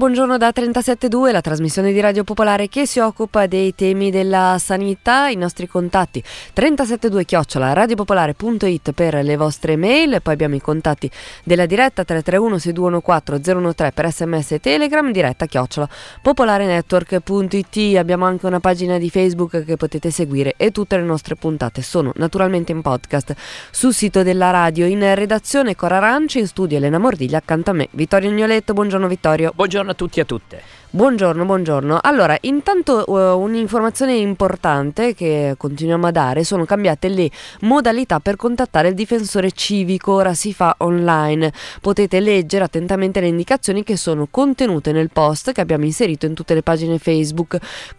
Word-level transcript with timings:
Buongiorno, 0.00 0.38
da 0.38 0.50
372, 0.50 1.30
la 1.30 1.42
trasmissione 1.42 1.92
di 1.92 2.00
Radio 2.00 2.24
Popolare 2.24 2.70
che 2.70 2.86
si 2.86 3.00
occupa 3.00 3.46
dei 3.46 3.74
temi 3.74 4.10
della 4.10 4.56
sanità. 4.58 5.28
I 5.28 5.36
nostri 5.36 5.68
contatti 5.68 6.22
372 6.54 7.26
chiocciola 7.26 7.74
radiopopolare.it 7.74 8.92
per 8.92 9.16
le 9.16 9.36
vostre 9.36 9.76
mail, 9.76 10.22
poi 10.22 10.32
abbiamo 10.32 10.54
i 10.54 10.60
contatti 10.62 11.10
della 11.44 11.66
diretta 11.66 12.02
331 12.02 12.58
6214 12.60 13.74
013 13.74 13.92
per 13.92 14.10
sms 14.10 14.52
e 14.52 14.60
telegram, 14.60 15.12
diretta 15.12 15.44
chiocciola 15.44 15.86
popolarenetwork.it. 16.22 17.96
Abbiamo 17.98 18.24
anche 18.24 18.46
una 18.46 18.58
pagina 18.58 18.96
di 18.96 19.10
Facebook 19.10 19.62
che 19.64 19.76
potete 19.76 20.10
seguire 20.10 20.54
e 20.56 20.70
tutte 20.70 20.96
le 20.96 21.02
nostre 21.02 21.34
puntate 21.34 21.82
sono 21.82 22.10
naturalmente 22.14 22.72
in 22.72 22.80
podcast 22.80 23.34
sul 23.70 23.92
sito 23.92 24.22
della 24.22 24.48
radio. 24.48 24.86
In 24.86 25.14
redazione 25.14 25.76
Cora 25.76 25.98
Aranci, 25.98 26.38
in 26.38 26.46
studio 26.46 26.78
Elena 26.78 26.96
Mordiglia, 26.96 27.36
accanto 27.36 27.68
a 27.68 27.74
me 27.74 27.88
Vittorio 27.90 28.30
Gnoletto. 28.30 28.72
Buongiorno 28.72 29.06
Vittorio. 29.06 29.52
Buongiorno 29.54 29.88
a 29.90 29.94
tutti 29.94 30.18
e 30.18 30.22
a 30.22 30.24
tutte. 30.24 30.62
Buongiorno, 30.92 31.44
buongiorno. 31.44 32.00
Allora, 32.02 32.36
intanto 32.40 33.04
uh, 33.06 33.38
un'informazione 33.40 34.16
importante 34.16 35.14
che 35.14 35.54
continuiamo 35.56 36.08
a 36.08 36.10
dare 36.10 36.42
sono 36.42 36.64
cambiate 36.64 37.06
le 37.06 37.30
modalità 37.60 38.18
per 38.18 38.34
contattare 38.34 38.88
il 38.88 38.94
difensore 38.94 39.52
civico, 39.52 40.14
ora 40.14 40.34
si 40.34 40.52
fa 40.52 40.74
online. 40.78 41.52
Potete 41.80 42.18
leggere 42.18 42.64
attentamente 42.64 43.20
le 43.20 43.28
indicazioni 43.28 43.84
che 43.84 43.96
sono 43.96 44.26
contenute 44.28 44.90
nel 44.90 45.10
post 45.12 45.52
che 45.52 45.60
abbiamo 45.60 45.84
inserito 45.84 46.26
in 46.26 46.34
tutte 46.34 46.54
le 46.54 46.64
pagine 46.64 46.98
Facebook, 46.98 47.56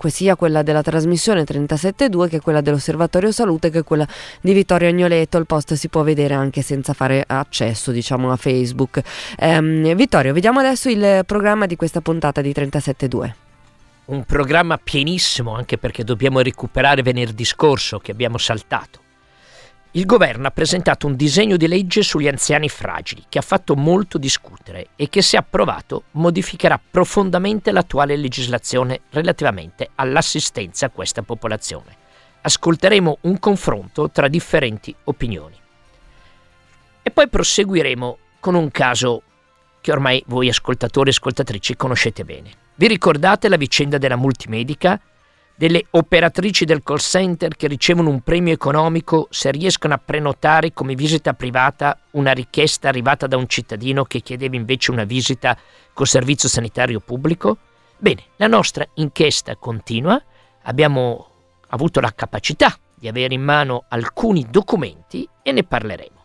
sia 0.08 0.36
quella 0.36 0.62
della 0.62 0.82
trasmissione 0.82 1.46
372 1.46 2.28
che 2.28 2.42
quella 2.42 2.60
dell'Osservatorio 2.60 3.32
Salute 3.32 3.70
che 3.70 3.84
quella 3.84 4.06
di 4.42 4.52
Vittorio 4.52 4.90
Agnoletto. 4.90 5.38
Il 5.38 5.46
post 5.46 5.76
si 5.76 5.88
può 5.88 6.04
vedere 6.04 6.34
anche 6.34 6.62
senza 6.62 6.92
fare 6.92 7.24
accesso, 7.26 7.92
diciamo, 7.92 8.34
a 8.34 8.36
Facebook. 8.36 9.00
Um, 9.40 9.96
Vittorio, 9.96 10.34
vediamo 10.34 10.60
adesso 10.60 10.90
il 10.90 11.24
programma 11.26 11.68
di 11.68 11.78
questa 11.78 12.02
puntata 12.02 12.42
di 12.42 12.52
37 12.52 12.80
7.2. 12.82 13.34
Un 14.06 14.24
programma 14.26 14.78
pienissimo 14.78 15.56
anche 15.56 15.78
perché 15.78 16.04
dobbiamo 16.04 16.42
recuperare 16.42 17.02
venerdì 17.02 17.46
scorso 17.46 18.00
che 18.00 18.12
abbiamo 18.12 18.38
saltato. 18.38 19.00
Il 19.94 20.06
governo 20.06 20.48
ha 20.48 20.52
presentato 20.52 21.06
un 21.06 21.18
disegno 21.18 21.58
di 21.58 21.68
legge 21.68 22.02
sugli 22.02 22.30
anziani 22.30 22.70
fragili 22.70 23.26
che 23.28 23.40
ha 23.40 23.42
fatto 23.42 23.76
molto 23.76 24.18
discutere 24.18 24.88
e 24.96 25.10
che 25.10 25.22
se 25.22 25.36
approvato 25.36 26.04
modificherà 26.12 26.80
profondamente 26.80 27.72
l'attuale 27.72 28.16
legislazione 28.16 29.02
relativamente 29.10 29.90
all'assistenza 29.96 30.86
a 30.86 30.92
questa 30.92 31.24
popolazione. 31.24 31.98
Ascolteremo 32.40 33.18
un 33.22 33.38
confronto 33.38 34.10
tra 34.10 34.30
differenti 34.30 34.96
opinioni. 35.04 35.60
E 37.02 37.12
poi 37.12 37.28
proseguiremo 37.28 38.18
con 38.40 38.56
un 38.56 38.72
caso 38.72 39.22
che 39.82 39.92
ormai 39.92 40.24
voi 40.28 40.48
ascoltatori 40.48 41.10
e 41.10 41.12
ascoltatrici 41.12 41.76
conoscete 41.76 42.24
bene. 42.24 42.61
Vi 42.74 42.88
ricordate 42.88 43.50
la 43.50 43.58
vicenda 43.58 43.98
della 43.98 44.16
multimedica? 44.16 45.00
Delle 45.54 45.86
operatrici 45.92 46.66
del 46.66 46.82
call 46.82 46.98
center 46.98 47.56
che 47.56 47.68
ricevono 47.68 48.10
un 48.10 48.22
premio 48.22 48.54
economico 48.54 49.28
se 49.30 49.52
riescono 49.52 49.94
a 49.94 50.02
prenotare 50.04 50.74
come 50.74 50.96
visita 50.96 51.34
privata 51.34 52.00
una 52.12 52.32
richiesta 52.32 52.88
arrivata 52.88 53.28
da 53.28 53.38
un 53.38 53.48
cittadino 53.48 54.06
che 54.06 54.22
chiedeva 54.22 54.56
invece 54.56 54.90
una 54.90 55.04
visita 55.04 55.56
col 55.94 56.08
servizio 56.08 56.50
sanitario 56.50 57.00
pubblico? 57.02 57.58
Bene, 57.98 58.24
la 58.38 58.48
nostra 58.48 58.88
inchiesta 58.96 59.56
continua, 59.58 60.20
abbiamo 60.64 61.28
avuto 61.68 62.00
la 62.00 62.14
capacità 62.16 62.76
di 62.96 63.08
avere 63.08 63.36
in 63.36 63.44
mano 63.44 63.84
alcuni 63.90 64.48
documenti 64.50 65.28
e 65.44 65.52
ne 65.52 65.64
parleremo. 65.64 66.20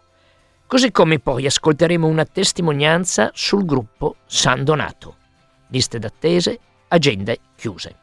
Così 0.66 0.90
come 0.92 1.18
poi 1.18 1.44
ascolteremo 1.44 2.06
una 2.06 2.24
testimonianza 2.24 3.30
sul 3.34 3.66
gruppo 3.66 4.16
San 4.24 4.64
Donato 4.64 5.15
liste 5.68 5.98
d'attese, 5.98 6.58
agende 6.88 7.38
chiuse. 7.56 7.94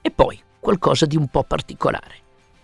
E 0.00 0.10
poi 0.10 0.40
qualcosa 0.60 1.06
di 1.06 1.16
un 1.16 1.28
po' 1.28 1.42
particolare. 1.42 2.16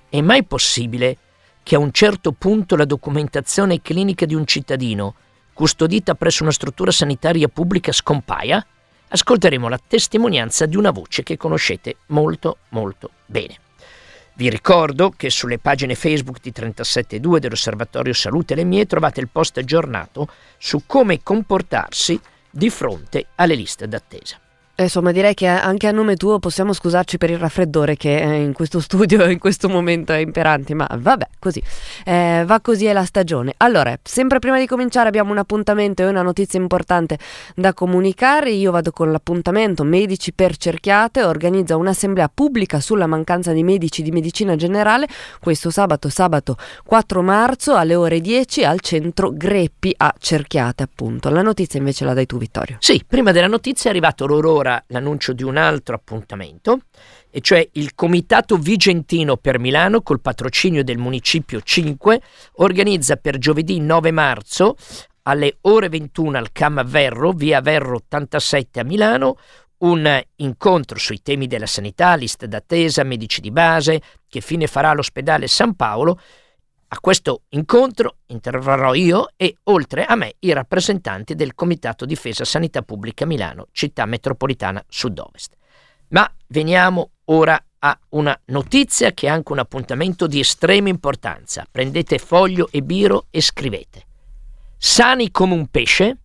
È 0.09 0.21
mai 0.21 0.45
possibile 0.45 1.17
che 1.63 1.75
a 1.75 1.79
un 1.79 1.93
certo 1.93 2.33
punto 2.33 2.77
la 2.77 2.85
documentazione 2.85 3.83
clinica 3.83 4.25
di 4.25 4.35
un 4.35 4.47
cittadino, 4.47 5.15
custodita 5.53 6.15
presso 6.15 6.43
una 6.43 6.53
struttura 6.53 6.91
sanitaria 6.91 7.49
pubblica, 7.49 7.93
scompaia? 7.93 8.65
Ascolteremo 9.09 9.69
la 9.69 9.81
testimonianza 9.85 10.67
di 10.67 10.77
una 10.77 10.91
voce 10.91 11.23
che 11.23 11.37
conoscete 11.37 11.97
molto 12.07 12.59
molto 12.71 13.11
bene. 13.27 13.59
Vi 14.35 14.49
ricordo 14.49 15.11
che 15.11 15.31
sulle 15.31 15.59
pagine 15.59 15.97
Facebook 15.97 16.39
di 16.41 16.53
37.2 16.55 17.39
dell'Osservatorio 17.39 18.13
Salute 18.13 18.55
Le 18.55 18.63
Mie 18.63 18.87
trovate 18.87 19.19
il 19.19 19.29
post 19.29 19.59
aggiornato 19.59 20.29
su 20.59 20.83
come 20.87 21.23
comportarsi 21.25 22.21
di 22.51 22.71
fronte 22.71 23.29
alle 23.37 23.55
liste 23.55 23.87
d'attesa. 23.87 24.39
Insomma, 24.81 25.11
direi 25.11 25.35
che 25.35 25.47
anche 25.47 25.89
a 25.89 25.91
nome 25.91 26.15
tuo 26.15 26.39
possiamo 26.39 26.73
scusarci 26.73 27.19
per 27.19 27.31
il 27.31 27.39
raffreddore 27.39 27.97
che 27.97 28.11
in 28.11 28.53
questo 28.53 28.79
studio 28.81 29.29
in 29.29 29.41
questo 29.41 29.69
momento 29.69 30.13
è 30.13 30.19
imperante, 30.19 30.73
ma 30.73 30.87
vabbè, 30.89 31.27
così. 31.41 31.61
Eh, 32.05 32.45
va 32.47 32.61
così 32.61 32.87
è 32.87 32.93
la 32.93 33.05
stagione. 33.05 33.55
Allora, 33.57 33.99
sempre 34.01 34.39
prima 34.39 34.57
di 34.57 34.67
cominciare 34.69 35.09
abbiamo 35.09 35.33
un 35.33 35.39
appuntamento 35.39 36.03
e 36.03 36.07
una 36.07 36.23
notizia 36.23 36.61
importante 36.61 37.19
da 37.57 37.75
comunicare. 37.75 38.51
Io 38.51 38.71
vado 38.71 38.93
con 38.93 39.11
l'appuntamento 39.11 39.83
Medici 39.83 40.33
per 40.33 40.57
Cerchiate, 40.57 41.25
organizza 41.25 41.77
un'assemblea 41.77 42.31
pubblica 42.33 42.79
sulla 42.79 43.07
mancanza 43.07 43.51
di 43.51 43.65
medici 43.65 44.03
di 44.03 44.13
medicina 44.13 44.55
generale 44.55 45.09
questo 45.41 45.71
sabato, 45.71 46.09
sabato 46.09 46.57
4 46.85 47.21
marzo 47.21 47.75
alle 47.75 47.97
ore 47.97 48.21
10 48.21 48.65
al 48.65 48.79
centro 48.79 49.33
Greppi 49.35 49.93
a 49.97 50.15
Cerchiate, 50.17 50.85
appunto. 50.85 51.31
La 51.31 51.43
notizia 51.43 51.81
invece 51.81 52.05
la 52.05 52.15
dai 52.15 52.27
tu, 52.27 52.39
Vittorio. 52.39 52.77
Sì, 52.79 53.03
prima 53.05 53.33
della 53.33 53.49
notizia 53.49 53.87
è 53.87 53.93
arrivato 53.93 54.25
l'orora 54.25 54.67
ora 54.69 54.85
l'annuncio 54.89 55.33
di 55.33 55.43
un 55.43 55.57
altro 55.57 55.95
appuntamento, 55.95 56.81
e 57.31 57.41
cioè 57.41 57.67
il 57.73 57.95
Comitato 57.95 58.57
Vigentino 58.57 59.37
per 59.37 59.59
Milano, 59.59 60.03
col 60.03 60.21
patrocinio 60.21 60.85
del 60.85 60.99
Municipio 60.99 61.61
5, 61.61 62.21
organizza 62.57 63.17
per 63.17 63.39
giovedì 63.39 63.81
9 63.81 64.11
marzo 64.11 64.77
alle 65.23 65.57
ore 65.63 65.89
21 65.89 66.37
al 66.37 66.53
Cam 66.53 66.85
Verro, 66.87 67.33
via 67.33 67.61
Verro 67.61 67.97
87 67.97 68.81
a 68.81 68.85
Milano, 68.85 69.37
un 69.79 70.21
incontro 70.37 70.99
sui 70.99 71.23
temi 71.23 71.47
della 71.47 71.67
sanità, 71.67 72.15
liste 72.15 72.49
d'attesa, 72.49 73.05
medici 73.05 73.41
di 73.41 73.51
base, 73.51 74.01
che 74.29 74.41
fine 74.41 74.67
farà 74.67 74.93
l'ospedale 74.93 75.47
San 75.47 75.77
Paolo, 75.77 76.19
a 76.91 77.01
questo 77.01 77.43
incontro 77.51 78.17
interverrò 78.27 78.95
io 78.95 79.29
e, 79.37 79.57
oltre 79.65 80.07
a 80.07 80.15
me, 80.15 80.37
i 80.41 80.53
rappresentanti 80.53 81.35
del 81.35 81.55
Comitato 81.55 82.07
Difesa 82.07 82.47
Sanità 82.47 82.81
Pubblica 82.81 83.27
Milano, 83.27 83.67
città 83.73 84.07
metropolitana 84.07 84.83
sud-ovest. 84.89 85.55
Ma 86.09 86.31
veniamo 86.47 87.11
ora 87.27 87.63
a 87.81 87.99
una 88.11 88.39
notizia 88.47 89.13
che 89.13 89.27
è 89.27 89.31
anche 89.31 89.53
un 89.53 89.59
appuntamento 89.59 90.27
di 90.27 90.41
estrema 90.41 90.89
importanza. 90.89 91.67
Prendete 91.71 92.19
foglio 92.19 92.69
e 92.71 92.83
biro 92.83 93.27
e 93.31 93.43
scrivete. 93.43 94.07
Sani 94.79 95.31
come 95.31 95.53
un 95.55 95.67
pesce 95.69 96.17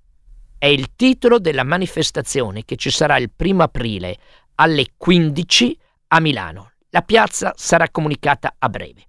è 0.58 0.68
il 0.68 0.96
titolo 0.96 1.40
della 1.40 1.64
manifestazione 1.64 2.64
che 2.64 2.78
ci 2.78 2.90
sarà 2.90 3.18
il 3.18 3.32
primo 3.36 3.64
aprile 3.64 4.18
alle 4.56 4.88
15 4.96 5.78
a 6.08 6.22
Milano. 6.22 6.72
La 6.92 7.02
piazza 7.02 7.54
sarà 7.58 7.90
comunicata 7.90 8.56
a 8.58 8.70
breve. 8.70 9.08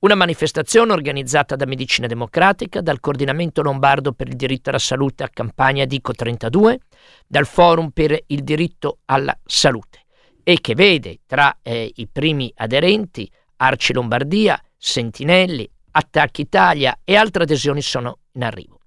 Una 0.00 0.14
manifestazione 0.14 0.94
organizzata 0.94 1.56
da 1.56 1.66
Medicina 1.66 2.06
Democratica, 2.06 2.80
dal 2.80 3.00
Coordinamento 3.00 3.60
Lombardo 3.60 4.12
per 4.12 4.28
il 4.28 4.36
diritto 4.36 4.70
alla 4.70 4.78
salute 4.78 5.24
a 5.24 5.28
Campania 5.28 5.84
Dico 5.84 6.12
32, 6.12 6.80
dal 7.26 7.44
Forum 7.44 7.90
per 7.90 8.18
il 8.28 8.42
diritto 8.42 9.00
alla 9.04 9.38
salute 9.44 10.06
e 10.42 10.58
che 10.62 10.74
vede 10.74 11.18
tra 11.26 11.58
eh, 11.60 11.92
i 11.96 12.08
primi 12.08 12.50
aderenti 12.56 13.30
Arci 13.56 13.92
Lombardia, 13.92 14.58
Sentinelli, 14.74 15.70
Attacchi 15.90 16.40
Italia 16.40 17.00
e 17.04 17.14
altre 17.14 17.42
adesioni 17.42 17.82
sono 17.82 18.20
in 18.32 18.44
arrivo. 18.44 18.78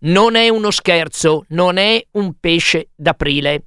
Non 0.00 0.34
è 0.34 0.50
uno 0.50 0.70
scherzo, 0.70 1.46
non 1.48 1.78
è 1.78 2.04
un 2.10 2.34
pesce 2.38 2.90
d'aprile, 2.94 3.64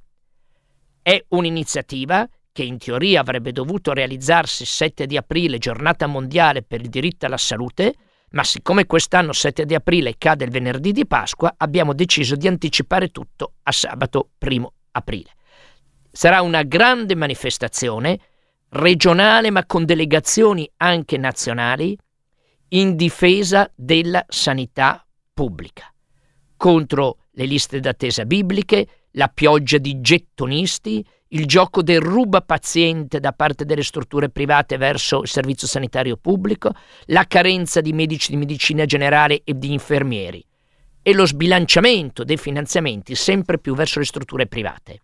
è 1.02 1.20
un'iniziativa 1.30 2.28
che 2.60 2.66
in 2.66 2.76
teoria 2.76 3.20
avrebbe 3.22 3.52
dovuto 3.52 3.94
realizzarsi 3.94 4.64
il 4.64 4.68
7 4.68 5.06
di 5.06 5.16
aprile, 5.16 5.56
giornata 5.56 6.06
mondiale 6.06 6.62
per 6.62 6.82
il 6.82 6.90
diritto 6.90 7.24
alla 7.24 7.38
salute, 7.38 7.94
ma 8.32 8.44
siccome 8.44 8.84
quest'anno 8.84 9.32
7 9.32 9.64
di 9.64 9.74
aprile 9.74 10.16
cade 10.18 10.44
il 10.44 10.50
venerdì 10.50 10.92
di 10.92 11.06
Pasqua, 11.06 11.54
abbiamo 11.56 11.94
deciso 11.94 12.36
di 12.36 12.46
anticipare 12.46 13.08
tutto 13.08 13.54
a 13.62 13.72
sabato 13.72 14.32
1 14.38 14.72
aprile. 14.90 15.30
Sarà 16.12 16.42
una 16.42 16.62
grande 16.62 17.14
manifestazione 17.14 18.18
regionale 18.68 19.50
ma 19.50 19.64
con 19.64 19.86
delegazioni 19.86 20.70
anche 20.76 21.16
nazionali 21.16 21.96
in 22.72 22.94
difesa 22.94 23.72
della 23.74 24.22
sanità 24.28 25.02
pubblica, 25.32 25.90
contro 26.58 27.20
le 27.32 27.46
liste 27.46 27.80
d'attesa 27.80 28.26
bibliche, 28.26 28.86
la 29.12 29.28
pioggia 29.28 29.78
di 29.78 30.02
gettonisti, 30.02 31.02
il 31.32 31.46
gioco 31.46 31.82
del 31.82 32.00
ruba 32.00 32.40
paziente 32.40 33.20
da 33.20 33.32
parte 33.32 33.64
delle 33.64 33.82
strutture 33.82 34.30
private 34.30 34.76
verso 34.76 35.22
il 35.22 35.28
servizio 35.28 35.66
sanitario 35.66 36.16
pubblico, 36.16 36.72
la 37.06 37.24
carenza 37.26 37.80
di 37.80 37.92
medici 37.92 38.30
di 38.30 38.36
medicina 38.36 38.84
generale 38.84 39.42
e 39.44 39.56
di 39.56 39.72
infermieri. 39.72 40.44
e 41.02 41.14
lo 41.14 41.24
sbilanciamento 41.24 42.24
dei 42.24 42.36
finanziamenti 42.36 43.14
sempre 43.14 43.58
più 43.58 43.74
verso 43.74 44.00
le 44.00 44.04
strutture 44.04 44.46
private. 44.46 45.00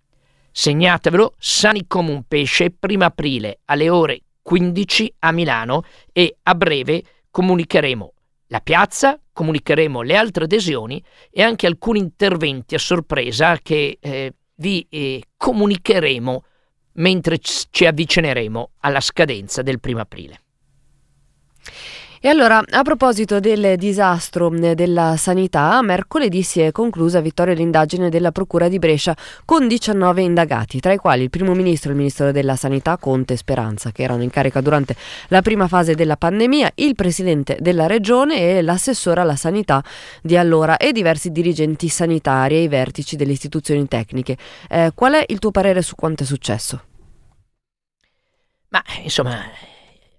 Segnatevelo, 0.50 1.32
Sani 1.38 1.86
come 1.86 2.10
un 2.10 2.24
pesce, 2.28 2.70
primo 2.70 3.04
aprile 3.04 3.60
alle 3.64 3.88
ore 3.88 4.20
15 4.42 5.14
a 5.20 5.32
Milano 5.32 5.84
e 6.12 6.36
a 6.42 6.54
breve 6.54 7.02
comunicheremo 7.30 8.12
la 8.48 8.60
piazza, 8.60 9.18
comunicheremo 9.32 10.02
le 10.02 10.16
altre 10.16 10.44
adesioni 10.44 11.02
e 11.30 11.42
anche 11.42 11.66
alcuni 11.66 11.98
interventi 11.98 12.74
a 12.74 12.78
sorpresa 12.78 13.58
che 13.58 13.98
eh, 14.00 14.34
vi 14.56 14.86
eh, 14.90 15.22
comunicheremo 15.36 16.44
mentre 16.92 17.38
ci 17.38 17.84
avvicineremo 17.84 18.70
alla 18.80 19.00
scadenza 19.00 19.62
del 19.62 19.80
primo 19.80 20.00
aprile. 20.00 20.40
E 22.26 22.28
allora, 22.28 22.60
a 22.68 22.82
proposito 22.82 23.38
del 23.38 23.76
disastro 23.76 24.48
della 24.48 25.14
sanità, 25.16 25.80
mercoledì 25.80 26.42
si 26.42 26.58
è 26.58 26.72
conclusa 26.72 27.18
a 27.18 27.20
vittoria 27.20 27.54
l'indagine 27.54 28.10
della 28.10 28.32
Procura 28.32 28.66
di 28.66 28.80
Brescia 28.80 29.16
con 29.44 29.68
19 29.68 30.22
indagati, 30.22 30.80
tra 30.80 30.92
i 30.92 30.96
quali 30.96 31.22
il 31.22 31.30
primo 31.30 31.54
ministro 31.54 31.90
e 31.90 31.92
il 31.92 31.98
ministro 31.98 32.32
della 32.32 32.56
sanità 32.56 32.96
Conte 32.96 33.36
Speranza, 33.36 33.92
che 33.92 34.02
erano 34.02 34.24
in 34.24 34.30
carica 34.30 34.60
durante 34.60 34.96
la 35.28 35.40
prima 35.40 35.68
fase 35.68 35.94
della 35.94 36.16
pandemia, 36.16 36.72
il 36.74 36.96
presidente 36.96 37.58
della 37.60 37.86
regione 37.86 38.56
e 38.56 38.60
l'assessore 38.60 39.20
alla 39.20 39.36
sanità 39.36 39.80
di 40.20 40.36
allora 40.36 40.78
e 40.78 40.90
diversi 40.90 41.30
dirigenti 41.30 41.86
sanitari 41.86 42.56
e 42.56 42.62
i 42.62 42.68
vertici 42.68 43.14
delle 43.14 43.30
istituzioni 43.30 43.86
tecniche. 43.86 44.36
Eh, 44.68 44.90
qual 44.96 45.12
è 45.12 45.24
il 45.28 45.38
tuo 45.38 45.52
parere 45.52 45.80
su 45.80 45.94
quanto 45.94 46.24
è 46.24 46.26
successo? 46.26 46.82
Ma 48.70 48.82
insomma, 49.04 49.44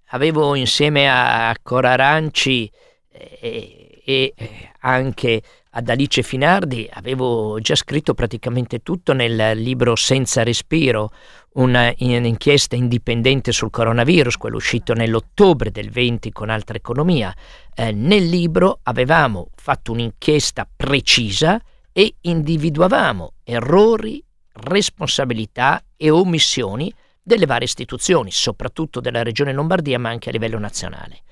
avevo 0.09 0.56
insieme 0.56 1.09
a 1.09 1.56
Cora 1.62 1.92
Aranci 1.92 2.69
e, 3.09 4.01
e, 4.06 4.33
anche 4.81 5.42
ad 5.71 5.89
Alice 5.89 6.24
Finardi, 6.24 6.89
avevo 6.92 7.59
già 7.59 7.75
scritto 7.75 8.13
praticamente 8.13 8.80
tutto 8.80 9.13
nel 9.13 9.59
libro 9.59 9.95
Senza 9.95 10.44
respiro, 10.44 11.12
un'inchiesta 11.54 12.75
indipendente 12.75 13.51
sul 13.51 13.69
coronavirus, 13.69 14.38
quello 14.38 14.57
uscito 14.57 14.94
nell'ottobre 14.94 15.69
del 15.71 15.89
20 15.89 16.31
con 16.31 16.50
Altra 16.50 16.77
Economia. 16.77 17.33
Eh, 17.75 17.92
nel 17.92 18.27
libro 18.27 18.80
avevamo 18.83 19.50
fatto 19.56 19.92
un'inchiesta 19.92 20.68
precisa 20.75 21.62
e 21.92 22.15
individuavamo 22.21 23.33
errori, 23.44 24.24
responsabilità 24.53 25.83
e 25.95 26.10
omissioni 26.10 26.94
delle 27.27 27.45
varie 27.45 27.65
istituzioni, 27.65 28.31
soprattutto 28.31 29.01
della 29.01 29.21
Regione 29.21 29.51
Lombardia, 29.51 30.00
ma 30.00 30.07
anche 30.07 30.29
a 30.29 30.31
livello 30.31 30.57
nazionale. 30.57 31.24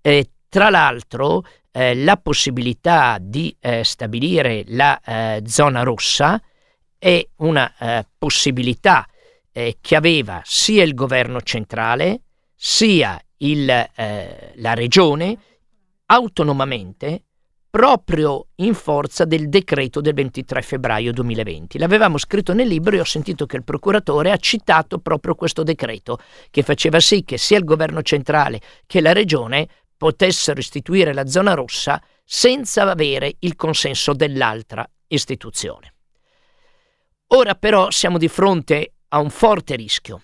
Eh, 0.00 0.30
tra 0.48 0.68
l'altro, 0.68 1.44
eh, 1.70 1.94
la 1.94 2.16
possibilità 2.16 3.18
di 3.20 3.56
eh, 3.60 3.84
stabilire 3.84 4.64
la 4.66 5.00
eh, 5.00 5.42
zona 5.46 5.84
rossa 5.84 6.42
è 6.98 7.24
una 7.36 7.72
eh, 7.78 8.06
possibilità 8.18 9.06
eh, 9.52 9.78
che 9.80 9.94
aveva 9.94 10.42
sia 10.44 10.82
il 10.82 10.94
governo 10.94 11.40
centrale 11.42 12.22
sia 12.52 13.16
il, 13.36 13.66
la 13.66 14.74
regione 14.74 15.38
autonomamente 16.06 17.26
proprio 17.70 18.48
in 18.56 18.74
forza 18.74 19.24
del 19.24 19.48
decreto 19.48 20.00
del 20.00 20.14
23 20.14 20.62
febbraio 20.62 21.12
2020. 21.12 21.78
L'avevamo 21.78 22.18
scritto 22.18 22.54
nel 22.54 22.66
libro 22.66 22.96
e 22.96 23.00
ho 23.00 23.04
sentito 23.04 23.46
che 23.46 23.56
il 23.56 23.64
procuratore 23.64 24.30
ha 24.30 24.36
citato 24.36 24.98
proprio 24.98 25.34
questo 25.34 25.62
decreto, 25.62 26.18
che 26.50 26.62
faceva 26.62 26.98
sì 27.00 27.24
che 27.24 27.36
sia 27.36 27.58
il 27.58 27.64
governo 27.64 28.02
centrale 28.02 28.60
che 28.86 29.00
la 29.00 29.12
regione 29.12 29.68
potessero 29.96 30.60
istituire 30.60 31.12
la 31.12 31.26
zona 31.26 31.54
rossa 31.54 32.02
senza 32.24 32.88
avere 32.88 33.36
il 33.40 33.56
consenso 33.56 34.12
dell'altra 34.12 34.88
istituzione. 35.08 35.94
Ora 37.28 37.54
però 37.54 37.90
siamo 37.90 38.16
di 38.16 38.28
fronte 38.28 38.94
a 39.08 39.18
un 39.18 39.30
forte 39.30 39.76
rischio, 39.76 40.22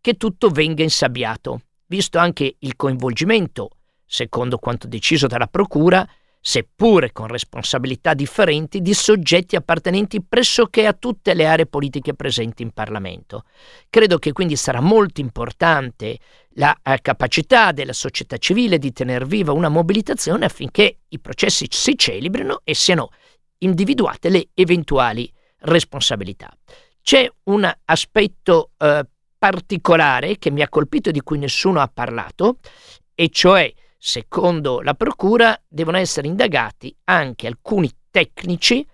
che 0.00 0.14
tutto 0.14 0.48
venga 0.50 0.82
insabbiato, 0.82 1.62
visto 1.86 2.18
anche 2.18 2.56
il 2.58 2.76
coinvolgimento, 2.76 3.70
secondo 4.04 4.58
quanto 4.58 4.86
deciso 4.86 5.26
dalla 5.26 5.46
Procura, 5.46 6.06
seppure 6.44 7.12
con 7.12 7.28
responsabilità 7.28 8.14
differenti, 8.14 8.82
di 8.82 8.94
soggetti 8.94 9.54
appartenenti 9.54 10.20
pressoché 10.20 10.86
a 10.86 10.92
tutte 10.92 11.34
le 11.34 11.46
aree 11.46 11.66
politiche 11.66 12.14
presenti 12.14 12.62
in 12.62 12.72
Parlamento. 12.72 13.44
Credo 13.88 14.18
che 14.18 14.32
quindi 14.32 14.56
sarà 14.56 14.80
molto 14.80 15.20
importante 15.20 16.18
la 16.56 16.76
eh, 16.82 16.98
capacità 17.00 17.70
della 17.70 17.92
società 17.92 18.38
civile 18.38 18.78
di 18.78 18.92
tenere 18.92 19.24
viva 19.24 19.52
una 19.52 19.68
mobilitazione 19.68 20.44
affinché 20.44 20.98
i 21.08 21.20
processi 21.20 21.68
si 21.70 21.96
celebrino 21.96 22.62
e 22.64 22.74
siano 22.74 23.10
individuate 23.58 24.28
le 24.28 24.48
eventuali 24.54 25.32
responsabilità. 25.60 26.52
C'è 27.00 27.30
un 27.44 27.72
aspetto 27.84 28.72
eh, 28.78 29.06
particolare 29.38 30.38
che 30.38 30.50
mi 30.50 30.60
ha 30.60 30.68
colpito 30.68 31.10
e 31.10 31.12
di 31.12 31.20
cui 31.20 31.38
nessuno 31.38 31.80
ha 31.80 31.90
parlato, 31.92 32.58
e 33.14 33.28
cioè 33.28 33.72
Secondo 34.04 34.80
la 34.80 34.94
Procura 34.94 35.56
devono 35.68 35.96
essere 35.96 36.26
indagati 36.26 36.92
anche 37.04 37.46
alcuni 37.46 37.88
tecnici, 38.10 38.84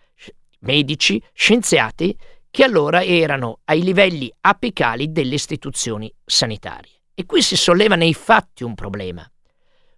medici, 0.61 1.19
scienziati 1.33 2.15
che 2.51 2.63
allora 2.63 3.03
erano 3.03 3.61
ai 3.65 3.83
livelli 3.83 4.31
apicali 4.43 5.11
delle 5.11 5.33
istituzioni 5.33 6.15
sanitarie. 6.27 6.93
E 7.15 7.25
qui 7.25 7.41
si 7.41 7.57
solleva 7.57 7.97
nei 7.97 8.13
fatti 8.13 8.65
un 8.65 8.75
problema. 8.75 9.27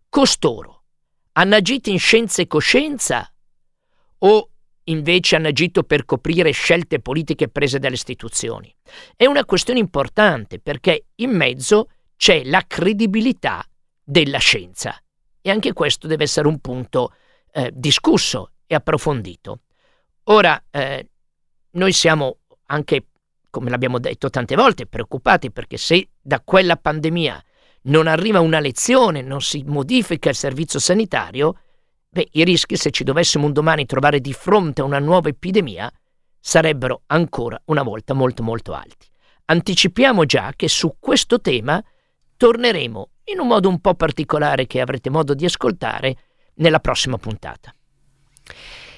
Costoro 0.08 0.84
hanno 1.32 1.56
agito 1.56 1.90
in 1.90 1.99
scienza 1.99 2.40
e 2.40 2.46
coscienza 2.46 3.28
o 4.18 4.50
invece 4.84 5.34
hanno 5.34 5.49
agito 5.49 5.82
per 5.82 6.04
coprire 6.04 6.52
scelte 6.52 7.00
politiche 7.00 7.49
prese 7.49 7.80
dalle 7.80 7.96
istituzioni? 7.96 8.73
È 9.16 9.26
una 9.26 9.44
questione 9.44 9.80
importante 9.80 10.61
perché 10.61 11.06
in 11.16 11.30
mezzo 11.30 11.90
c'è 12.14 12.44
la 12.44 12.64
credibilità 12.64 13.64
della 14.11 14.38
scienza. 14.38 15.00
E 15.42 15.50
anche 15.50 15.73
questo 15.73 16.06
deve 16.06 16.25
essere 16.25 16.49
un 16.49 16.59
punto 16.59 17.14
eh, 17.52 17.70
discusso 17.75 18.52
e 18.66 18.75
approfondito. 18.75 19.61
Ora, 20.25 20.62
eh, 20.70 21.09
noi 21.73 21.92
siamo 21.92 22.38
anche, 22.66 23.06
come 23.50 23.70
l'abbiamo 23.70 23.99
detto 23.99 24.30
tante 24.30 24.54
volte, 24.54 24.87
preoccupati 24.87 25.50
perché 25.50 25.76
se 25.76 26.11
da 26.20 26.40
quella 26.40 26.76
pandemia 26.76 27.42
non 27.82 28.06
arriva 28.06 28.40
una 28.40 28.61
lezione, 28.61 29.23
non 29.23 29.40
si 29.40 29.62
modifica 29.66 30.28
il 30.28 30.35
servizio 30.35 30.78
sanitario, 30.78 31.59
beh, 32.09 32.28
i 32.32 32.44
rischi 32.44 32.76
se 32.76 32.90
ci 32.90 33.04
dovessimo 33.04 33.47
un 33.47 33.52
domani 33.52 33.87
trovare 33.87 34.20
di 34.20 34.32
fronte 34.32 34.82
a 34.82 34.85
una 34.85 34.99
nuova 34.99 35.28
epidemia 35.28 35.90
sarebbero 36.38 37.02
ancora 37.06 37.61
una 37.66 37.82
volta 37.82 38.14
molto 38.14 38.42
molto 38.42 38.73
alti. 38.73 39.09
Anticipiamo 39.47 40.25
già 40.26 40.52
che 40.54 40.68
su 40.68 40.97
questo 40.99 41.40
tema 41.40 41.82
torneremo 42.37 43.11
in 43.32 43.40
un 43.40 43.46
modo 43.46 43.68
un 43.68 43.80
po' 43.80 43.94
particolare 43.94 44.66
che 44.66 44.80
avrete 44.80 45.10
modo 45.10 45.34
di 45.34 45.44
ascoltare 45.44 46.16
nella 46.54 46.80
prossima 46.80 47.16
puntata. 47.18 47.75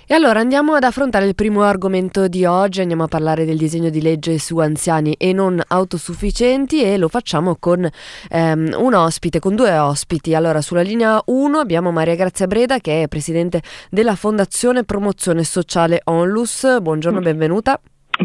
E 0.04 0.14
allora 0.14 0.40
andiamo 0.40 0.74
ad 0.74 0.82
affrontare 0.82 1.26
il 1.26 1.34
primo 1.34 1.62
argomento 1.62 2.28
di 2.28 2.44
oggi, 2.44 2.80
andiamo 2.80 3.04
a 3.04 3.08
parlare 3.08 3.44
del 3.44 3.56
disegno 3.56 3.88
di 3.88 4.02
legge 4.02 4.38
su 4.38 4.58
anziani 4.58 5.14
e 5.14 5.32
non 5.32 5.62
autosufficienti 5.66 6.82
e 6.82 6.98
lo 6.98 7.08
facciamo 7.08 7.56
con 7.58 7.88
ehm, 8.28 8.74
un 8.76 8.94
ospite, 8.94 9.38
con 9.38 9.54
due 9.54 9.78
ospiti. 9.78 10.34
Allora 10.34 10.60
sulla 10.60 10.82
linea 10.82 11.22
1 11.24 11.58
abbiamo 11.58 11.92
Maria 11.92 12.16
Grazia 12.16 12.46
Breda 12.46 12.78
che 12.78 13.04
è 13.04 13.08
presidente 13.08 13.62
della 13.90 14.16
Fondazione 14.16 14.84
Promozione 14.84 15.44
Sociale 15.44 16.00
Onlus. 16.04 16.80
Buongiorno, 16.80 17.20
benvenuta. 17.20 17.80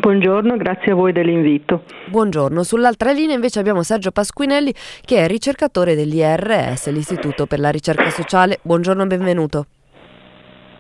Buongiorno, 0.08 0.56
grazie 0.56 0.94
a 0.94 0.96
voi 0.96 1.12
dell'invito. 1.12 1.84
Buongiorno, 2.10 2.64
sull'altra 2.64 3.12
linea 3.12 3.36
invece 3.36 3.60
abbiamo 3.60 3.84
Sergio 3.84 4.12
Pasquinelli 4.12 4.74
che 5.02 5.18
è 5.18 5.28
ricercatore 5.28 5.96
dell'IRS, 5.96 6.90
l'Istituto 6.92 7.46
per 7.46 7.60
la 7.60 7.72
Ricerca 7.72 8.10
Sociale. 8.10 8.60
Buongiorno, 8.62 9.06
benvenuto. 9.06 9.66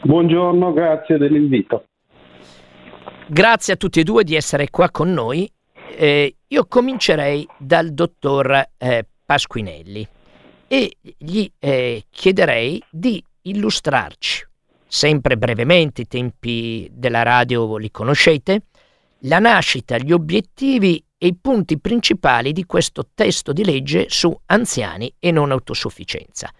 Buongiorno, 0.03 0.71
grazie 0.71 1.17
dell'invito. 1.17 1.87
Grazie 3.27 3.73
a 3.73 3.75
tutti 3.75 3.99
e 3.99 4.03
due 4.05 4.23
di 4.23 4.33
essere 4.33 4.69
qua 4.69 4.89
con 4.91 5.11
noi. 5.11 5.51
Eh, 5.97 6.35
io 6.47 6.65
comincerei 6.65 7.45
dal 7.57 7.89
dottor 7.89 8.65
eh, 8.77 9.05
Pasquinelli 9.25 10.07
e 10.69 10.95
gli 11.01 11.45
eh, 11.59 12.05
chiederei 12.09 12.81
di 12.89 13.21
illustrarci, 13.41 14.47
sempre 14.87 15.35
brevemente, 15.35 16.03
i 16.03 16.07
tempi 16.07 16.89
della 16.93 17.23
radio 17.23 17.75
li 17.75 17.91
conoscete, 17.91 18.61
la 19.21 19.39
nascita, 19.39 19.97
gli 19.97 20.11
obiettivi 20.11 21.03
e 21.17 21.27
i 21.27 21.35
punti 21.35 21.79
principali 21.79 22.51
di 22.51 22.65
questo 22.65 23.07
testo 23.13 23.51
di 23.51 23.65
legge 23.65 24.05
su 24.09 24.35
anziani 24.45 25.11
e 25.19 25.31
non 25.31 25.51
autosufficienza. 25.51 26.51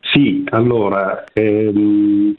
Sì, 0.00 0.44
allora, 0.50 1.24
ehm, 1.32 2.34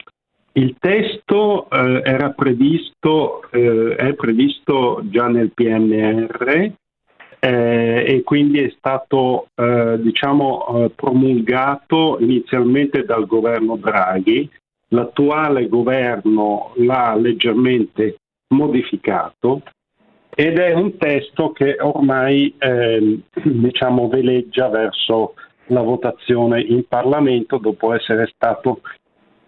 il 0.53 0.75
testo 0.79 1.69
eh, 1.69 2.01
era 2.03 2.31
previsto, 2.31 3.49
eh, 3.51 3.95
è 3.95 4.13
previsto 4.13 5.01
già 5.05 5.27
nel 5.27 5.51
PNR 5.51 6.73
eh, 7.39 8.05
e 8.07 8.21
quindi 8.23 8.59
è 8.59 8.73
stato 8.77 9.47
eh, 9.55 9.97
diciamo, 9.99 10.85
eh, 10.85 10.89
promulgato 10.89 12.17
inizialmente 12.19 13.03
dal 13.03 13.25
governo 13.25 13.77
Draghi 13.77 14.49
l'attuale 14.91 15.67
governo 15.67 16.73
l'ha 16.75 17.15
leggermente 17.15 18.17
modificato 18.53 19.61
ed 20.33 20.57
è 20.59 20.73
un 20.73 20.97
testo 20.97 21.51
che 21.51 21.77
ormai 21.79 22.53
eh, 22.57 23.19
diciamo 23.43 24.07
veleggia 24.07 24.69
verso 24.69 25.33
la 25.67 25.81
votazione 25.81 26.61
in 26.61 26.85
Parlamento 26.87 27.57
dopo 27.57 27.93
essere 27.93 28.29
stato 28.33 28.81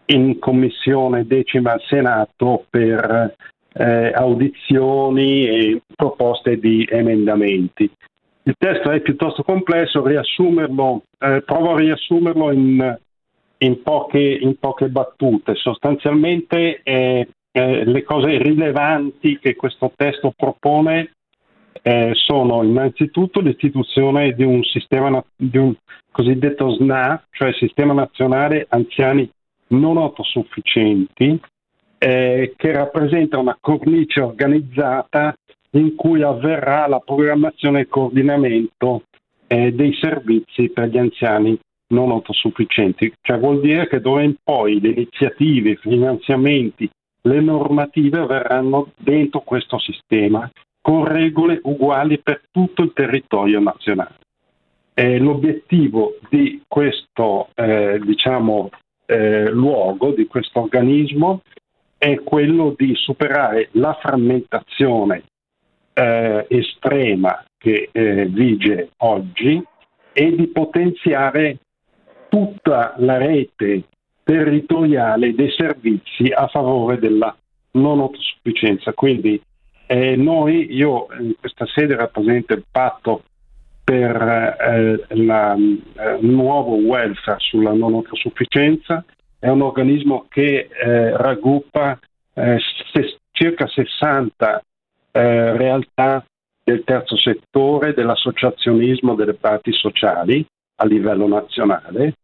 in 0.08 0.40
commissione 0.40 1.26
decima 1.26 1.74
al 1.74 1.82
Senato 1.88 2.66
per 2.70 3.36
eh, 3.74 4.12
audizioni 4.14 5.48
e 5.48 5.82
proposte 5.96 6.58
di 6.58 6.88
emendamenti. 6.90 7.90
Il 8.44 8.56
testo 8.58 8.92
è 8.92 9.00
piuttosto 9.00 9.44
complesso, 9.44 10.06
riassumerlo, 10.06 11.04
eh, 11.20 11.42
provo 11.46 11.74
a 11.74 11.78
riassumerlo 11.80 12.52
in, 12.52 13.00
in, 13.58 13.82
poche, 13.82 14.20
in 14.20 14.58
poche, 14.58 14.90
battute. 14.90 15.56
Sostanzialmente 15.56 16.82
eh, 16.84 17.28
le 17.52 18.04
cose 18.04 18.38
rilevanti 18.38 19.38
che 19.40 19.56
questo 19.56 19.92
testo 19.96 20.34
propone 20.36 21.14
eh, 21.82 22.12
sono 22.14 22.64
innanzitutto 22.64 23.42
l'istituzione 23.42 24.34
di 24.34 24.44
un 24.44 24.64
sistema 24.64 25.24
di 25.36 25.58
un 25.58 25.76
cosiddetto 26.12 26.72
SNA, 26.72 27.26
cioè 27.32 27.54
Sistema 27.54 27.94
Nazionale 27.94 28.66
Anziani 28.70 29.30
Non 29.68 29.98
Autosufficienti, 29.98 31.40
eh, 31.98 32.54
che 32.56 32.72
rappresenta 32.72 33.38
una 33.38 33.58
cornice 33.60 34.22
organizzata 34.22 35.36
in 35.72 35.96
cui 35.96 36.22
avverrà 36.22 36.88
la 36.88 37.00
programmazione 37.00 37.82
e 37.82 37.88
coordinamento 37.88 39.04
eh, 39.48 39.74
dei 39.74 39.94
servizi 40.00 40.70
per 40.70 40.90
gli 40.90 40.98
anziani 40.98 41.60
non 41.94 42.12
autosufficienti. 42.12 43.14
Cioè 43.22 43.40
vuol 43.40 43.62
dire 43.62 43.88
che 43.88 44.02
d'ora 44.02 44.24
in 44.24 44.36
poi 44.44 44.82
le 44.82 44.90
iniziative, 44.90 45.72
i 45.72 45.78
finanziamenti, 45.78 46.90
le 47.22 47.40
normative 47.40 48.26
verranno 48.26 48.92
dentro 48.98 49.42
questo 49.42 49.80
sistema 49.80 50.50
con 50.82 51.06
regole 51.06 51.60
uguali 51.64 52.20
per 52.20 52.42
tutto 52.52 52.84
il 52.84 52.92
territorio 52.94 53.62
nazionale. 53.62 54.16
Eh, 54.94 55.18
l'obiettivo 55.18 56.18
di 56.30 56.62
questo 56.68 57.50
eh, 57.56 58.00
diciamo, 58.04 58.70
eh, 59.06 59.50
luogo, 59.50 60.12
di 60.12 60.28
questo 60.28 60.62
organismo, 60.62 61.42
è 61.98 62.20
quello 62.22 62.74
di 62.78 62.94
superare 62.96 63.70
la 63.72 63.98
frammentazione 64.02 65.24
eh, 65.94 66.46
estrema 66.50 67.44
che 67.58 67.90
eh, 67.92 68.26
vige 68.26 68.90
oggi 68.98 69.64
e 70.12 70.36
di 70.36 70.48
potenziare 70.48 71.60
tutta 72.34 72.96
la 72.98 73.18
rete 73.18 73.84
territoriale 74.24 75.36
dei 75.36 75.52
servizi 75.52 76.32
a 76.34 76.48
favore 76.48 76.98
della 76.98 77.36
non 77.74 78.00
autosufficienza. 78.00 78.92
Quindi 78.94 79.40
eh, 79.86 80.16
noi, 80.16 80.74
io 80.74 81.10
in 81.20 81.36
questa 81.40 81.68
sede 81.68 81.96
rappresento 81.96 82.54
il 82.54 82.64
patto 82.72 83.26
per 83.84 84.16
eh, 84.20 85.06
il 85.14 85.30
eh, 85.30 86.18
nuovo 86.22 86.78
welfare 86.78 87.38
sulla 87.40 87.72
non 87.72 87.94
autosufficienza, 87.94 89.06
è 89.38 89.50
un 89.50 89.62
organismo 89.62 90.26
che 90.28 90.70
eh, 90.72 91.16
raggruppa 91.16 92.00
eh, 92.34 92.58
se, 92.92 93.16
circa 93.32 93.68
60 93.68 94.64
eh, 95.12 95.56
realtà 95.56 96.26
del 96.64 96.84
terzo 96.84 97.16
settore, 97.16 97.94
dell'associazionismo 97.94 99.14
delle 99.14 99.36
parti 99.36 99.72
sociali 99.72 100.44
a 100.78 100.86
livello 100.86 101.28
nazionale. 101.28 102.16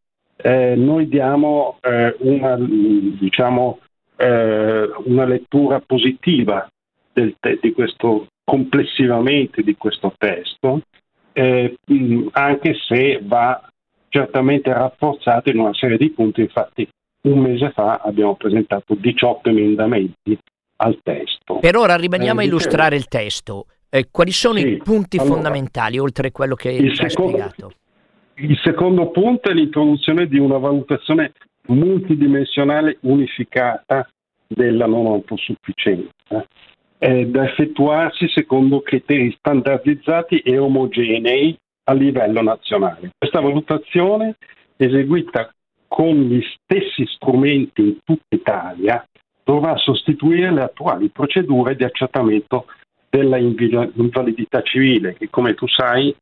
Eh, 0.41 0.75
noi 0.75 1.07
diamo 1.09 1.79
eh, 1.81 2.15
una, 2.19 2.55
diciamo, 2.57 3.79
eh, 4.15 4.89
una, 5.03 5.25
lettura 5.25 5.81
positiva 5.81 6.69
te- 7.11 7.35
di 7.61 7.73
questo, 7.73 8.27
complessivamente 8.45 9.63
di 9.63 9.75
questo 9.75 10.13
testo, 10.17 10.81
eh, 11.33 11.75
anche 12.31 12.75
se 12.87 13.19
va 13.21 13.69
certamente 14.07 14.71
rafforzato 14.71 15.49
in 15.49 15.59
una 15.59 15.73
serie 15.73 15.97
di 15.97 16.09
punti. 16.11 16.39
Infatti, 16.39 16.87
un 17.23 17.39
mese 17.39 17.71
fa 17.71 17.99
abbiamo 18.01 18.35
presentato 18.35 18.95
18 18.95 19.49
emendamenti 19.49 20.39
al 20.77 20.99
testo. 21.03 21.57
Per 21.59 21.75
ora 21.75 21.95
rimaniamo 21.95 22.39
eh, 22.39 22.43
a 22.43 22.47
illustrare 22.47 22.95
il 22.95 23.09
testo. 23.09 23.65
Eh, 23.89 24.07
quali 24.09 24.31
sono 24.31 24.59
sì, 24.59 24.67
i 24.67 24.77
punti 24.77 25.17
allora, 25.17 25.33
fondamentali, 25.33 25.97
oltre 25.97 26.27
a 26.27 26.31
quello 26.31 26.55
che 26.55 26.69
hai 26.69 26.95
secondo, 26.95 27.31
spiegato? 27.31 27.71
Il 28.41 28.57
secondo 28.63 29.09
punto 29.09 29.49
è 29.49 29.53
l'introduzione 29.53 30.25
di 30.25 30.39
una 30.39 30.57
valutazione 30.57 31.33
multidimensionale 31.67 32.97
unificata 33.01 34.09
della 34.47 34.85
non 34.85 35.07
autosufficienza, 35.07 36.47
eh, 36.99 37.27
da 37.27 37.43
effettuarsi 37.43 38.29
secondo 38.29 38.79
criteri 38.79 39.35
standardizzati 39.37 40.39
e 40.39 40.57
omogenei 40.57 41.57
a 41.83 41.93
livello 41.93 42.41
nazionale. 42.41 43.11
Questa 43.17 43.41
valutazione, 43.41 44.37
eseguita 44.77 45.53
con 45.89 46.15
gli 46.15 46.41
stessi 46.41 47.05
strumenti 47.07 47.81
in 47.81 47.97
tutta 48.05 48.35
Italia, 48.35 49.05
dovrà 49.43 49.75
sostituire 49.75 50.49
le 50.53 50.61
attuali 50.61 51.09
procedure 51.09 51.75
di 51.75 51.83
accertamento 51.83 52.67
della 53.09 53.37
invalidità 53.37 54.61
civile, 54.61 55.15
che 55.15 55.29
come 55.29 55.55
tu 55.55 55.67
sai 55.67 56.15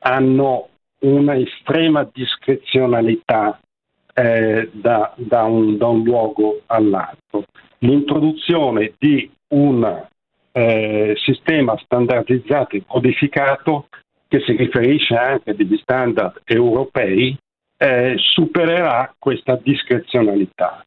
hanno 0.00 0.68
una 1.06 1.36
estrema 1.36 2.08
discrezionalità 2.12 3.60
eh, 4.12 4.68
da, 4.72 5.12
da, 5.16 5.44
un, 5.44 5.76
da, 5.76 5.86
un, 5.86 6.02
luogo 6.02 6.62
all'altro. 6.66 7.44
L'introduzione 7.78 8.94
di 8.98 9.30
un 9.48 10.06
eh, 10.52 11.14
sistema 11.16 11.76
standardizzato 11.78 12.76
e 12.76 12.82
codificato 12.86 13.88
che 14.26 14.40
si 14.40 14.56
riferisce 14.56 15.14
anche 15.14 15.50
a 15.50 15.54
degli 15.54 15.76
standard 15.76 16.40
europei 16.44 17.36
eh, 17.78 18.14
supererà 18.16 19.14
questa 19.18 19.58
discrezionalità. 19.62 20.84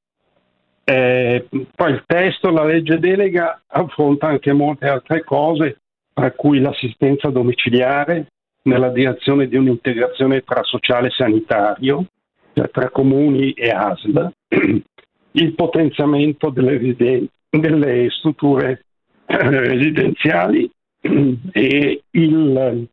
Eh, 0.84 1.48
poi 1.76 1.92
il 1.92 2.04
testo, 2.06 2.50
la 2.50 2.66
legge 2.66 2.98
delega, 2.98 3.62
affronta 3.68 4.28
anche 4.28 4.52
molte 4.52 4.88
altre 4.88 5.24
cose, 5.24 5.78
tra 6.14 6.32
cui 6.32 6.60
l'assistenza 6.60 7.30
domiciliare 7.30 8.26
nella 8.70 8.90
direzione 8.90 9.48
di 9.48 9.58
un'integrazione 9.58 10.44
tra 10.44 10.64
sociale 10.64 11.08
e 11.08 11.12
sanitario, 11.12 12.06
cioè 12.54 12.70
tra 12.70 12.90
comuni 12.90 13.52
e 13.52 13.70
ASL, 13.72 14.32
il 15.32 15.56
potenziamento 15.56 16.50
delle, 16.50 17.28
delle 17.50 18.10
strutture 18.12 18.86
residenziali 19.26 20.70
e 21.52 22.04
il, 22.12 22.88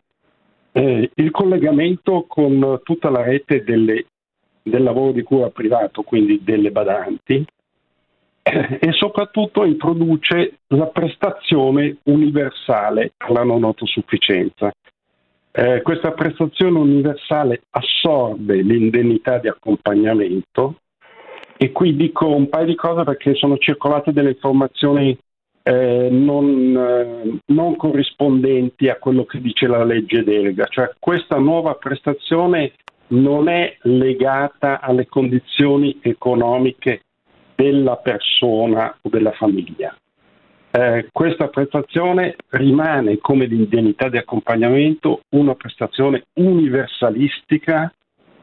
eh, 0.73 1.11
il, 1.14 1.30
collegamento 1.30 2.25
con 2.26 2.80
tutta 2.83 3.11
la 3.11 3.23
rete 3.23 3.62
delle, 3.62 4.06
del 4.62 4.83
lavoro 4.83 5.12
di 5.12 5.23
cura 5.23 5.50
privato, 5.50 6.02
quindi 6.02 6.40
delle 6.42 6.71
badanti, 6.71 7.45
e 8.42 8.92
soprattutto 8.92 9.64
introduce 9.64 10.59
la 10.68 10.87
prestazione 10.87 11.99
universale 12.04 13.12
alla 13.18 13.45
non 13.45 13.64
autosufficienza. 13.64 14.73
Eh, 15.58 15.80
questa 15.80 16.12
prestazione 16.12 16.78
universale 16.78 17.62
assorbe 17.70 18.60
l'indennità 18.60 19.38
di 19.38 19.48
accompagnamento 19.48 20.80
e 21.56 21.72
qui 21.72 21.96
dico 21.96 22.28
un 22.28 22.50
paio 22.50 22.66
di 22.66 22.75
cose 22.75 23.04
perché 23.04 23.34
sono 23.34 23.56
circolate 23.56 24.12
delle 24.12 24.32
informazioni 24.32 25.16
eh, 25.62 26.08
non, 26.10 26.76
eh, 26.76 27.38
non, 27.46 27.75
corrispondenti 27.76 28.90
a 28.90 28.96
quello 28.96 29.25
che 29.25 29.40
dice 29.40 29.66
la 29.66 29.82
legge 29.82 30.22
delega, 30.25 30.66
cioè 30.66 30.90
questa 30.98 31.38
nuova 31.38 31.72
prestazione 31.76 32.72
non 33.08 33.48
è 33.48 33.78
legata 33.84 34.82
alle 34.82 35.06
condizioni 35.06 36.00
economiche 36.02 37.00
della 37.54 37.96
persona 37.96 38.94
o 39.00 39.08
della 39.08 39.32
famiglia. 39.32 39.96
Eh, 40.76 41.09
questa 41.11 41.49
prestazione 41.49 42.37
rimane 42.50 43.16
come 43.16 43.47
l'indennità 43.47 44.11
di 44.11 44.18
accompagnamento 44.18 45.23
una 45.30 45.54
prestazione 45.54 46.25
universalistica 46.35 47.90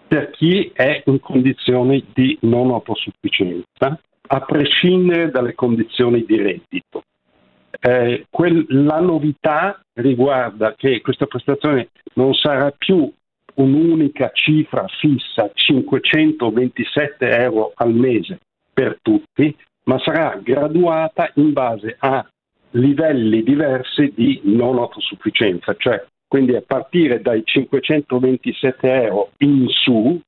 per 0.08 0.32
chi 0.32 0.72
è 0.74 1.04
in 1.06 1.20
condizioni 1.20 2.04
di 2.12 2.36
non 2.42 2.72
autosufficienza, 2.72 4.00
a 4.30 4.42
prescindere 4.42 5.30
dalle 5.30 5.54
condizioni 5.54 6.26
di 6.26 6.38
reddito. 6.38 7.04
Eh, 7.80 8.26
quel, 8.32 8.66
la 8.70 9.00
novità 9.00 9.80
riguarda 9.94 10.74
che 10.74 11.02
questa 11.02 11.28
prestazione 11.28 11.90
non 12.16 12.34
sarà 12.34 12.72
più 12.76 13.12
un'unica 13.56 14.32
cifra 14.34 14.88
fissa, 14.88 15.52
527 15.54 17.30
euro 17.30 17.74
al 17.76 17.94
mese, 17.94 18.40
per 18.74 18.98
tutti, 19.04 19.56
ma 19.86 20.00
sarà 20.00 20.40
graduata 20.42 21.32
in 21.36 21.54
base 21.54 21.96
a 22.00 22.26
livelli 22.72 23.44
diversi 23.44 24.12
di 24.16 24.42
non 24.44 24.78
autosufficienza, 24.78 25.76
cioè 25.78 26.04
quindi 26.28 26.56
a 26.56 26.64
partire 26.66 27.22
dai 27.22 27.44
527 27.46 28.92
euro 29.04 29.32
in 29.40 29.68
su 29.68 30.20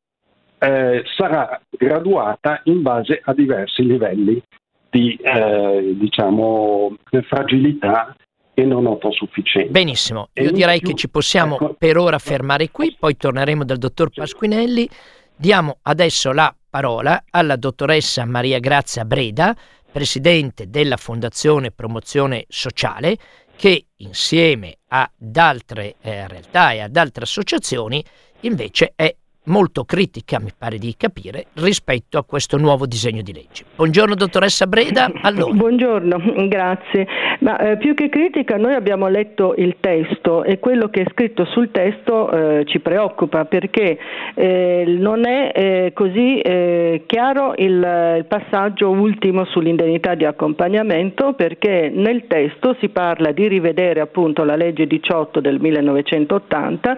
eh, 0.60 1.04
sarà 1.18 1.60
graduata 1.70 2.62
in 2.66 2.82
base 2.82 3.22
a 3.24 3.34
diversi 3.34 3.84
livelli 3.86 4.42
di 4.90 5.16
eh, 5.16 5.96
diciamo, 5.96 6.96
fragilità 7.28 8.16
e 8.54 8.64
non 8.64 8.86
autosufficienza. 8.86 9.72
Benissimo, 9.72 10.30
io 10.34 10.52
direi 10.52 10.80
più, 10.80 10.90
che 10.90 10.96
ci 10.96 11.10
possiamo 11.10 11.56
ecco, 11.56 11.76
per 11.78 11.98
ora 11.98 12.18
fermare 12.20 12.72
qui, 12.72 12.96
poi 12.98 13.18
torneremo 13.18 13.66
dal 13.66 13.78
dottor 13.78 14.10
Pasquinelli. 14.14 14.88
Diamo 15.38 15.80
adesso 15.82 16.32
la 16.32 16.56
parola 16.70 17.26
alla 17.30 17.58
dottoressa 17.58 18.24
Maria 18.24 18.60
Grazia 18.60 19.04
Breda, 19.04 19.54
presidente 19.92 20.70
della 20.70 20.96
Fondazione 20.96 21.72
Promozione 21.72 22.46
Sociale, 22.48 23.18
che 23.58 23.88
insieme 23.98 24.78
ad 24.88 25.36
altre 25.36 25.96
eh, 26.02 26.26
realtà 26.28 26.72
e 26.72 26.80
ad 26.80 26.96
altre 26.96 27.24
associazioni 27.24 28.04
invece 28.42 28.94
è 28.96 29.14
molto 29.46 29.84
critica, 29.84 30.40
mi 30.40 30.52
pare 30.58 30.78
di 30.78 30.96
capire, 30.98 31.46
rispetto 31.56 32.18
a 32.18 32.24
questo 32.24 32.58
nuovo 32.58 32.86
disegno 32.86 33.22
di 33.22 33.34
legge. 33.34 33.66
Buongiorno 33.76 34.16
dottoressa 34.16 34.66
Breda. 34.68 35.12
Allora. 35.22 35.54
Buongiorno, 35.56 36.48
grazie. 36.48 37.08
Ma 37.40 37.58
eh, 37.60 37.78
più 37.78 37.94
che 37.94 38.10
critica 38.10 38.58
noi 38.58 38.74
abbiamo 38.74 39.08
letto 39.08 39.54
il 39.58 39.78
testo 39.80 40.44
e 40.44 40.60
quello 40.60 40.90
che 40.90 41.02
è 41.02 41.06
scritto 41.12 41.46
sul 41.46 41.70
testo 41.72 42.32
eh, 42.32 42.66
ci 42.66 42.80
preoccupa 42.80 43.46
perché 43.46 43.98
eh, 44.34 44.86
non 44.88 45.28
è 45.28 45.52
eh, 45.54 45.92
così 45.94 46.40
eh, 46.40 47.04
chiaro 47.06 47.54
il, 47.58 48.16
il 48.18 48.26
passaggio 48.28 48.90
ultimo 48.90 49.46
sull'indennità 49.46 50.16
di 50.16 50.26
accompagnamento 50.26 51.34
perché 51.34 51.92
nel 51.94 52.26
testo 52.28 52.76
si 52.80 52.90
parla 52.90 53.32
di 53.32 53.48
rivedere 53.48 54.00
appunto 54.00 54.44
la 54.44 54.56
legge 54.56 54.88
18 54.88 55.40
del 55.40 55.60
1980, 55.60 56.98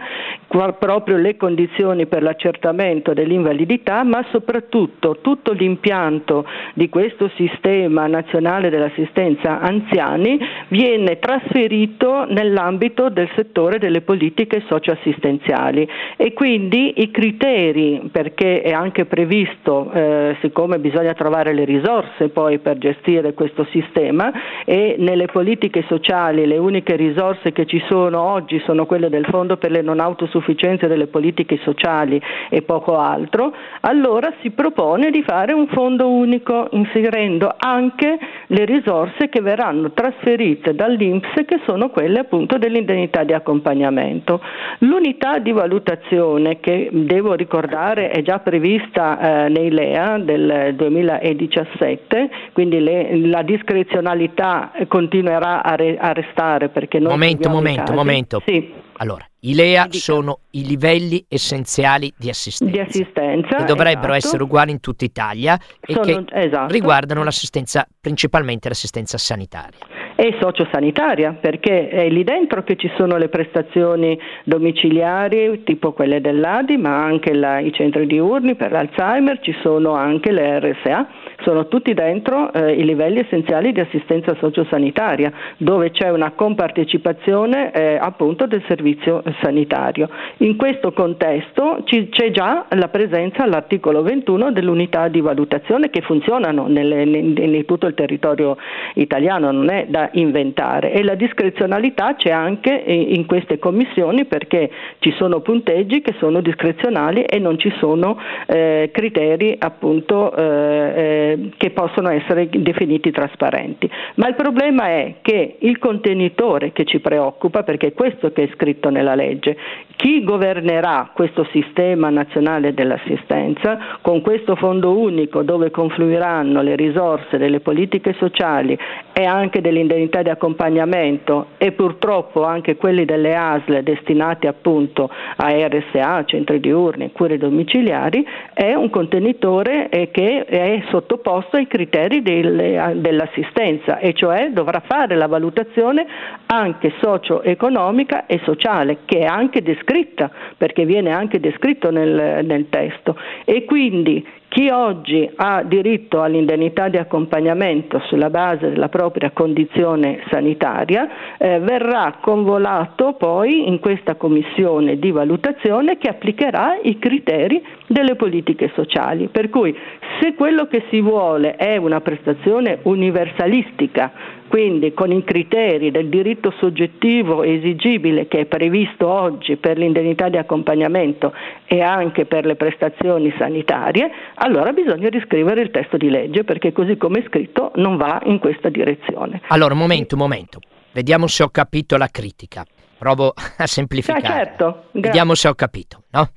proprio 0.80 1.18
le 1.18 1.36
condizioni 1.36 2.06
per 2.06 2.24
la 2.24 2.36
l'accertamento 2.38 3.14
dell'invalidità, 3.14 4.04
ma 4.04 4.24
soprattutto 4.32 5.18
tutto 5.22 5.52
l'impianto 5.52 6.46
di 6.76 6.88
questo 6.88 7.30
sistema 7.36 8.06
nazionale 8.06 8.70
dell'assistenza 8.70 9.60
anziani 9.60 10.40
viene 10.68 11.18
trasferito 11.18 12.26
nell'ambito 12.26 13.10
del 13.10 13.30
settore 13.36 13.80
delle 13.80 14.02
politiche 14.02 14.64
socioassistenziali. 14.68 15.88
E 16.16 16.34
quindi 16.34 17.02
i 17.02 17.10
criteri, 17.10 18.08
perché 18.12 18.62
è 18.62 18.72
anche 18.72 19.06
previsto, 19.06 19.92
eh, 19.92 20.36
siccome 20.42 20.78
bisogna 20.78 21.14
trovare 21.14 21.54
le 21.54 21.66
risorse 21.66 22.30
poi 22.30 22.60
per 22.60 22.78
gestire 22.78 23.34
questo 23.34 23.66
sistema 23.72 24.32
e 24.64 24.96
nelle 25.00 25.26
politiche 25.26 25.84
sociali 25.88 26.46
le 26.46 26.58
uniche 26.58 26.96
risorse 26.96 27.52
che 27.52 27.66
ci 27.66 27.82
sono 27.88 28.22
oggi 28.22 28.62
sono 28.66 28.86
quelle 28.86 29.10
del 29.10 29.26
Fondo 29.26 29.58
per 29.58 29.72
le 29.72 29.82
non 29.82 30.00
autosufficienze 30.00 30.88
delle 30.88 31.08
politiche 31.08 31.58
sociali 31.64 32.22
e 32.50 32.62
poco 32.62 32.98
altro, 32.98 33.54
allora 33.82 34.34
si 34.42 34.52
propone 34.52 35.10
di 35.12 35.24
fare 35.24 35.54
un 35.54 35.68
fondo 35.68 36.10
unico 36.10 36.68
inserendo 36.72 37.54
anche 37.58 38.18
le 38.48 38.66
risorse 38.66 39.30
che 39.30 39.42
verranno 39.42 39.92
trasferite 39.92 40.74
dall'Inps 40.74 41.34
che 41.46 41.60
sono 41.66 41.90
quelle 41.90 42.20
appunto 42.20 42.58
dell'indennità 42.58 43.24
di 43.24 43.34
accompagnamento. 43.34 44.42
L'unità 44.80 45.40
di 45.40 45.52
valutazione 45.52 46.60
che 46.60 46.90
devo 46.92 47.34
ricordare 47.34 48.10
è 48.10 48.22
già 48.22 48.40
prevista 48.40 49.46
eh, 49.46 49.50
nei 49.50 49.72
LEA 49.72 50.18
del 50.20 50.74
2017, 50.76 52.30
quindi 52.54 52.80
le, 52.80 53.18
la 53.28 53.42
discrezionalità 53.42 54.72
continuerà 54.88 55.64
a, 55.64 55.76
re, 55.76 55.98
a 55.98 56.12
restare 56.14 56.70
perché 56.70 57.00
noi 57.00 57.12
Momento, 57.12 57.50
momento, 57.50 57.94
momento. 57.94 58.42
Sì. 58.46 58.86
Allora, 58.98 59.28
i 59.42 59.54
LEA 59.54 59.88
sono 59.92 60.40
i 60.52 60.66
livelli 60.66 61.24
essenziali 61.28 62.12
di 62.18 62.30
assistenza, 62.30 62.74
di 62.74 62.80
assistenza 62.80 63.58
che 63.58 63.64
dovrebbero 63.64 64.14
esatto. 64.14 64.28
essere 64.28 64.44
uguali 64.44 64.72
in 64.72 64.80
tutta 64.80 65.06
Italia 65.06 65.60
e 65.80 65.94
sono, 65.94 66.06
che 66.06 66.26
esatto. 66.32 66.72
riguardano 66.74 67.24
l'assistenza, 67.24 67.88
principalmente 68.02 68.68
l'assistenza 68.68 69.18
sanitaria 69.18 69.97
e 70.20 70.36
sociosanitaria, 70.40 71.38
perché 71.40 71.90
è 71.90 72.10
lì 72.10 72.24
dentro 72.24 72.64
che 72.64 72.76
ci 72.76 72.92
sono 72.98 73.18
le 73.18 73.30
prestazioni 73.30 74.20
domiciliari, 74.46 75.62
tipo 75.64 75.94
quelle 75.94 76.22
dell'ADI, 76.22 76.76
ma 76.78 77.04
anche 77.04 77.36
la, 77.36 77.60
i 77.60 77.72
centri 77.72 78.08
diurni 78.08 78.56
per 78.56 78.72
l'Alzheimer, 78.72 79.40
ci 79.42 79.56
sono 79.62 79.94
anche 79.94 80.32
le 80.32 80.60
RSA, 80.60 81.08
sono 81.44 81.68
tutti 81.68 81.94
dentro 81.94 82.52
eh, 82.52 82.74
i 82.74 82.84
livelli 82.84 83.20
essenziali 83.20 83.72
di 83.72 83.80
assistenza 83.80 84.36
sociosanitaria, 84.40 85.32
dove 85.58 85.92
c'è 85.92 86.10
una 86.10 86.32
compartecipazione 86.32 87.72
eh, 87.72 88.00
appunto 88.02 88.48
del 88.48 88.64
servizio 88.68 89.22
sanitario. 89.42 90.10
In 90.38 90.56
questo 90.56 90.94
contesto 90.94 91.82
ci, 91.84 92.10
c'è 92.10 92.32
già 92.32 92.66
la 92.70 92.88
presenza 92.88 93.44
all'articolo 93.44 94.02
21 94.02 94.52
dell'unità 94.52 95.10
di 95.10 95.22
valutazione 95.22 95.92
che 95.92 96.02
funzionano 96.02 96.66
nelle, 96.66 97.04
in 97.04 97.66
tutto 97.66 97.86
il 97.86 97.94
territorio 97.94 98.58
italiano, 98.96 99.52
non 99.52 99.70
è 99.70 99.86
da 99.88 100.07
inventare 100.14 100.92
e 100.92 101.04
la 101.04 101.16
discrezionalità 101.16 102.16
c'è 102.16 102.32
anche 102.32 102.72
in 102.72 103.26
queste 103.26 103.60
commissioni 103.60 104.26
perché 104.26 104.70
ci 105.00 105.12
sono 105.18 105.42
punteggi 105.42 106.02
che 106.02 106.16
sono 106.20 106.42
discrezionali 106.42 107.24
e 107.24 107.40
non 107.40 107.58
ci 107.58 107.74
sono 107.80 108.18
eh, 108.48 108.90
criteri 108.92 109.56
appunto 109.60 110.36
eh, 110.36 110.44
eh, 110.44 111.50
che 111.58 111.72
possono 111.72 112.10
essere 112.10 112.50
definiti 112.50 113.12
trasparenti. 113.12 113.90
Ma 114.16 114.28
il 114.28 114.36
problema 114.36 114.88
è 114.88 115.16
che 115.22 115.58
il 115.60 115.78
contenitore 115.80 116.72
che 116.72 116.86
ci 116.86 117.00
preoccupa, 117.00 117.64
perché 117.64 117.88
è 117.88 117.94
questo 117.94 118.32
che 118.32 118.44
è 118.44 118.50
scritto 118.54 118.90
nella 118.90 119.16
legge, 119.16 119.58
chi 119.96 120.24
governerà 120.24 121.12
questo 121.14 121.48
sistema 121.52 122.10
nazionale 122.10 122.74
dell'assistenza 122.74 123.98
con 124.02 124.22
questo 124.22 124.56
fondo 124.56 124.98
unico 124.98 125.42
dove 125.42 125.72
confluiranno 125.72 126.62
le 126.62 126.76
risorse 126.76 127.38
delle 127.38 127.60
politiche 127.60 128.14
sociali 128.14 128.78
e 129.14 129.24
anche 129.26 129.62
dell'indennità 129.98 130.22
di 130.22 130.30
accompagnamento 130.30 131.48
e 131.58 131.72
purtroppo 131.72 132.44
anche 132.44 132.76
quelli 132.76 133.06
delle 133.06 133.36
ASL 133.36 133.82
destinati 133.82 134.48
appunto 134.48 135.10
a 135.36 135.50
RSA, 135.50 136.24
centri 136.26 136.60
diurni, 136.60 137.12
cure 137.12 137.38
domiciliari, 137.38 138.26
è 138.54 138.74
un 138.74 138.90
contenitore 138.90 139.90
che 140.12 140.46
è 140.46 140.84
sottoposto 140.90 141.58
ai 141.58 141.68
criteri 141.68 142.22
dell'assistenza 142.22 143.98
e 143.98 144.14
cioè 144.14 144.52
dovrà 144.52 144.82
fare 144.86 145.16
la 145.16 145.28
valutazione 145.28 146.06
anche 146.46 146.94
socio-economica 147.02 148.26
e 148.28 148.40
sociale 148.44 149.00
che 149.06 149.20
è 149.20 149.26
anche 149.26 149.62
descritta, 149.62 150.30
perché 150.56 150.86
viene 150.86 151.12
anche 151.12 151.40
descritto 151.40 151.90
nel, 151.90 152.46
nel 152.46 152.70
testo. 152.70 153.18
E 153.46 153.66
quindi 153.66 154.26
chi 154.50 154.70
oggi 154.70 155.30
ha 155.36 155.62
diritto 155.64 156.22
all'indennità 156.22 156.88
di 156.88 156.98
accompagnamento 156.98 158.00
sulla 158.08 158.30
base 158.30 158.70
della 158.70 158.88
propria 158.88 159.32
condizione 159.32 160.24
sanitaria 160.30 161.38
eh, 161.38 161.60
verrà 161.60 162.18
convolato 162.22 163.14
poi 163.14 163.68
in 163.68 163.80
questa 163.80 164.16
commissione 164.16 165.00
di 165.00 165.12
valutazione 165.12 165.98
che 165.98 166.08
applicherà 166.08 166.80
i 166.82 166.98
criteri 166.98 167.62
delle 167.88 168.16
politiche 168.16 168.72
sociali. 168.74 169.28
Per 169.28 169.50
cui 169.50 169.76
se 170.22 170.34
quello 170.34 170.68
che 170.68 170.86
si 170.90 171.02
vuole 171.02 171.56
è 171.56 171.76
una 171.78 172.02
prestazione 172.02 172.80
universalistica 172.84 174.12
quindi 174.48 174.94
con 174.94 175.12
i 175.12 175.24
criteri 175.24 175.92
del 175.92 176.10
diritto 176.10 176.54
soggettivo 176.60 177.44
esigibile 177.44 178.28
che 178.28 178.42
è 178.42 178.46
previsto 178.46 179.08
oggi 179.08 179.58
per 179.58 179.78
l'indennità 179.78 180.30
di 180.30 180.38
accompagnamento 180.38 181.34
e 181.66 181.82
anche 181.82 182.26
per 182.26 182.46
le 182.46 182.56
prestazioni 182.56 183.34
sanitarie, 183.38 184.10
allora 184.36 184.72
bisogna 184.74 185.10
riscrivere 185.10 185.62
il 185.62 185.72
testo 185.72 185.98
di 185.98 186.10
legge 186.10 186.44
perché 186.44 186.72
così 186.72 186.98
come 186.98 187.20
è 187.20 187.24
scritto 187.28 187.72
non 187.76 187.98
va 187.98 188.22
in 188.26 188.40
questa 188.40 188.70
direzione. 188.70 189.42
Allora, 189.48 189.74
un 189.74 189.80
momento, 189.80 190.16
un 190.16 190.22
momento. 190.22 190.60
Vediamo 190.92 191.28
se 191.28 191.44
ho 191.44 191.50
capito 191.50 191.98
la 191.98 192.08
critica. 192.08 192.66
Provo 192.98 193.34
a 193.58 193.68
semplificare. 193.68 194.26
Ah, 194.26 194.30
certo. 194.30 194.84
Vediamo 194.92 195.36
se 195.36 195.48
ho 195.48 195.54
capito. 195.54 196.04
No? 196.12 196.30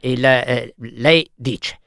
Il, 0.00 0.24
eh, 0.24 0.74
lei 0.76 1.28
dice, 1.34 1.80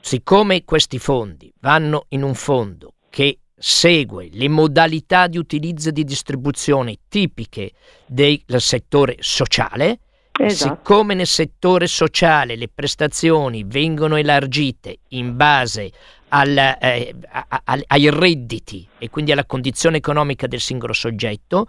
siccome 0.00 0.64
questi 0.64 0.98
fondi 0.98 1.52
vanno 1.60 2.06
in 2.10 2.22
un 2.22 2.34
fondo 2.34 2.94
che 3.10 3.38
segue 3.58 4.28
le 4.32 4.48
modalità 4.48 5.26
di 5.26 5.38
utilizzo 5.38 5.88
e 5.88 5.92
di 5.92 6.04
distribuzione 6.04 6.96
tipiche 7.08 7.72
del 8.06 8.42
settore 8.58 9.16
sociale, 9.20 10.00
esatto. 10.38 10.74
siccome 10.74 11.14
nel 11.14 11.26
settore 11.26 11.86
sociale 11.86 12.56
le 12.56 12.68
prestazioni 12.68 13.64
vengono 13.64 14.16
elargite 14.16 14.98
in 15.08 15.36
base 15.36 15.90
al, 16.28 16.56
eh, 16.56 17.14
a, 17.28 17.46
a, 17.64 17.78
ai 17.86 18.10
redditi 18.10 18.86
e 18.98 19.08
quindi 19.08 19.32
alla 19.32 19.46
condizione 19.46 19.96
economica 19.96 20.46
del 20.46 20.60
singolo 20.60 20.92
soggetto, 20.92 21.68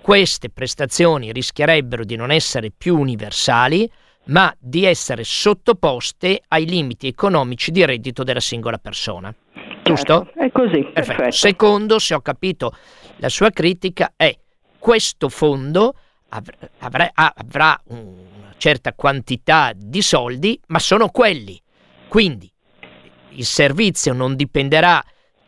queste 0.00 0.50
prestazioni 0.50 1.30
rischierebbero 1.30 2.04
di 2.04 2.16
non 2.16 2.32
essere 2.32 2.72
più 2.76 2.98
universali, 2.98 3.88
ma 4.24 4.52
di 4.58 4.84
essere 4.84 5.22
sottoposte 5.24 6.42
ai 6.48 6.66
limiti 6.66 7.06
economici 7.06 7.70
di 7.70 7.84
reddito 7.84 8.24
della 8.24 8.40
singola 8.40 8.78
persona. 8.78 9.32
Giusto? 9.82 10.24
Certo, 10.24 10.38
è 10.38 10.50
così. 10.52 10.82
Perfetto. 10.82 10.92
Perfetto. 10.92 11.30
Secondo, 11.32 11.98
se 11.98 12.14
ho 12.14 12.20
capito 12.20 12.76
la 13.16 13.28
sua 13.28 13.50
critica, 13.50 14.12
è 14.16 14.36
questo 14.78 15.28
fondo 15.28 15.94
avrà, 16.28 17.10
avrà 17.14 17.80
una 17.86 18.54
certa 18.56 18.92
quantità 18.94 19.72
di 19.74 20.02
soldi, 20.02 20.58
ma 20.68 20.78
sono 20.78 21.08
quelli. 21.08 21.60
Quindi 22.08 22.50
il 23.30 23.44
servizio 23.44 24.12
non 24.12 24.36
dipenderà 24.36 25.02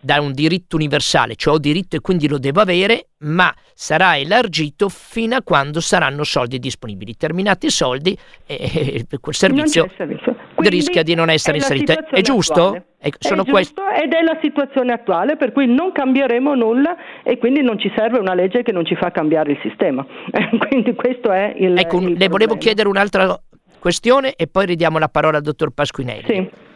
da 0.05 0.21
un 0.21 0.33
diritto 0.33 0.77
universale, 0.77 1.35
cioè 1.35 1.55
ho 1.55 1.59
diritto 1.59 1.97
e 1.97 2.01
quindi 2.01 2.29
lo 2.29 2.39
devo 2.39 2.61
avere, 2.61 3.09
ma 3.21 3.53
sarà 3.73 4.19
elargito 4.19 4.91
fino 4.91 5.35
a 5.35 5.43
quando 5.43 5.81
saranno 5.81 6.25
soldi 6.25 6.59
disponibili. 6.59 7.17
Terminati 7.17 7.67
i 7.67 7.71
soldi, 7.71 8.17
eh, 8.47 9.07
quel 9.19 9.35
servizio, 9.35 9.89
servizio. 9.97 10.37
rischia 10.57 11.03
di 11.03 11.15
non 11.15 11.31
essere 11.31 11.57
inserito. 11.57 11.93
È 11.93 12.21
giusto? 12.21 12.85
È, 12.99 13.09
sono 13.19 13.43
è 13.43 13.45
giusto 13.45 13.83
ed 13.91 14.13
è 14.13 14.23
la 14.23 14.39
situazione 14.43 14.93
attuale, 14.93 15.37
per 15.37 15.53
cui 15.53 15.67
non 15.67 15.93
cambieremo 15.93 16.55
nulla 16.55 16.97
e 17.23 17.39
quindi 17.39 17.63
non 17.63 17.79
ci 17.79 17.91
serve 17.97 18.19
una 18.19 18.35
legge 18.35 18.63
che 18.63 18.73
non 18.73 18.85
ci 18.85 18.97
fa 18.97 19.11
cambiare 19.11 19.53
il 19.53 19.59
sistema. 19.63 20.05
quindi 20.69 20.95
questo 20.95 21.33
è 21.33 21.55
il. 21.57 21.79
Ecco, 21.79 21.97
il 21.97 22.03
le 22.03 22.09
problema. 22.11 22.31
volevo 22.31 22.57
chiedere 22.57 22.89
un'altra 22.89 23.41
questione 23.79 24.35
e 24.35 24.49
poi 24.49 24.67
ridiamo 24.67 24.99
la 24.99 25.09
parola 25.09 25.39
al 25.39 25.43
dottor 25.43 25.71
Pasquinelli. 25.71 26.25
Sì. 26.27 26.73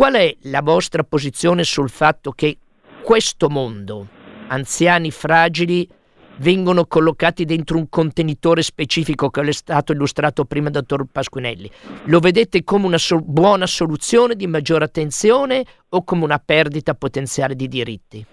Qual 0.00 0.14
è 0.14 0.34
la 0.44 0.62
vostra 0.62 1.04
posizione 1.04 1.62
sul 1.62 1.90
fatto 1.90 2.30
che 2.32 2.56
questo 3.02 3.50
mondo, 3.50 4.08
anziani 4.48 5.10
fragili, 5.10 5.86
vengono 6.38 6.86
collocati 6.86 7.44
dentro 7.44 7.76
un 7.76 7.86
contenitore 7.90 8.62
specifico 8.62 9.28
che 9.28 9.42
è 9.42 9.52
stato 9.52 9.92
illustrato 9.92 10.46
prima 10.46 10.70
dal 10.70 10.86
dottor 10.86 11.06
Pasquinelli? 11.12 11.70
Lo 12.04 12.18
vedete 12.18 12.64
come 12.64 12.86
una 12.86 12.96
so- 12.96 13.20
buona 13.20 13.66
soluzione 13.66 14.36
di 14.36 14.46
maggiore 14.46 14.86
attenzione 14.86 15.66
o 15.90 16.02
come 16.02 16.24
una 16.24 16.38
perdita 16.42 16.94
potenziale 16.94 17.54
di 17.54 17.68
diritti? 17.68 18.24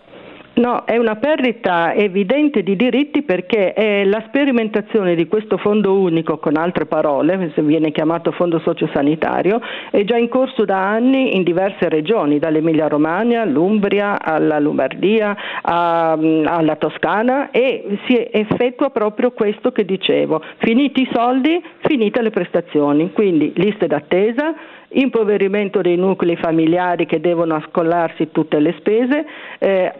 No, 0.58 0.86
è 0.86 0.98
una 0.98 1.18
perdita 1.18 1.94
evidente 1.94 2.64
di 2.64 2.76
diritti 2.76 3.22
perché 3.22 3.74
è 3.74 4.04
la 4.04 4.24
sperimentazione 4.26 5.14
di 5.14 5.28
questo 5.28 5.58
fondo 5.58 5.94
unico, 5.94 6.40
con 6.40 6.58
altre 6.58 6.88
parole, 6.88 7.52
se 7.54 7.62
viene 7.62 7.92
chiamato 7.92 8.32
fondo 8.32 8.58
sociosanitario, 8.60 9.62
è 9.92 10.04
già 10.04 10.18
in 10.18 10.30
corso 10.30 10.66
da 10.66 10.90
anni 10.90 11.36
in 11.36 11.44
diverse 11.44 11.90
regioni, 11.90 12.40
dall'Emilia 12.40 12.88
Romagna 12.88 13.44
all'Umbria, 13.44 14.20
alla 14.20 14.58
Lombardia, 14.58 15.38
a, 15.62 16.14
alla 16.14 16.76
Toscana 16.78 17.52
e 17.52 18.00
si 18.08 18.28
effettua 18.32 18.90
proprio 18.90 19.34
questo 19.34 19.72
che 19.72 19.86
dicevo. 19.86 20.42
Finiti 20.58 21.02
i 21.04 21.10
soldi, 21.14 21.64
finite 21.86 22.20
le 22.24 22.32
prestazioni, 22.32 23.12
quindi 23.12 23.54
liste 23.58 23.86
d'attesa, 23.86 24.56
impoverimento 24.90 25.82
dei 25.82 25.98
nuclei 25.98 26.38
familiari 26.38 27.06
che 27.06 27.20
devono 27.20 27.56
ascollarsi 27.56 28.32
tutte 28.32 28.60
le 28.60 28.76
spese, 28.78 29.26
eh, 29.60 29.94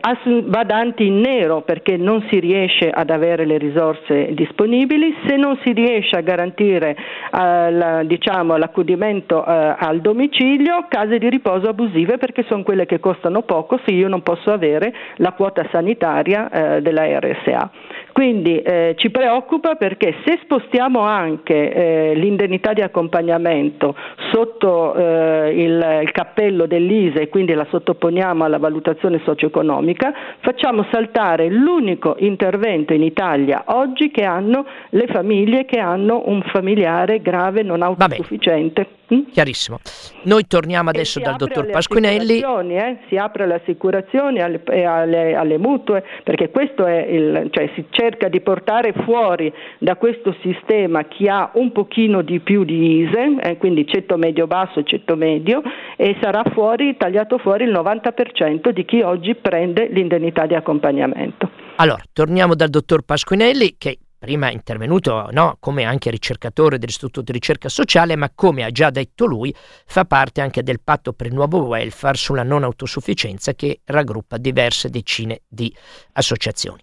badanti 0.44 1.06
in 1.06 1.20
nero 1.20 1.62
perché 1.62 1.98
non 1.98 2.26
si 2.30 2.40
riesce 2.40 2.90
ad 2.90 3.10
avere 3.10 3.46
le 3.46 3.58
risorse 3.58 4.34
disponibili, 4.34 5.16
se 5.28 5.36
non 5.36 5.60
si 5.64 5.74
riesce 5.74 6.16
a 6.16 6.22
garantire 6.22 6.92
eh, 6.92 7.72
la, 7.72 8.04
diciamo, 8.04 8.56
l'accudimento 8.56 9.46
eh, 9.46 9.76
al 9.78 10.00
domicilio, 10.00 10.86
case 10.88 11.18
di 11.18 11.30
riposo 11.30 11.68
abusive 11.68 12.18
perché 12.18 12.44
sono 12.48 12.64
quelle 12.64 12.86
che 12.86 13.00
costano 13.00 13.42
poco 13.42 13.80
se 13.86 13.92
io 13.92 14.08
non 14.08 14.22
posso 14.22 14.52
avere 14.52 14.94
la 15.18 15.34
quota 15.34 15.68
sanitaria 15.72 16.50
eh, 16.50 16.82
della 16.82 17.20
RSA. 17.20 17.72
Quindi 18.18 18.60
eh, 18.64 18.96
ci 18.98 19.12
preoccupa 19.12 19.76
perché 19.76 20.16
se 20.26 20.40
spostiamo 20.42 21.02
anche 21.02 21.72
eh, 21.72 22.16
l'indennità 22.16 22.74
di 22.74 22.82
accompagnamento 22.82 23.96
sotto 24.32 24.96
eh, 24.96 25.54
il, 25.56 26.00
il, 26.02 26.12
cappello 26.12 26.66
dell'ISE 26.66 27.22
e 27.22 27.30
quindi 27.30 27.54
la 27.54 27.68
sottoponiamo 27.70 28.44
alla 28.44 28.58
valutazione 28.58 29.22
socio-economica, 29.24 30.12
facciamo 30.40 30.88
saltare 30.90 31.48
l'unico 31.50 32.16
intervento 32.18 32.92
in 32.92 33.04
Italia 33.04 33.66
oggi 33.68 34.10
che 34.10 34.24
hanno 34.24 34.66
le 34.90 35.06
famiglie 35.06 35.66
che 35.66 35.78
hanno 35.78 36.24
un 36.26 36.42
familiare 36.42 37.22
grave 37.22 37.62
non 37.62 37.84
autosufficiente. 37.84 38.82
Mm? 38.82 39.07
Chiarissimo. 39.32 39.80
Noi 40.24 40.48
torniamo 40.48 40.90
adesso 40.90 41.20
dal 41.20 41.38
dottor 41.38 41.70
Pasquinelli. 41.70 42.42
Eh? 42.42 42.98
Si 43.08 43.16
apre 43.16 43.44
alle 43.44 43.56
assicurazioni 43.56 44.42
alle, 44.42 44.62
alle, 44.86 45.34
alle, 45.34 45.58
mutue, 45.58 46.04
perché 46.24 46.50
questo 46.50 46.86
è 46.86 47.06
il, 47.06 47.48
cioè 47.52 47.72
si 47.76 47.86
cerca 47.90 48.28
di 48.28 48.42
portare 48.42 48.94
fuori 49.06 49.52
da 49.78 49.96
questo 49.96 50.36
sistema 50.42 51.06
chi 51.06 51.28
ha 51.28 51.52
un 51.54 51.72
pochino 51.72 52.22
di 52.22 52.40
più 52.40 52.66
di 52.66 53.04
ISE, 53.04 53.38
eh, 53.42 53.58
quindi 53.58 53.88
ceto 53.88 54.18
medio 54.18 54.46
basso 54.46 54.80
e 54.80 54.84
ceto 54.84 55.16
medio, 55.16 55.62
e 55.96 56.18
sarà 56.22 56.44
fuori, 56.52 56.98
tagliato 56.98 57.38
fuori 57.38 57.64
il 57.64 57.72
90% 57.72 58.70
di 58.70 58.84
chi 58.84 59.02
oggi 59.02 59.36
prende 59.36 59.88
l'indennità 59.88 60.46
di 60.46 60.56
accompagnamento. 60.56 61.50
Allora, 61.78 62.02
torniamo 62.12 62.56
dal 62.56 62.70
dottor 62.70 63.04
Pasquinelli 63.04 63.76
che 63.78 64.00
prima 64.18 64.52
intervenuto 64.52 65.28
no, 65.32 65.58
come 65.60 65.84
anche 65.84 66.10
ricercatore 66.10 66.78
dell'Istituto 66.78 67.22
di 67.22 67.32
ricerca 67.32 67.70
sociale, 67.70 68.16
ma 68.16 68.32
come 68.34 68.64
ha 68.64 68.72
già 68.72 68.90
detto 68.90 69.26
lui, 69.26 69.54
fa 69.86 70.06
parte 70.06 70.42
anche 70.42 70.64
del 70.64 70.80
patto 70.82 71.14
per 71.14 71.28
il 71.28 71.34
nuovo 71.34 71.66
welfare 71.66 72.18
sulla 72.18 72.44
non 72.44 72.64
autosufficienza 72.64 73.54
che 73.54 73.82
raggruppa 73.86 74.38
diverse 74.38 74.90
decine 74.90 75.42
di 75.48 75.74
associazioni. 76.14 76.82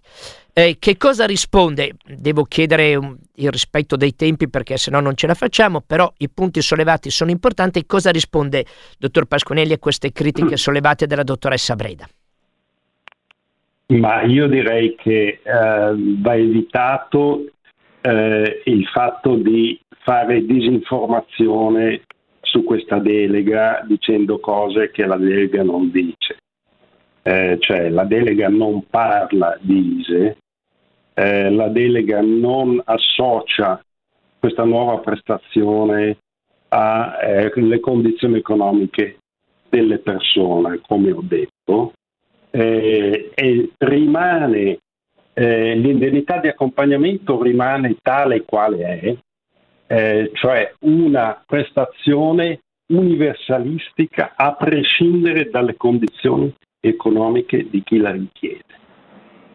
Eh, 0.57 0.77
che 0.79 0.95
cosa 0.95 1.25
risponde? 1.25 1.97
Devo 2.05 2.43
chiedere 2.43 2.95
um, 2.95 3.17
il 3.35 3.51
rispetto 3.51 3.97
dei 3.97 4.15
tempi 4.15 4.47
perché 4.47 4.77
se 4.77 4.89
no 4.89 5.01
non 5.01 5.13
ce 5.15 5.27
la 5.27 5.33
facciamo, 5.33 5.81
però 5.81 6.11
i 6.19 6.29
punti 6.29 6.61
sollevati 6.61 7.09
sono 7.09 7.29
importanti. 7.29 7.85
Cosa 7.85 8.09
risponde, 8.09 8.65
dottor 8.97 9.25
Pasquinelli, 9.25 9.73
a 9.73 9.79
queste 9.79 10.13
critiche 10.13 10.55
sollevate 10.57 11.07
dalla 11.07 11.23
dottoressa 11.23 11.75
Breda? 11.75 12.07
Ma 13.87 14.23
io 14.23 14.47
direi 14.47 14.95
che 14.95 15.39
eh, 15.43 15.95
va 16.19 16.35
evitato 16.35 17.45
eh, 18.01 18.61
il 18.65 18.85
fatto 18.87 19.35
di 19.35 19.79
fare 19.99 20.45
disinformazione 20.45 22.01
su 22.41 22.63
questa 22.63 22.97
delega 22.99 23.83
dicendo 23.87 24.39
cose 24.39 24.91
che 24.91 25.05
la 25.05 25.17
delega 25.17 25.63
non 25.63 25.91
dice. 25.91 26.37
Eh, 27.21 27.57
cioè 27.59 27.89
la 27.89 28.05
delega 28.05 28.49
non 28.49 28.85
parla 28.87 29.57
di 29.59 29.99
ISE, 29.99 30.37
eh, 31.13 31.49
la 31.49 31.69
delega 31.69 32.21
non 32.21 32.79
associa 32.85 33.83
questa 34.39 34.63
nuova 34.63 34.99
prestazione 34.99 36.17
alle 36.69 37.51
eh, 37.53 37.79
condizioni 37.79 38.37
economiche 38.37 39.17
delle 39.69 39.97
persone, 39.97 40.81
come 40.85 41.11
ho 41.11 41.21
detto, 41.23 41.93
eh, 42.55 43.31
e 43.35 43.71
rimane, 43.79 44.79
eh, 45.33 45.75
l'indennità 45.75 46.39
di 46.39 46.47
accompagnamento 46.47 47.41
rimane 47.41 47.97
tale 48.01 48.45
quale 48.45 48.99
è, 48.99 49.15
eh, 49.87 50.31
cioè 50.33 50.73
una 50.79 51.43
prestazione 51.45 52.61
universalistica 52.87 54.33
a 54.37 54.53
prescindere 54.53 55.49
dalle 55.49 55.75
condizioni 55.75 56.53
economiche 56.79 57.67
di 57.69 57.83
chi 57.83 57.97
la 57.97 58.11
richiede. 58.11 58.63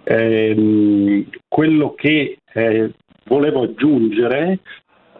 Ehm, 0.05 1.27
quello 1.49 1.95
che 1.95 2.37
eh, 2.53 2.91
volevo 3.25 3.63
aggiungere 3.63 4.59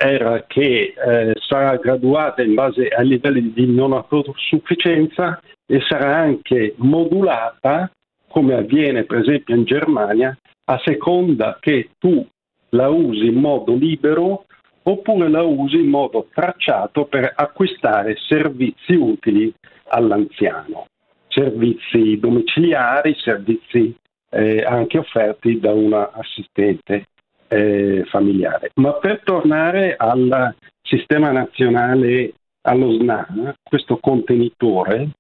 era 0.03 0.45
che 0.47 0.95
eh, 0.97 1.35
sarà 1.47 1.77
graduata 1.77 2.41
in 2.41 2.55
base 2.55 2.89
ai 2.89 3.07
livelli 3.07 3.53
di 3.53 3.67
non 3.67 3.93
autosufficienza 3.93 5.39
e 5.67 5.81
sarà 5.87 6.17
anche 6.17 6.73
modulata, 6.79 7.91
come 8.29 8.55
avviene 8.55 9.05
per 9.05 9.19
esempio 9.19 9.55
in 9.55 9.65
Germania, 9.65 10.35
a 10.65 10.81
seconda 10.83 11.59
che 11.61 11.91
tu 11.99 12.27
la 12.71 12.89
usi 12.89 13.27
in 13.27 13.35
modo 13.35 13.75
libero 13.75 14.47
oppure 14.85 15.29
la 15.29 15.43
usi 15.43 15.77
in 15.77 15.89
modo 15.89 16.29
tracciato 16.33 17.05
per 17.05 17.35
acquistare 17.37 18.17
servizi 18.27 18.95
utili 18.95 19.53
all'anziano, 19.89 20.87
servizi 21.29 22.19
domiciliari, 22.19 23.15
servizi 23.19 23.95
eh, 24.31 24.63
anche 24.63 24.97
offerti 24.97 25.61
da 25.61 25.73
una 25.73 26.11
assistente 26.13 27.09
eh, 27.51 28.05
familiare. 28.07 28.71
Ma 28.77 28.93
per 28.95 29.23
tornare 29.25 29.97
al 29.97 30.55
sistema 30.83 31.33
nazionale, 31.33 32.33
allo 32.63 32.93
SNA, 32.93 33.55
questo 33.63 33.99
contenitore, 33.99 35.11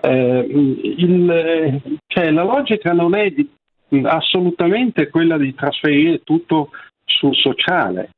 eh, 0.00 0.46
il, 0.48 2.00
cioè, 2.06 2.30
la 2.30 2.44
logica 2.44 2.92
non 2.92 3.16
è 3.16 3.30
di, 3.30 3.48
assolutamente 4.04 5.08
quella 5.08 5.36
di 5.36 5.52
trasferire 5.54 6.22
tutto 6.22 6.70
sul 7.04 7.34
sociale. 7.34 8.10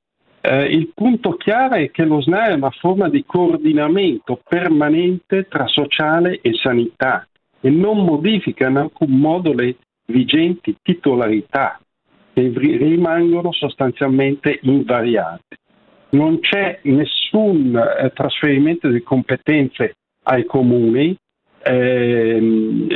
Eh, 0.42 0.66
il 0.66 0.90
punto 0.94 1.36
chiave 1.36 1.84
è 1.84 1.90
che 1.90 2.04
lo 2.04 2.20
SNA 2.20 2.48
è 2.48 2.52
una 2.52 2.70
forma 2.70 3.08
di 3.08 3.24
coordinamento 3.24 4.38
permanente 4.46 5.48
tra 5.48 5.66
sociale 5.66 6.40
e 6.42 6.52
sanità 6.54 7.26
e 7.60 7.70
non 7.70 8.04
modifica 8.04 8.68
in 8.68 8.76
alcun 8.76 9.18
modo 9.18 9.54
le 9.54 9.76
vigenti 10.06 10.76
titolarità 10.82 11.80
che 12.36 12.52
rimangono 12.54 13.50
sostanzialmente 13.52 14.58
invariate. 14.62 15.56
Non 16.10 16.40
c'è 16.40 16.80
nessun 16.82 17.74
eh, 17.76 18.12
trasferimento 18.12 18.88
di 18.88 19.02
competenze 19.02 19.94
ai 20.24 20.44
comuni, 20.44 21.16
Ehm, 21.66 22.86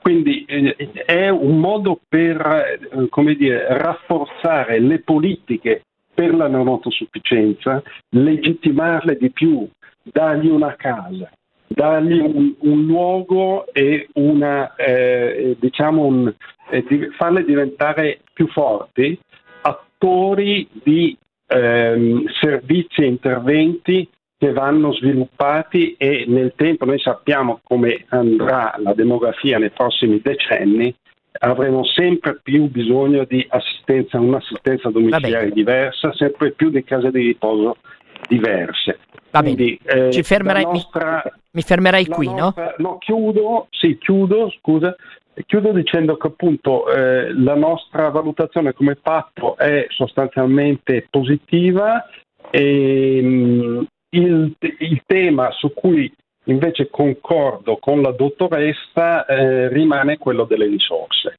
quindi 0.00 0.44
eh, 0.44 0.76
è 1.06 1.30
un 1.30 1.58
modo 1.58 2.00
per 2.06 2.78
eh, 2.90 3.36
dire, 3.36 3.66
rafforzare 3.78 4.78
le 4.78 4.98
politiche 4.98 5.84
per 6.12 6.34
la 6.34 6.46
non 6.46 6.68
autosufficienza, 6.68 7.82
legittimarle 8.10 9.16
di 9.16 9.30
più 9.30 9.66
dargli 10.02 10.48
una 10.48 10.76
casa, 10.76 11.30
dargli 11.66 12.18
un, 12.18 12.54
un 12.58 12.84
luogo 12.84 13.72
e 13.72 14.08
una, 14.14 14.74
eh, 14.76 15.56
diciamo 15.58 16.04
un, 16.04 16.32
eh, 16.70 16.84
di, 16.88 17.08
farle 17.16 17.44
diventare 17.44 18.20
più 18.32 18.48
forti 18.48 19.18
attori 19.62 20.68
di 20.72 21.16
ehm, 21.46 22.24
servizi 22.40 23.02
e 23.02 23.06
interventi 23.06 24.08
che 24.36 24.52
vanno 24.52 24.92
sviluppati 24.92 25.94
e 25.96 26.24
nel 26.26 26.52
tempo 26.56 26.84
noi 26.84 26.98
sappiamo 26.98 27.60
come 27.62 28.04
andrà 28.08 28.74
la 28.78 28.92
demografia 28.92 29.58
nei 29.58 29.70
prossimi 29.70 30.20
decenni 30.22 30.94
avremo 31.40 31.84
sempre 31.84 32.38
più 32.42 32.70
bisogno 32.70 33.24
di 33.24 33.44
assistenza, 33.48 34.20
un'assistenza 34.20 34.90
domiciliare 34.90 35.50
diversa, 35.50 36.12
sempre 36.12 36.52
più 36.52 36.70
di 36.70 36.84
case 36.84 37.10
di 37.10 37.26
riposo 37.26 37.76
diverse. 38.28 38.98
Va 39.30 39.40
Quindi, 39.40 39.78
eh, 39.84 40.12
Ci 40.12 40.22
fermerai, 40.22 40.62
nostra, 40.62 41.22
mi, 41.24 41.30
mi, 41.52 41.62
fermerai 41.62 42.06
qui, 42.06 42.32
nostra, 42.32 42.74
no? 42.78 42.90
No, 42.90 42.98
chiudo, 42.98 43.66
sì, 43.70 43.98
chiudo, 43.98 44.48
scusa, 44.60 44.94
chiudo 45.46 45.72
dicendo 45.72 46.16
che 46.16 46.28
appunto 46.28 46.86
eh, 46.88 47.32
la 47.32 47.54
nostra 47.54 48.08
valutazione 48.10 48.72
come 48.72 48.96
patto 48.96 49.56
è 49.56 49.86
sostanzialmente 49.90 51.06
positiva 51.10 52.06
e 52.50 53.20
mh, 53.22 53.26
mm, 53.26 53.82
il, 54.10 54.56
il 54.78 55.02
tema 55.06 55.50
su 55.50 55.72
cui 55.72 56.12
invece 56.44 56.90
concordo 56.90 57.78
con 57.78 58.02
la 58.02 58.12
dottoressa 58.12 59.24
eh, 59.26 59.68
rimane 59.68 60.18
quello 60.18 60.44
delle 60.44 60.66
risorse. 60.66 61.36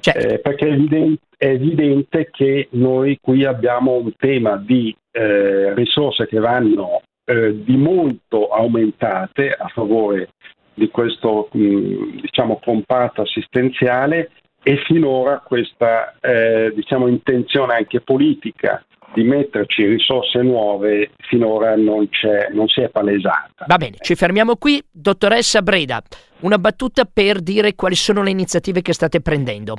Certo. 0.00 0.28
Eh, 0.28 0.38
perché 0.38 0.68
è 0.68 0.72
evidente, 0.72 1.22
è 1.36 1.46
evidente, 1.46 2.28
che 2.30 2.68
noi 2.72 3.18
qui 3.20 3.44
abbiamo 3.44 3.94
un 3.94 4.12
tema 4.16 4.56
di 4.56 4.94
eh, 5.10 5.72
risorse 5.74 6.26
che 6.26 6.38
vanno 6.38 7.00
eh, 7.24 7.64
di 7.64 7.76
molto 7.76 8.48
aumentate 8.48 9.50
a 9.50 9.68
favore 9.68 10.28
di 10.74 10.88
questo 10.90 11.48
mh, 11.52 12.20
diciamo, 12.20 12.60
comparto 12.62 13.22
assistenziale 13.22 14.30
e 14.62 14.82
finora 14.86 15.42
questa 15.44 16.14
eh, 16.20 16.72
diciamo, 16.74 17.06
intenzione 17.06 17.74
anche 17.74 18.00
politica 18.00 18.84
di 19.14 19.22
metterci 19.22 19.86
risorse 19.86 20.42
nuove 20.42 21.12
finora 21.28 21.76
non, 21.76 22.08
non, 22.52 22.66
si 22.68 22.80
è 22.80 22.88
palesata. 22.88 23.64
Va 23.66 23.76
bene, 23.76 23.96
ci 24.00 24.16
fermiamo 24.16 24.56
qui. 24.56 24.82
Dottoressa 24.90 25.62
Breda, 25.62 26.02
una 26.40 26.58
battuta 26.58 27.04
per 27.04 27.40
dire 27.40 27.74
quali 27.74 27.94
sono 27.94 28.22
le 28.22 28.30
iniziative 28.30 28.82
che 28.82 28.92
state 28.92 29.20
prendendo. 29.20 29.76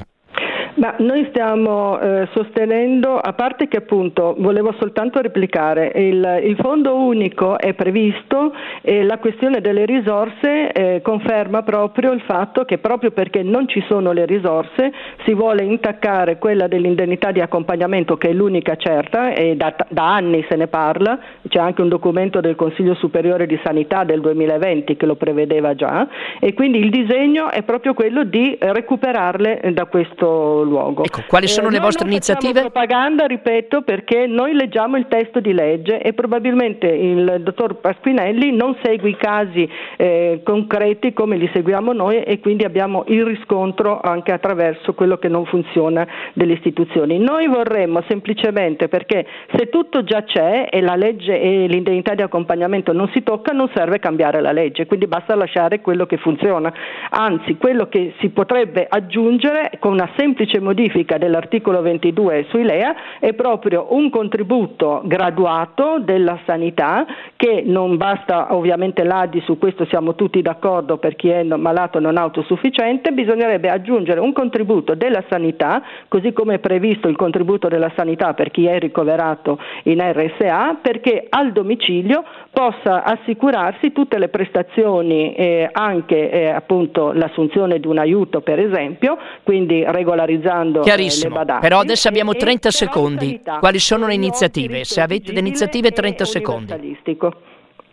Ma 0.76 0.94
noi 0.98 1.26
stiamo 1.30 1.98
eh, 2.02 2.28
sostenendo, 2.34 3.18
a 3.18 3.32
parte 3.32 3.70
che 3.70 3.78
appunto 3.78 4.36
volevo 4.38 4.74
soltanto 4.78 5.22
replicare, 5.22 5.90
il, 5.96 6.42
il 6.44 6.58
fondo 6.58 6.98
unico 6.98 7.58
è 7.58 7.74
previsto 7.74 8.54
e 8.82 9.04
la 9.04 9.18
questione 9.18 9.62
delle 9.62 9.86
risorse 9.86 10.74
eh, 10.74 11.02
conferma 11.02 11.64
proprio 11.64 12.12
il 12.12 12.20
fatto 12.22 12.66
che 12.66 12.80
proprio 12.80 13.12
perché 13.12 13.42
non 13.42 13.70
ci 13.70 13.82
sono 13.88 14.12
le 14.12 14.26
risorse 14.26 14.92
si 15.24 15.34
vuole 15.34 15.64
intaccare 15.64 16.40
quella 16.40 16.68
dell'indennità 16.68 17.32
di 17.32 17.40
accompagnamento 17.40 18.18
che 18.18 18.30
è 18.30 18.34
l'unica 18.34 18.76
certa 18.76 19.34
e 19.34 19.56
da, 19.56 19.74
da 19.88 20.14
anni 20.14 20.46
se 20.50 20.58
ne 20.58 20.68
parla, 20.68 21.18
c'è 21.48 21.60
anche 21.60 21.84
un 21.84 21.90
documento 21.90 22.42
del 22.42 22.56
Consiglio 22.56 22.96
Superiore 22.96 23.46
di 23.46 23.58
Sanità 23.64 24.04
del 24.04 24.20
2020 24.20 24.98
che 24.98 25.06
lo 25.06 25.16
prevedeva 25.16 25.74
già 25.74 26.06
e 26.42 26.54
quindi 26.54 26.80
il 26.80 26.90
disegno 26.90 27.50
è 27.50 27.64
proprio 27.64 27.94
quello 27.94 28.26
di 28.26 28.58
recuperarle 28.60 29.72
da 29.74 29.86
questo 29.86 30.64
luogo. 30.66 31.04
Ecco, 31.04 31.24
quali 31.28 31.48
sono 31.48 31.68
eh, 31.70 31.72
le 31.72 31.80
vostre 31.80 32.08
iniziative? 32.08 32.62
propaganda, 32.62 33.26
ripeto, 33.26 33.82
perché 33.82 34.28
noi 34.28 34.54
leggiamo 34.54 34.98
il 34.98 35.08
testo 35.08 35.40
di 35.40 35.54
legge 35.54 36.02
e 36.02 36.14
probabilmente 36.14 36.88
il 36.88 37.42
dottor 37.42 37.76
Pasquinelli 37.76 38.52
non 38.52 38.76
segue 38.84 39.10
i 39.10 39.16
casi 39.16 39.70
eh, 39.98 40.42
concreti 40.44 41.14
come 41.14 41.38
li 41.38 41.50
seguiamo 41.54 41.94
noi 41.94 42.24
e 42.24 42.40
quindi 42.40 42.64
abbiamo 42.64 43.04
il 43.08 43.24
riscontro 43.24 44.00
anche 44.02 44.32
attraverso 44.32 44.94
quello 44.94 45.18
che 45.18 45.28
non 45.28 45.46
funziona 45.46 46.08
delle 46.34 46.54
istituzioni. 46.54 47.18
Noi 47.20 47.48
vorremmo 47.48 48.04
semplicemente 48.08 48.88
perché 48.88 49.26
se 49.56 49.70
tutto 49.70 50.04
già 50.04 50.24
c'è 50.24 50.68
e 50.70 50.82
la 50.82 50.96
legge 50.96 51.40
e 51.40 51.68
l'indennità 51.68 52.14
di 52.16 52.22
accompagnamento 52.22 52.94
non 52.94 53.10
si 53.14 53.24
tocca, 53.24 53.52
non 53.52 53.70
serve 53.74 54.00
cambiare 54.00 54.42
la 54.42 54.52
legge, 54.52 54.86
quindi 54.86 55.08
basta 55.08 55.36
lasciare 55.36 55.82
quello 55.82 56.06
che 56.06 56.18
funziona. 56.18 56.74
Anzi, 57.10 57.58
quello 57.58 57.88
che 57.88 58.14
si 58.20 58.30
potrebbe 58.30 58.86
aggiungere 58.90 59.72
con 59.80 59.94
una 59.94 60.10
semplice 60.18 60.55
semplice 60.56 60.60
modifica 60.60 61.18
dell'articolo 61.18 61.82
22 61.82 62.46
sui 62.50 62.64
LEA 62.64 62.96
è 63.20 63.34
proprio 63.34 63.88
un 63.90 64.10
contributo 64.10 65.02
graduato 65.06 66.00
della 66.00 66.40
sanità 66.46 67.06
che 67.36 67.64
non 67.66 67.98
basta 67.98 68.54
ovviamente 68.56 69.04
l'ADI, 69.04 69.42
su 69.42 69.58
questo 69.58 69.86
siamo 69.86 70.16
tutti 70.16 70.42
d'accordo 70.42 70.98
per 70.98 71.16
chi 71.16 71.30
è 71.30 71.44
malato 71.44 72.00
non 72.00 72.18
autosufficiente, 72.18 73.12
bisognerebbe 73.12 73.70
aggiungere 73.70 74.20
un 74.20 74.34
contributo 74.34 74.96
della 74.96 75.24
sanità, 75.30 75.82
così 76.08 76.32
come 76.34 76.56
è 76.56 76.60
previsto 76.60 77.08
il 77.08 77.16
contributo 77.16 77.68
della 77.68 77.92
sanità 77.96 78.34
per 78.34 78.52
chi 78.52 78.66
è 78.66 78.80
ricoverato 78.80 79.60
in 79.84 80.00
RSA, 80.00 80.78
perché 80.82 81.26
al 81.30 81.52
domicilio 81.52 82.24
possa 82.52 83.04
assicurarsi 83.04 83.92
tutte 83.92 84.18
le 84.18 84.30
prestazioni, 84.30 85.34
eh, 85.34 85.70
anche 85.72 86.30
eh, 86.30 86.50
appunto 86.50 87.12
l'assunzione 87.12 87.80
di 87.80 87.88
un 87.88 87.98
aiuto 87.98 88.42
per 88.42 88.60
esempio, 88.60 89.18
quindi 89.44 89.84
regolarizzare 89.86 90.45
utilizzando 90.46 90.80
eh, 90.80 90.84
Chiarissimo, 90.84 91.44
però 91.60 91.80
adesso 91.80 92.08
abbiamo 92.08 92.34
30 92.34 92.72
secondi. 92.72 93.42
Quali 93.60 93.80
sono 93.80 94.08
le 94.08 94.14
iniziative? 94.14 94.84
Se 94.84 95.02
avete 95.02 95.32
le 95.32 95.40
iniziative 95.40 95.92
30 95.92 96.26
secondi. 96.26 96.98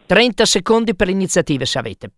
30 0.06 0.44
secondi 0.44 0.94
per 0.94 1.06
le 1.06 1.12
iniziative 1.12 1.64
se 1.64 1.78
avete. 1.78 2.10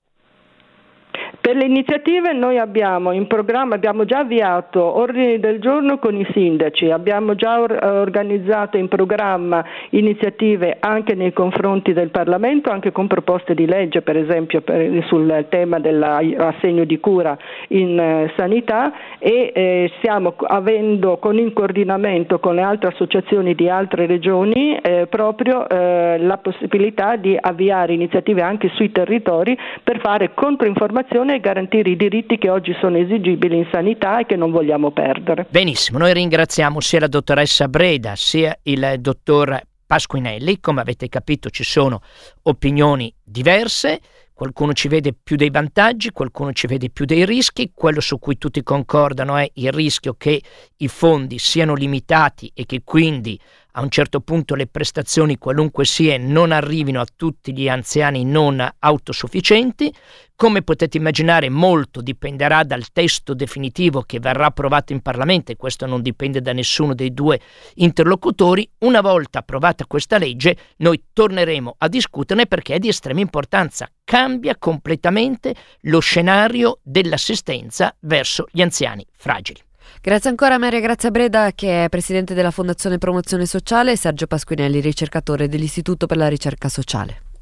Per 1.44 1.54
le 1.54 1.66
iniziative 1.66 2.32
noi 2.32 2.56
abbiamo 2.56 3.12
in 3.12 3.26
programma, 3.26 3.74
abbiamo 3.74 4.06
già 4.06 4.20
avviato 4.20 4.82
ordini 4.82 5.38
del 5.38 5.60
giorno 5.60 5.98
con 5.98 6.16
i 6.16 6.26
sindaci, 6.32 6.90
abbiamo 6.90 7.34
già 7.34 7.60
or- 7.60 7.78
organizzato 7.82 8.78
in 8.78 8.88
programma 8.88 9.62
iniziative 9.90 10.78
anche 10.80 11.14
nei 11.14 11.34
confronti 11.34 11.92
del 11.92 12.08
Parlamento, 12.08 12.70
anche 12.70 12.92
con 12.92 13.08
proposte 13.08 13.52
di 13.52 13.66
legge 13.66 14.00
per 14.00 14.16
esempio 14.16 14.62
per, 14.62 15.04
sul 15.06 15.44
tema 15.50 15.78
dell'assegno 15.80 16.84
di 16.84 16.98
cura 16.98 17.36
in 17.68 17.98
eh, 17.98 18.32
sanità 18.38 18.94
e 19.18 19.52
eh, 19.54 19.92
stiamo 19.98 20.34
avendo 20.46 21.18
con 21.18 21.36
in 21.36 21.52
coordinamento 21.52 22.38
con 22.38 22.54
le 22.54 22.62
altre 22.62 22.88
associazioni 22.88 23.54
di 23.54 23.68
altre 23.68 24.06
regioni 24.06 24.78
eh, 24.78 25.08
proprio 25.10 25.68
eh, 25.68 26.16
la 26.20 26.38
possibilità 26.38 27.16
di 27.16 27.36
avviare 27.38 27.92
iniziative 27.92 28.40
anche 28.40 28.70
sui 28.72 28.90
territori 28.90 29.54
per 29.82 30.00
fare 30.00 30.32
controinformazione 30.32 31.32
e 31.34 31.40
garantire 31.40 31.90
i 31.90 31.96
diritti 31.96 32.38
che 32.38 32.50
oggi 32.50 32.74
sono 32.80 32.96
esigibili 32.96 33.56
in 33.56 33.68
sanità 33.70 34.20
e 34.20 34.26
che 34.26 34.36
non 34.36 34.50
vogliamo 34.50 34.90
perdere. 34.90 35.46
Benissimo, 35.50 35.98
noi 35.98 36.12
ringraziamo 36.12 36.80
sia 36.80 37.00
la 37.00 37.08
dottoressa 37.08 37.68
Breda 37.68 38.14
sia 38.16 38.56
il 38.62 38.96
dottor 38.98 39.60
Pasquinelli, 39.86 40.60
come 40.60 40.80
avete 40.80 41.08
capito 41.08 41.50
ci 41.50 41.62
sono 41.62 42.00
opinioni 42.42 43.12
diverse, 43.22 44.00
qualcuno 44.32 44.72
ci 44.72 44.88
vede 44.88 45.12
più 45.14 45.36
dei 45.36 45.50
vantaggi, 45.50 46.10
qualcuno 46.10 46.52
ci 46.52 46.66
vede 46.66 46.90
più 46.90 47.04
dei 47.04 47.24
rischi, 47.24 47.70
quello 47.74 48.00
su 48.00 48.18
cui 48.18 48.36
tutti 48.36 48.62
concordano 48.62 49.36
è 49.36 49.48
il 49.54 49.72
rischio 49.72 50.14
che 50.14 50.40
i 50.76 50.88
fondi 50.88 51.38
siano 51.38 51.74
limitati 51.74 52.50
e 52.54 52.66
che 52.66 52.80
quindi 52.82 53.38
a 53.76 53.82
un 53.82 53.88
certo 53.88 54.20
punto 54.20 54.54
le 54.54 54.66
prestazioni, 54.66 55.36
qualunque 55.36 55.84
sia, 55.84 56.16
non 56.18 56.52
arrivino 56.52 57.00
a 57.00 57.06
tutti 57.14 57.52
gli 57.52 57.68
anziani 57.68 58.24
non 58.24 58.66
autosufficienti. 58.78 59.92
Come 60.36 60.62
potete 60.62 60.96
immaginare, 60.96 61.48
molto 61.48 62.00
dipenderà 62.00 62.62
dal 62.62 62.90
testo 62.92 63.34
definitivo 63.34 64.02
che 64.02 64.20
verrà 64.20 64.46
approvato 64.46 64.92
in 64.92 65.00
Parlamento 65.00 65.52
e 65.52 65.56
questo 65.56 65.86
non 65.86 66.02
dipende 66.02 66.40
da 66.40 66.52
nessuno 66.52 66.94
dei 66.94 67.12
due 67.12 67.40
interlocutori. 67.74 68.68
Una 68.78 69.00
volta 69.00 69.40
approvata 69.40 69.86
questa 69.86 70.18
legge, 70.18 70.56
noi 70.78 71.02
torneremo 71.12 71.74
a 71.78 71.88
discuterne 71.88 72.46
perché 72.46 72.74
è 72.74 72.78
di 72.78 72.88
estrema 72.88 73.20
importanza. 73.20 73.90
Cambia 74.04 74.56
completamente 74.56 75.54
lo 75.82 75.98
scenario 75.98 76.78
dell'assistenza 76.82 77.94
verso 78.00 78.46
gli 78.50 78.60
anziani 78.60 79.04
fragili. 79.12 79.60
Grazie 80.00 80.30
ancora 80.30 80.54
a 80.54 80.58
Maria 80.58 80.80
Grazia 80.80 81.10
Breda 81.10 81.52
che 81.54 81.84
è 81.84 81.88
presidente 81.88 82.34
della 82.34 82.50
Fondazione 82.50 82.98
Promozione 82.98 83.46
Sociale 83.46 83.92
e 83.92 83.96
Sergio 83.96 84.26
Pasquinelli, 84.26 84.80
ricercatore 84.80 85.48
dell'Istituto 85.48 86.06
per 86.06 86.16
la 86.16 86.28
Ricerca 86.28 86.68
Sociale. 86.68 87.33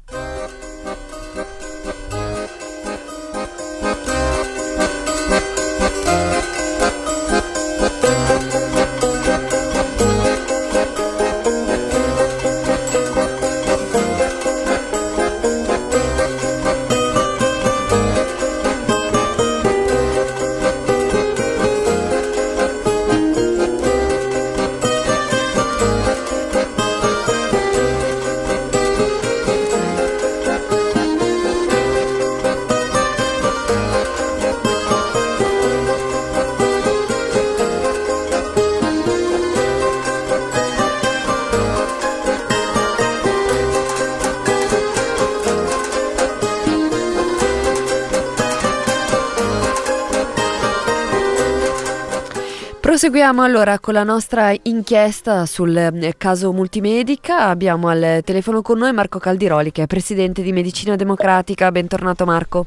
Proseguiamo 53.03 53.43
allora 53.43 53.79
con 53.79 53.95
la 53.95 54.05
nostra 54.05 54.55
inchiesta 54.61 55.45
sul 55.45 55.75
eh, 55.75 56.13
caso 56.17 56.53
Multimedica. 56.53 57.49
Abbiamo 57.49 57.89
al 57.89 58.21
telefono 58.23 58.61
con 58.61 58.77
noi 58.77 58.93
Marco 58.93 59.19
Caldiroli, 59.19 59.73
che 59.73 59.83
è 59.83 59.87
presidente 59.87 60.41
di 60.41 60.53
Medicina 60.53 60.95
Democratica. 60.95 61.69
Bentornato 61.69 62.23
Marco. 62.23 62.65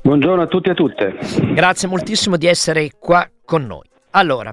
Buongiorno 0.00 0.42
a 0.42 0.46
tutti 0.48 0.66
e 0.66 0.72
a 0.72 0.74
tutte. 0.74 1.16
Grazie 1.54 1.86
moltissimo 1.86 2.36
di 2.36 2.48
essere 2.48 2.90
qua 2.98 3.24
con 3.44 3.64
noi. 3.64 3.88
Allora, 4.10 4.52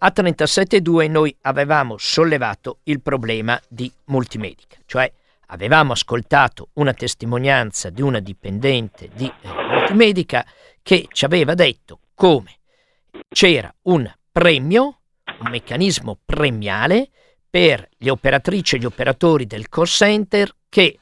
a 0.00 0.12
37.2 0.14 1.10
noi 1.10 1.34
avevamo 1.40 1.94
sollevato 1.96 2.80
il 2.82 3.00
problema 3.00 3.58
di 3.66 3.90
Multimedica, 4.08 4.76
cioè 4.84 5.10
avevamo 5.46 5.92
ascoltato 5.92 6.68
una 6.74 6.92
testimonianza 6.92 7.88
di 7.88 8.02
una 8.02 8.20
dipendente 8.20 9.08
di 9.14 9.24
eh, 9.24 9.48
Multimedica 9.70 10.44
che 10.82 11.06
ci 11.10 11.24
aveva 11.24 11.54
detto 11.54 12.00
come 12.14 12.58
c'era 13.30 13.74
un 13.84 14.06
premio, 14.34 15.02
un 15.38 15.48
meccanismo 15.48 16.18
premiale 16.24 17.08
per 17.48 17.88
le 17.98 18.10
operatrici 18.10 18.74
e 18.74 18.78
gli 18.80 18.84
operatori 18.84 19.46
del 19.46 19.68
call 19.68 19.84
center 19.84 20.52
che 20.68 20.98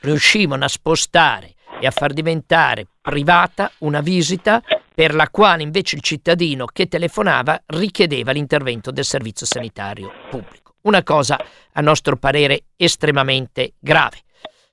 riuscivano 0.00 0.64
a 0.64 0.68
spostare 0.68 1.54
e 1.80 1.86
a 1.86 1.92
far 1.92 2.12
diventare 2.12 2.88
privata 3.00 3.70
una 3.78 4.00
visita 4.00 4.60
per 4.92 5.14
la 5.14 5.30
quale 5.30 5.62
invece 5.62 5.94
il 5.94 6.02
cittadino 6.02 6.64
che 6.64 6.88
telefonava 6.88 7.62
richiedeva 7.66 8.32
l'intervento 8.32 8.90
del 8.90 9.04
servizio 9.04 9.46
sanitario 9.46 10.10
pubblico. 10.28 10.74
Una 10.82 11.04
cosa, 11.04 11.38
a 11.72 11.80
nostro 11.80 12.16
parere, 12.16 12.64
estremamente 12.74 13.74
grave. 13.78 14.22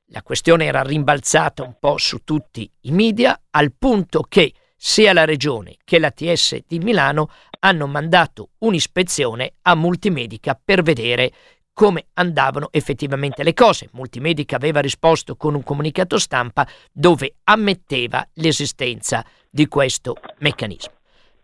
La 0.08 0.23
questione 0.23 0.65
era 0.65 0.82
rimbalzata 0.82 1.62
un 1.62 1.75
po' 1.79 1.99
su 1.99 2.23
tutti 2.23 2.67
i 2.82 2.91
media, 2.91 3.39
al 3.51 3.71
punto 3.77 4.23
che 4.27 4.51
sia 4.75 5.13
la 5.13 5.25
Regione 5.25 5.77
che 5.86 5.99
la 5.99 6.10
TS 6.10 6.63
di 6.67 6.79
Milano 6.79 7.29
hanno 7.63 7.88
mandato 7.88 8.49
un'ispezione 8.60 9.54
a 9.63 9.76
Multimedica 9.76 10.60
per 10.62 10.84
vedere 10.84 11.32
come 11.73 12.08
andavano 12.13 12.67
effettivamente 12.71 13.43
le 13.43 13.54
cose. 13.54 13.89
Multimedica 13.93 14.56
aveva 14.56 14.80
risposto 14.80 15.36
con 15.36 15.56
un 15.56 15.63
comunicato 15.63 16.19
stampa 16.19 16.67
dove 16.91 17.38
ammetteva 17.45 18.28
l'esistenza 18.34 19.26
di 19.49 19.67
questo 19.67 20.17
meccanismo. 20.39 20.93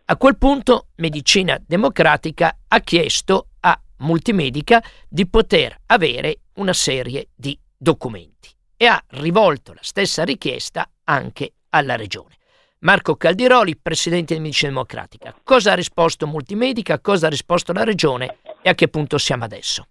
A 0.06 0.16
quel 0.16 0.36
punto 0.36 0.88
Medicina 0.96 1.60
Democratica 1.64 2.58
ha 2.68 2.80
chiesto 2.80 3.48
a 3.60 3.80
Multimedica 3.98 4.82
di 5.08 5.26
poter 5.26 5.76
avere 5.86 6.40
una 6.54 6.72
serie 6.72 7.28
di 7.34 7.58
documenti 7.76 8.50
e 8.76 8.86
ha 8.86 9.02
rivolto 9.08 9.72
la 9.72 9.82
stessa 9.82 10.24
richiesta 10.24 10.88
anche 11.04 11.52
alla 11.70 11.96
Regione. 11.96 12.39
Marco 12.82 13.14
Caldiroli, 13.16 13.76
presidente 13.76 14.32
di 14.32 14.40
Medicina 14.40 14.70
Democratica. 14.70 15.34
Cosa 15.44 15.72
ha 15.72 15.74
risposto 15.74 16.26
Multimedica, 16.26 16.98
cosa 16.98 17.26
ha 17.26 17.28
risposto 17.28 17.74
la 17.74 17.84
Regione 17.84 18.36
e 18.62 18.70
a 18.70 18.74
che 18.74 18.88
punto 18.88 19.18
siamo 19.18 19.44
adesso? 19.44 19.84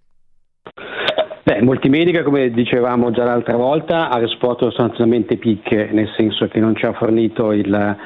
Beh, 1.43 1.61
Multimedica, 1.61 2.23
come 2.23 2.49
dicevamo 2.49 3.11
già 3.11 3.25
l'altra 3.25 3.57
volta, 3.57 4.09
ha 4.09 4.17
risposto 4.17 4.71
sostanzialmente 4.71 5.37
picche, 5.37 5.89
nel 5.91 6.11
senso 6.17 6.47
che 6.47 6.59
non 6.59 6.75
ci 6.75 6.85
ha 6.87 6.93
fornito 6.93 7.51
il, 7.51 7.97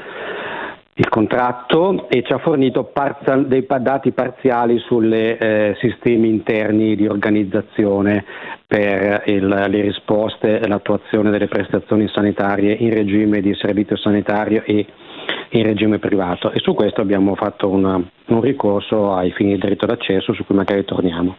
il 0.95 1.10
contratto 1.10 2.08
e 2.08 2.21
ci 2.23 2.34
ha 2.34 2.38
fornito 2.38 2.84
parza, 2.84 3.36
dei 3.36 3.65
dati 3.79 4.12
parziali 4.12 4.77
sui 4.79 5.12
eh, 5.12 5.75
sistemi 5.79 6.29
interni 6.29 6.95
di 6.95 7.08
organizzazione 7.08 8.23
per 8.67 9.23
il, 9.25 9.47
le 9.47 9.82
risposte 9.82 10.60
e 10.60 10.67
l'attuazione 10.67 11.32
delle 11.32 11.47
prestazioni 11.47 12.08
sanitarie 12.10 12.73
in 12.73 12.93
regime 12.93 13.41
di 13.41 13.56
servizio 13.56 13.97
sanitario 13.97 14.63
e 14.65 14.86
in 15.49 15.63
regime 15.63 15.99
privato 15.99 16.51
e 16.51 16.60
su 16.60 16.73
questo 16.73 17.01
abbiamo 17.01 17.36
fatto 17.36 17.69
una, 17.69 18.01
un 18.27 18.41
ricorso 18.41 19.13
ai 19.13 19.32
fini 19.32 19.51
del 19.51 19.60
diritto 19.60 19.86
d'accesso 19.86 20.34
su 20.34 20.45
cui 20.45 20.56
magari 20.56 20.84
torniamo. 20.86 21.38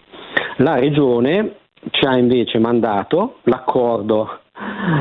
La 0.59 0.79
Regione 0.79 1.57
ci 1.91 2.07
ha 2.07 2.17
invece 2.17 2.59
mandato 2.59 3.39
l'accordo 3.45 4.41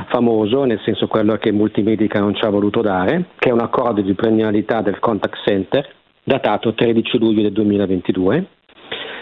famoso, 0.08 0.64
nel 0.64 0.80
senso 0.84 1.08
quello 1.08 1.38
che 1.38 1.52
Multimedica 1.52 2.20
non 2.20 2.36
ci 2.36 2.44
ha 2.44 2.50
voluto 2.50 2.82
dare, 2.82 3.26
che 3.38 3.50
è 3.50 3.52
un 3.52 3.62
accordo 3.62 4.02
di 4.02 4.14
premialità 4.14 4.82
del 4.82 5.00
contact 5.00 5.44
center 5.44 5.88
datato 6.24 6.74
13 6.74 7.18
luglio 7.20 7.42
del 7.44 7.52
2022. 7.52 8.46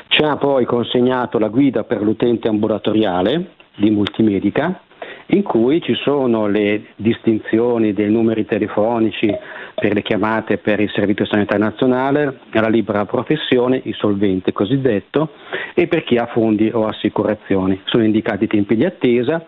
Ci 0.08 0.24
ha 0.24 0.36
poi 0.38 0.66
consegnato 0.66 1.40
la 1.40 1.48
guida 1.48 1.84
per 1.84 2.02
l'utente 2.02 2.48
ambulatoriale 2.48 3.52
di 3.76 3.90
Multimedica 3.90 4.82
in 5.28 5.44
cui 5.44 5.82
ci 5.82 5.96
sono 5.96 6.48
le 6.48 6.88
distinzioni 6.98 7.94
dei 7.94 8.12
numeri 8.12 8.46
telefonici 8.46 9.34
per 9.74 9.94
le 9.94 10.02
chiamate 10.02 10.58
per 10.58 10.82
il 10.82 10.92
Servizio 10.94 11.26
Sanitario 11.26 11.64
Nazionale, 11.64 12.40
la 12.52 12.68
libera 12.68 13.06
professione, 13.06 13.80
il 13.86 13.96
solvente 13.96 14.52
cosiddetto, 14.52 15.30
e 15.74 15.88
per 15.88 16.04
chi 16.04 16.18
ha 16.18 16.26
fondi 16.26 16.70
o 16.74 16.86
assicurazioni. 16.86 17.80
Sono 17.86 18.04
indicati 18.04 18.44
i 18.44 18.48
tempi 18.48 18.76
di 18.76 18.84
attesa 18.84 19.46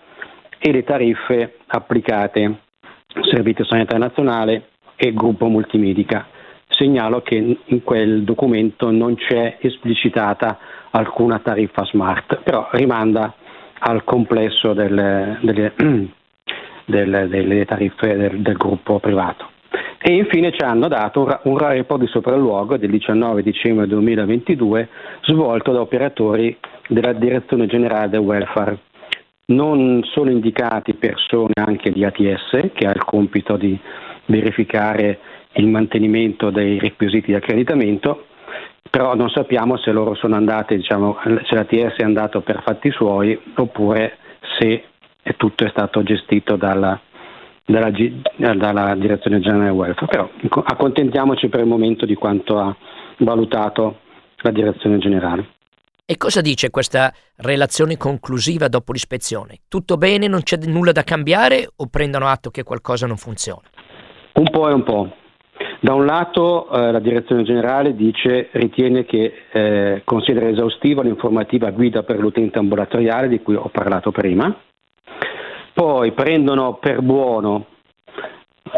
e 0.66 0.72
le 0.72 0.86
tariffe 0.86 1.58
applicate 1.68 2.60
Servizio 3.30 3.66
Sanitario 3.66 4.06
Nazionale 4.06 4.70
e 4.96 5.12
Gruppo 5.12 5.48
Multimedica. 5.48 6.26
Segnalo 6.70 7.22
che 7.22 7.58
in 7.66 7.84
quel 7.84 8.24
documento 8.24 8.90
non 8.90 9.16
c'è 9.16 9.58
esplicitata 9.60 10.58
alcuna 10.92 11.40
tariffa 11.40 11.84
smart, 11.84 12.40
però 12.44 12.70
rimanda 12.72 13.34
al 13.80 14.06
complesso 14.06 14.72
delle, 14.72 15.38
delle, 15.44 15.74
delle, 16.86 17.28
delle 17.28 17.66
tariffe 17.66 18.16
del, 18.16 18.40
del, 18.40 18.56
gruppo 18.56 19.00
privato. 19.00 19.50
E 19.98 20.14
infine 20.16 20.54
ci 20.54 20.64
hanno 20.64 20.88
dato 20.88 21.40
un, 21.44 21.58
report 21.58 22.00
di 22.00 22.08
sopralluogo 22.08 22.78
del 22.78 22.90
19 22.90 23.44
dicembre 23.44 23.86
2022 23.86 24.88
svolto 25.24 25.74
da 25.74 25.82
operatori 25.82 26.58
della 26.88 27.12
Direzione 27.12 27.68
Generale 27.68 28.08
del 28.08 28.22
Welfare. 28.22 28.78
Non 29.46 30.04
sono 30.04 30.32
indicati 30.32 30.94
persone 30.94 31.54
anche 31.56 31.92
di 31.92 32.06
ATS 32.06 32.72
che 32.74 32.88
ha 32.88 32.92
il 32.92 33.04
compito 33.04 33.58
di 33.58 33.78
verificare 34.26 35.20
il 35.56 35.68
mantenimento 35.68 36.50
dei 36.50 36.80
requisiti 36.80 37.28
di 37.28 37.36
accreditamento 37.36 38.28
però 38.94 39.16
non 39.16 39.30
sappiamo 39.30 39.76
se 39.78 39.92
loro 39.92 40.14
sono 40.14 40.36
andate, 40.36 40.76
diciamo, 40.76 41.18
se 41.24 41.56
l'ATS 41.56 41.96
è 41.96 42.04
andato 42.04 42.42
per 42.42 42.62
fatti 42.62 42.92
suoi 42.92 43.36
oppure 43.56 44.18
se 44.60 44.84
tutto 45.36 45.66
è 45.66 45.70
stato 45.70 46.04
gestito 46.04 46.58
dalla, 46.58 47.00
dalla, 47.66 47.90
dalla 48.54 48.94
Direzione 48.94 49.40
Generale 49.40 49.72
Welfare. 49.72 50.06
Però 50.06 50.30
accontentiamoci 50.64 51.48
per 51.48 51.62
il 51.62 51.66
momento 51.66 52.06
di 52.06 52.14
quanto 52.14 52.60
ha 52.60 52.76
valutato 53.18 54.02
la 54.42 54.52
Direzione 54.52 55.00
Generale. 55.00 55.53
E 56.06 56.18
cosa 56.18 56.42
dice 56.42 56.70
questa 56.70 57.14
relazione 57.38 57.96
conclusiva 57.96 58.68
dopo 58.68 58.92
l'ispezione? 58.92 59.60
Tutto 59.70 59.96
bene, 59.96 60.28
non 60.28 60.42
c'è 60.44 60.58
nulla 60.66 60.92
da 60.92 61.04
cambiare 61.04 61.70
o 61.78 61.88
prendono 61.88 62.28
atto 62.28 62.50
che 62.50 62.64
qualcosa 62.64 63.08
non 63.08 63.16
funziona? 63.16 63.70
Un 64.34 64.50
po' 64.50 64.68
e 64.68 64.74
un 64.74 64.84
po'. 64.84 65.16
Da 65.80 65.94
un 65.94 66.06
lato 66.06 66.70
eh, 66.70 66.92
la 66.92 67.00
direzione 67.00 67.44
generale 67.44 67.96
dice, 67.96 68.50
ritiene 68.52 69.06
che 69.06 69.34
eh, 69.50 70.02
considera 70.04 70.50
esaustiva 70.50 71.04
l'informativa 71.04 71.72
guida 71.72 72.04
per 72.04 72.20
l'utente 72.20 72.60
ambulatoriale 72.60 73.30
di 73.30 73.42
cui 73.42 73.56
ho 73.56 73.70
parlato 73.72 74.12
prima, 74.12 74.54
poi 75.74 76.12
prendono 76.12 76.80
per 76.82 77.02
buono, 77.02 77.68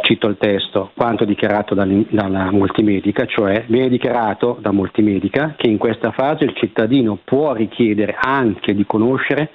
cito 0.01 0.27
il 0.27 0.37
testo, 0.37 0.91
quanto 0.93 1.25
dichiarato 1.25 1.73
dalla 1.73 2.51
multimedica, 2.51 3.25
cioè 3.25 3.65
viene 3.67 3.89
dichiarato 3.89 4.57
da 4.59 4.71
multimedica 4.71 5.55
che 5.57 5.69
in 5.69 5.77
questa 5.77 6.11
fase 6.11 6.43
il 6.43 6.53
cittadino 6.55 7.17
può 7.23 7.53
richiedere 7.53 8.15
anche 8.19 8.73
di 8.73 8.85
conoscere 8.85 9.49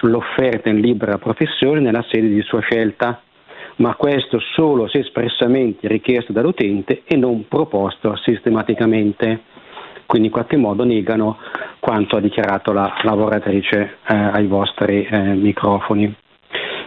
l'offerta 0.00 0.68
in 0.68 0.80
libera 0.80 1.18
professione 1.18 1.80
nella 1.80 2.04
sede 2.08 2.28
di 2.28 2.42
sua 2.42 2.60
scelta 2.60 3.20
ma 3.76 3.94
questo 3.96 4.38
solo 4.54 4.86
se 4.88 4.98
espressamente 4.98 5.88
richiesto 5.88 6.32
dall'utente 6.32 7.02
e 7.04 7.16
non 7.16 7.48
proposto 7.48 8.14
sistematicamente. 8.16 9.40
Quindi 10.06 10.28
in 10.28 10.34
qualche 10.34 10.56
modo 10.56 10.84
negano 10.84 11.38
quanto 11.80 12.16
ha 12.16 12.20
dichiarato 12.20 12.72
la 12.72 12.94
lavoratrice 13.02 13.96
eh, 14.06 14.14
ai 14.14 14.46
vostri 14.46 15.04
eh, 15.04 15.18
microfoni. 15.34 16.14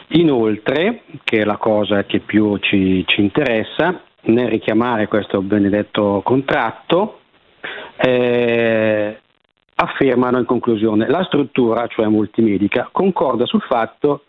Inoltre, 0.10 1.04
che 1.24 1.40
è 1.40 1.44
la 1.44 1.58
cosa 1.58 2.06
che 2.06 2.20
più 2.20 2.58
ci, 2.58 3.04
ci 3.08 3.22
interessa, 3.22 4.02
nel 4.24 4.48
richiamare 4.48 5.08
questo 5.08 5.42
benedetto 5.42 6.22
contratto, 6.24 7.20
eh, 7.98 9.20
affermano 9.76 10.40
in 10.40 10.46
conclusione 10.46 11.08
la 11.08 11.24
struttura, 11.24 11.88
cioè 11.88 12.08
multimedica, 12.08 12.90
concorda 12.92 13.46
sul 13.46 13.62
fatto 13.62 14.24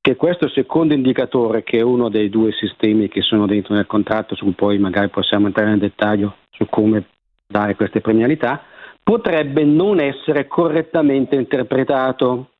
che 0.00 0.16
questo 0.16 0.48
secondo 0.50 0.92
indicatore, 0.92 1.62
che 1.62 1.78
è 1.78 1.82
uno 1.82 2.10
dei 2.10 2.28
due 2.28 2.52
sistemi 2.52 3.08
che 3.08 3.22
sono 3.22 3.46
dentro 3.46 3.74
nel 3.74 3.86
contratto, 3.86 4.34
su 4.34 4.44
cui 4.44 4.52
poi 4.52 4.78
magari 4.78 5.08
possiamo 5.08 5.46
entrare 5.46 5.70
nel 5.70 5.78
dettaglio 5.78 6.36
su 6.50 6.66
come 6.68 7.06
dare 7.46 7.74
queste 7.74 8.02
premialità, 8.02 8.62
potrebbe 9.02 9.64
non 9.64 10.00
essere 10.00 10.46
correttamente 10.46 11.36
interpretato. 11.36 12.50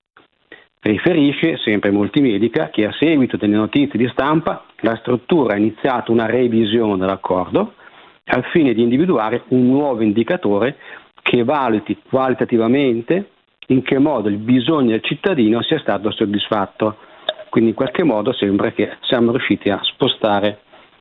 Riferisce 0.84 1.56
sempre 1.56 1.90
Multimedica 1.90 2.68
che 2.68 2.84
a 2.84 2.92
seguito 2.92 3.38
delle 3.38 3.56
notizie 3.56 3.98
di 3.98 4.06
stampa 4.08 4.66
la 4.80 4.94
struttura 4.96 5.54
ha 5.54 5.56
iniziato 5.56 6.12
una 6.12 6.26
revisione 6.26 6.98
dell'accordo 6.98 7.72
al 8.26 8.44
fine 8.52 8.74
di 8.74 8.82
individuare 8.82 9.44
un 9.48 9.66
nuovo 9.66 10.02
indicatore 10.02 10.76
che 11.22 11.42
valuti 11.42 11.98
qualitativamente 12.06 13.30
in 13.68 13.80
che 13.80 13.98
modo 13.98 14.28
il 14.28 14.36
bisogno 14.36 14.90
del 14.90 15.02
cittadino 15.02 15.62
sia 15.62 15.78
stato 15.78 16.10
soddisfatto. 16.10 16.98
Quindi 17.48 17.70
in 17.70 17.76
qualche 17.76 18.02
modo 18.02 18.34
sembra 18.34 18.70
che 18.72 18.98
siamo 19.08 19.30
riusciti 19.30 19.70
a 19.70 19.80
spostare 19.84 20.58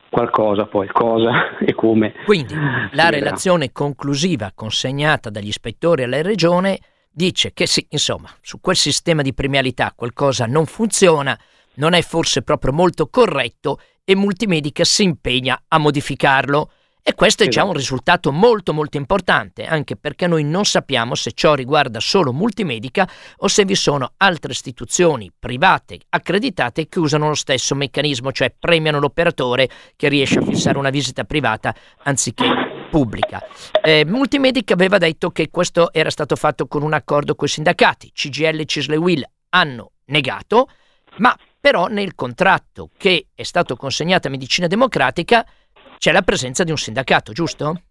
qualcosa, 0.10 0.66
poi 0.66 0.88
cosa 0.88 1.58
e 1.60 1.74
come. 1.74 2.14
Quindi 2.24 2.56
la 2.92 3.10
relazione 3.10 3.74
conclusiva 3.74 4.50
consegnata 4.56 5.30
dagli 5.30 5.48
ispettori 5.48 6.04
alla 6.04 6.22
regione 6.22 6.80
dice 7.14 7.54
che 7.54 7.68
sì, 7.68 7.86
insomma, 7.90 8.30
su 8.42 8.60
quel 8.60 8.76
sistema 8.76 9.22
di 9.22 9.34
premialità 9.34 9.94
qualcosa 9.96 10.46
non 10.46 10.66
funziona, 10.66 11.40
non 11.76 11.94
è 11.94 12.02
forse 12.02 12.42
proprio 12.42 12.74
molto 12.74 13.08
corretto 13.08 13.80
e 14.04 14.16
Multimedica 14.16 14.84
si 14.84 15.04
impegna 15.04 15.64
a 15.68 15.78
modificarlo. 15.78 16.72
E 17.06 17.16
questo 17.16 17.44
è 17.44 17.50
già 17.50 17.64
un 17.64 17.72
esatto. 17.72 17.80
risultato 17.80 18.32
molto 18.32 18.72
molto 18.72 18.96
importante, 18.96 19.66
anche 19.66 19.98
perché 19.98 20.26
noi 20.26 20.46
non 20.46 20.64
sappiamo 20.64 21.16
se 21.16 21.34
ciò 21.34 21.54
riguarda 21.54 22.00
solo 22.00 22.32
Multimedica 22.32 23.06
o 23.38 23.50
se 23.50 23.66
vi 23.66 23.76
sono 23.76 24.14
altre 24.16 24.54
istituzioni 24.54 25.30
private 25.38 26.00
accreditate 26.10 26.88
che 26.88 27.00
usano 27.00 27.28
lo 27.28 27.36
stesso 27.36 27.76
meccanismo, 27.76 28.32
cioè 28.32 28.56
premiano 28.58 29.00
l'operatore 29.00 29.70
che 29.98 30.08
riesce 30.08 30.40
a 30.40 30.44
fissare 30.44 30.78
una 30.78 30.92
visita 30.92 31.26
privata 31.26 31.76
anziché 32.04 32.73
pubblica. 32.94 33.42
Eh, 33.82 34.06
Multimedica 34.06 34.76
aveva 34.76 35.00
detto 35.00 35.32
che 35.32 35.50
questo 35.50 35.92
era 35.92 36.12
stato 36.12 36.36
fatto 36.36 36.68
con 36.68 36.84
un 36.84 36.94
accordo 36.94 37.34
con 37.34 37.48
i 37.48 37.50
sindacati, 37.50 38.12
CGL 38.14 38.60
e 38.60 38.66
Cisle 38.66 38.98
Will 38.98 39.24
hanno 39.50 39.94
negato, 40.06 40.68
ma 41.18 41.36
però 41.60 41.88
nel 41.88 42.14
contratto 42.14 42.90
che 42.96 43.30
è 43.34 43.42
stato 43.42 43.76
consegnato 43.76 44.28
a 44.28 44.30
Medicina 44.30 44.68
Democratica 44.68 45.44
c'è 45.98 46.12
la 46.12 46.22
presenza 46.22 46.64
di 46.64 46.70
un 46.70 46.78
sindacato, 46.78 47.32
giusto? 47.32 47.82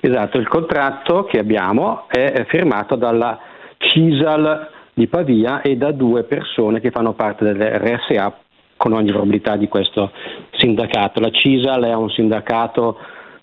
Esatto, 0.00 0.38
il 0.38 0.48
contratto 0.48 1.22
che 1.24 1.38
abbiamo 1.38 2.08
è 2.08 2.44
firmato 2.48 2.96
dalla 2.96 3.38
CISAL 3.76 4.68
di 4.94 5.06
Pavia 5.06 5.60
e 5.60 5.76
da 5.76 5.92
due 5.92 6.24
persone 6.24 6.80
che 6.80 6.90
fanno 6.90 7.12
parte 7.12 7.44
dell'RSA 7.44 8.36
con 8.76 8.94
ogni 8.94 9.10
probabilità 9.12 9.54
di 9.54 9.68
questo 9.68 10.10
sindacato. 10.56 11.20
La 11.20 11.30
CISAL 11.30 11.84
è 11.84 11.94
un 11.94 12.10
sindacato 12.10 12.96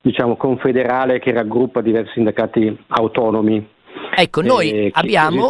diciamo, 0.05 0.37
confederale 0.37 1.17
che 1.17 1.31
raggruppa 1.31 1.81
diversi 1.81 2.13
sindacati 2.13 2.77
autonomi. 2.89 3.73
Ecco, 4.15 4.41
noi, 4.41 4.69
eh, 4.69 4.91
abbiamo, 4.93 5.49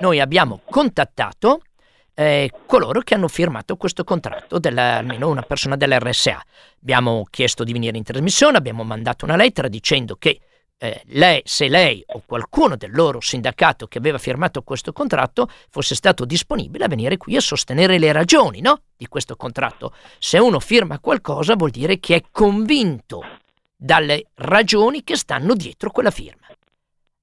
noi 0.00 0.20
abbiamo 0.20 0.60
contattato 0.64 1.60
eh, 2.14 2.50
coloro 2.64 3.00
che 3.00 3.12
hanno 3.12 3.28
firmato 3.28 3.76
questo 3.76 4.04
contratto, 4.04 4.58
della, 4.58 4.96
almeno 4.96 5.28
una 5.28 5.42
persona 5.42 5.76
dell'RSA. 5.76 6.40
Abbiamo 6.80 7.26
chiesto 7.28 7.62
di 7.62 7.74
venire 7.74 7.98
in 7.98 8.04
trasmissione, 8.04 8.56
abbiamo 8.56 8.84
mandato 8.84 9.26
una 9.26 9.36
lettera 9.36 9.68
dicendo 9.68 10.16
che 10.18 10.40
eh, 10.78 11.02
lei, 11.08 11.42
se 11.44 11.68
lei 11.68 12.02
o 12.06 12.22
qualcuno 12.24 12.74
del 12.76 12.92
loro 12.94 13.20
sindacato 13.20 13.86
che 13.86 13.98
aveva 13.98 14.16
firmato 14.16 14.62
questo 14.62 14.92
contratto 14.92 15.46
fosse 15.68 15.94
stato 15.94 16.24
disponibile 16.24 16.84
a 16.84 16.88
venire 16.88 17.18
qui 17.18 17.36
a 17.36 17.40
sostenere 17.40 17.98
le 17.98 18.12
ragioni 18.12 18.62
no? 18.62 18.80
di 18.96 19.06
questo 19.08 19.36
contratto. 19.36 19.92
Se 20.18 20.38
uno 20.38 20.58
firma 20.58 21.00
qualcosa 21.00 21.54
vuol 21.54 21.70
dire 21.70 21.98
che 22.00 22.14
è 22.14 22.22
convinto 22.30 23.20
dalle 23.80 24.30
ragioni 24.34 25.04
che 25.04 25.16
stanno 25.16 25.54
dietro 25.54 25.90
quella 25.90 26.10
firma. 26.10 26.46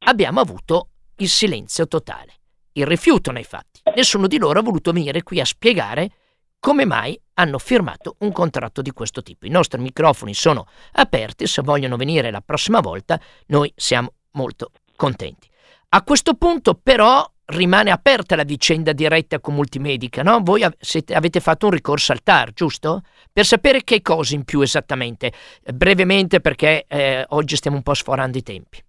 Abbiamo 0.06 0.40
avuto 0.40 0.90
il 1.18 1.28
silenzio 1.28 1.88
totale, 1.88 2.34
il 2.74 2.86
rifiuto 2.86 3.32
nei 3.32 3.44
fatti. 3.44 3.82
Nessuno 3.96 4.28
di 4.28 4.38
loro 4.38 4.60
ha 4.60 4.64
voluto 4.64 4.94
venire 4.94 5.22
qui 5.22 5.42
a 5.42 5.46
spiegare 5.46 6.12
come 6.60 6.86
mai 6.86 7.20
hanno 7.34 7.60
firmato 7.60 8.16
un 8.20 8.32
contratto 8.32 8.82
di 8.82 8.92
questo 8.92 9.22
tipo. 9.22 9.46
I 9.46 9.50
nostri 9.50 9.82
microfoni 9.82 10.34
sono 10.34 10.66
aperti, 10.94 11.46
se 11.46 11.62
vogliono 11.62 11.98
venire 11.98 12.32
la 12.32 12.42
prossima 12.42 12.80
volta 12.80 13.20
noi 13.48 13.72
siamo 13.76 14.14
molto 14.32 14.72
contenti. 14.96 15.50
A 15.90 16.04
questo 16.04 16.36
punto 16.36 16.74
però 16.74 17.30
rimane 17.48 17.92
aperta 17.92 18.36
la 18.36 18.44
vicenda 18.44 18.94
diretta 18.94 19.40
con 19.40 19.56
Multimedica, 19.56 20.24
no? 20.24 20.40
Voi 20.42 20.64
avete 20.64 21.40
fatto 21.40 21.68
un 21.68 21.72
ricorso 21.72 22.12
al 22.12 22.24
TAR, 22.24 22.52
giusto? 22.54 23.02
Per 23.32 23.44
sapere 23.44 23.82
che 23.84 24.02
cosa 24.02 24.36
in 24.36 24.44
più 24.44 24.62
esattamente, 24.62 25.32
brevemente 25.74 26.40
perché 26.40 26.86
eh, 26.88 27.26
oggi 27.30 27.56
stiamo 27.56 27.78
un 27.78 27.84
po' 27.84 27.94
sforando 27.94 28.38
i 28.38 28.44
tempi. 28.44 28.80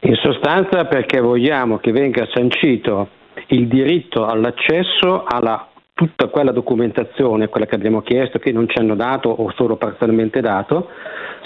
In 0.00 0.14
sostanza 0.22 0.84
perché 0.86 1.20
vogliamo 1.20 1.78
che 1.78 1.92
venga 1.92 2.26
sancito 2.32 3.10
il 3.48 3.68
diritto 3.68 4.26
all'accesso 4.26 5.24
alla 5.24 5.68
tutta 5.92 6.28
quella 6.28 6.52
documentazione, 6.52 7.48
quella 7.48 7.66
che 7.66 7.74
abbiamo 7.74 8.02
chiesto, 8.02 8.38
che 8.38 8.52
non 8.52 8.68
ci 8.68 8.78
hanno 8.78 8.94
dato 8.94 9.30
o 9.30 9.52
solo 9.56 9.76
parzialmente 9.76 10.40
dato, 10.40 10.88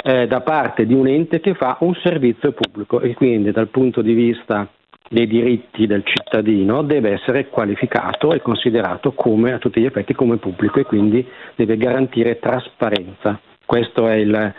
eh, 0.05 0.27
da 0.27 0.43
parte 0.43 0.85
di 0.85 0.93
un 0.93 1.09
ente 1.09 1.41
che 1.41 1.55
fa 1.55 1.79
un 1.81 1.95
servizio 2.03 2.53
pubblico 2.53 3.01
e 3.01 3.15
quindi 3.15 3.51
dal 3.51 3.69
punto 3.69 4.03
di 4.03 4.13
vista 4.13 4.69
dei 5.13 5.27
diritti 5.27 5.87
del 5.87 6.03
cittadino 6.05 6.83
deve 6.83 7.13
essere 7.13 7.49
qualificato 7.49 8.33
e 8.33 8.41
considerato 8.41 9.13
come, 9.13 9.53
a 9.53 9.59
tutti 9.59 9.79
gli 9.79 9.85
effetti 9.85 10.15
come 10.15 10.39
pubblico 10.39 10.81
e 10.81 10.85
quindi 10.85 11.27
deve 11.55 11.77
garantire 11.77 12.39
trasparenza. 12.39 13.39
Questo 13.67 14.09
è 14.09 14.15
il, 14.15 14.55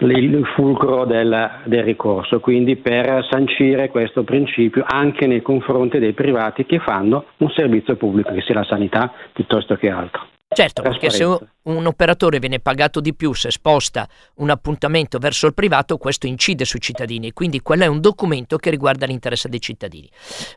il 0.00 0.46
fulcro 0.54 1.04
del, 1.04 1.60
del, 1.64 1.82
ricorso, 1.82 2.40
quindi 2.40 2.76
per 2.76 3.26
sancire 3.30 3.90
questo 3.90 4.24
principio 4.24 4.82
anche 4.86 5.26
nei 5.26 5.42
confronti 5.42 5.98
dei 5.98 6.14
privati 6.14 6.64
che 6.64 6.78
fanno 6.78 7.26
un 7.38 7.50
servizio 7.50 7.96
pubblico, 7.96 8.32
che 8.32 8.40
sia 8.40 8.54
la 8.54 8.64
sanità 8.64 9.12
piuttosto 9.30 9.76
che 9.76 9.90
altro. 9.90 10.31
Certo, 10.54 10.82
perché 10.82 11.08
se 11.10 11.24
un 11.24 11.86
operatore 11.86 12.38
viene 12.38 12.60
pagato 12.60 13.00
di 13.00 13.14
più 13.14 13.32
se 13.32 13.50
sposta 13.50 14.08
un 14.36 14.50
appuntamento 14.50 15.18
verso 15.18 15.46
il 15.46 15.54
privato, 15.54 15.96
questo 15.96 16.26
incide 16.26 16.64
sui 16.64 16.80
cittadini, 16.80 17.32
quindi 17.32 17.60
quello 17.60 17.84
è 17.84 17.86
un 17.86 18.00
documento 18.00 18.56
che 18.58 18.70
riguarda 18.70 19.06
l'interesse 19.06 19.48
dei 19.48 19.60
cittadini. 19.60 20.10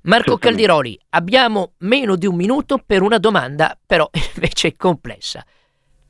Marco 0.04 0.38
Caldiroli, 0.38 1.00
abbiamo 1.10 1.74
meno 1.80 2.16
di 2.16 2.26
un 2.26 2.36
minuto 2.36 2.82
per 2.86 3.02
una 3.02 3.20
domanda, 3.20 3.78
però 3.86 4.10
invece 4.36 4.76
complessa. 4.76 5.46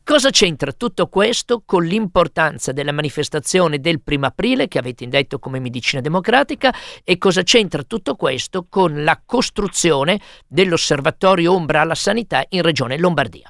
Cosa 0.04 0.30
c'entra 0.30 0.72
tutto 0.72 1.08
questo 1.08 1.64
con 1.66 1.84
l'importanza 1.84 2.72
della 2.72 2.92
manifestazione 2.92 3.80
del 3.80 4.02
primo 4.02 4.28
aprile 4.28 4.68
che 4.68 4.78
avete 4.78 5.04
indetto 5.04 5.40
come 5.40 5.60
medicina 5.60 6.00
democratica 6.00 6.72
e 7.04 7.18
cosa 7.18 7.42
c'entra 7.42 7.82
tutto 7.82 8.16
questo 8.16 8.68
con 8.70 9.04
la 9.04 9.20
costruzione 9.26 10.20
dell'osservatorio 10.48 11.54
ombra 11.54 11.82
alla 11.82 11.96
sanità 11.96 12.46
in 12.50 12.62
regione 12.62 13.00
Lombardia? 13.00 13.50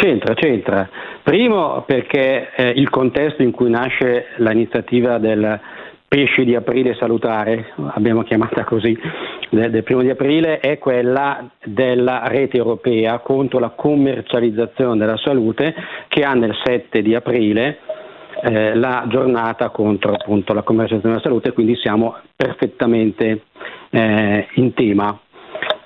C'entra, 0.00 0.32
c'entra. 0.32 0.88
Primo 1.22 1.82
perché 1.86 2.52
eh, 2.54 2.68
il 2.70 2.88
contesto 2.88 3.42
in 3.42 3.50
cui 3.50 3.68
nasce 3.68 4.28
l'iniziativa 4.36 5.18
del 5.18 5.60
pesce 6.08 6.44
di 6.44 6.54
aprile 6.54 6.94
salutare, 6.94 7.74
abbiamo 7.92 8.22
chiamata 8.22 8.64
così, 8.64 8.98
del 9.50 9.82
primo 9.82 10.00
di 10.00 10.08
aprile, 10.08 10.58
è 10.58 10.78
quella 10.78 11.50
della 11.62 12.22
rete 12.28 12.56
europea 12.56 13.18
contro 13.18 13.58
la 13.58 13.68
commercializzazione 13.76 14.96
della 14.96 15.18
salute 15.18 15.74
che 16.08 16.24
ha 16.24 16.32
nel 16.32 16.56
7 16.64 17.02
di 17.02 17.14
aprile 17.14 17.80
eh, 18.42 18.74
la 18.74 19.04
giornata 19.06 19.68
contro 19.68 20.14
appunto, 20.14 20.54
la 20.54 20.62
commercializzazione 20.62 21.16
della 21.16 21.28
salute, 21.28 21.52
quindi 21.52 21.76
siamo 21.76 22.16
perfettamente 22.34 23.42
eh, 23.90 24.48
in 24.54 24.72
tema. 24.72 25.20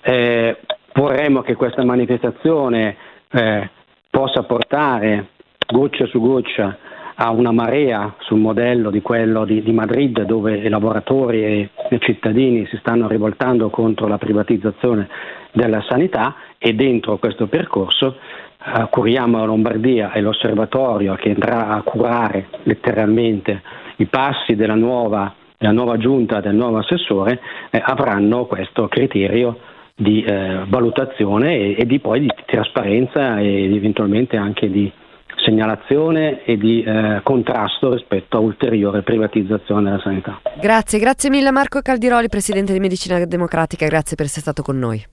Eh, 0.03 0.57
vorremmo 0.93 1.43
che 1.43 1.57
questa 1.57 1.83
manifestazione 1.83 2.97
eh, 3.33 3.71
possa 4.15 4.45
portare 4.45 5.31
goccia 5.67 6.07
su 6.07 6.21
goccia 6.21 6.79
a 7.17 7.31
una 7.31 7.51
marea 7.51 8.15
sul 8.21 8.39
modello 8.39 8.91
di 8.91 9.03
quello 9.03 9.45
di, 9.45 9.61
di 9.61 9.73
Madrid 9.73 10.23
dove 10.23 10.57
i 10.57 10.69
lavoratori 10.69 11.43
e 11.45 11.71
i 11.91 11.99
cittadini 11.99 12.65
si 12.67 12.77
stanno 12.77 13.09
rivoltando 13.09 13.71
contro 13.71 14.07
la 14.07 14.17
privatizzazione 14.17 15.09
della 15.51 15.83
sanità 15.89 16.37
e 16.59 16.75
dentro 16.75 17.19
questo 17.19 17.49
percorso 17.49 18.19
eh, 18.65 18.87
curiamo 18.89 19.39
la 19.39 19.47
Lombardia 19.47 20.13
e 20.13 20.21
l'osservatorio 20.21 21.17
che 21.17 21.31
andrà 21.31 21.71
a 21.71 21.83
curare 21.83 22.47
letteralmente 22.63 23.63
i 23.97 24.07
passi 24.07 24.55
della 24.55 24.77
nuova, 24.77 25.35
della 25.59 25.73
nuova 25.73 25.97
giunta, 25.97 26.41
del 26.41 26.55
nuovo 26.55 26.79
assessore, 26.79 27.41
eh, 27.71 27.83
avranno 27.85 28.45
questo 28.45 28.87
criterio 28.87 29.59
di 29.97 30.23
eh, 30.23 30.65
valutazione 30.69 31.57
e, 31.57 31.77
e, 31.79 31.87
di 31.87 32.01
poi 32.01 32.21
di 32.21 32.29
trasparenza 32.47 33.39
e 33.39 33.75
eventualmente 33.75 34.37
anche 34.37 34.69
di 34.69 34.91
segnalazione 35.37 36.43
e 36.45 36.57
di 36.57 36.83
eh, 36.83 37.21
contrasto 37.23 37.93
rispetto 37.93 38.37
a 38.37 38.41
ulteriore 38.41 39.03
privatizzazione 39.03 39.91
della 39.91 40.03
sanità. 40.03 40.41
Grazie, 40.61 40.99
grazie 40.99 41.31
mille 41.31 41.51
Marco 41.51 41.81
Caldiroli, 41.81 42.29
Presidente 42.29 42.73
di 42.73 42.81
Medicina 42.81 43.25
Democratica, 43.25 43.87
grazie 43.87 44.17
per 44.17 44.27
essere 44.27 44.41
stato 44.41 44.63
con 44.63 44.79
noi. 44.79 45.05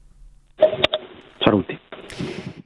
Saluti. 1.39 1.77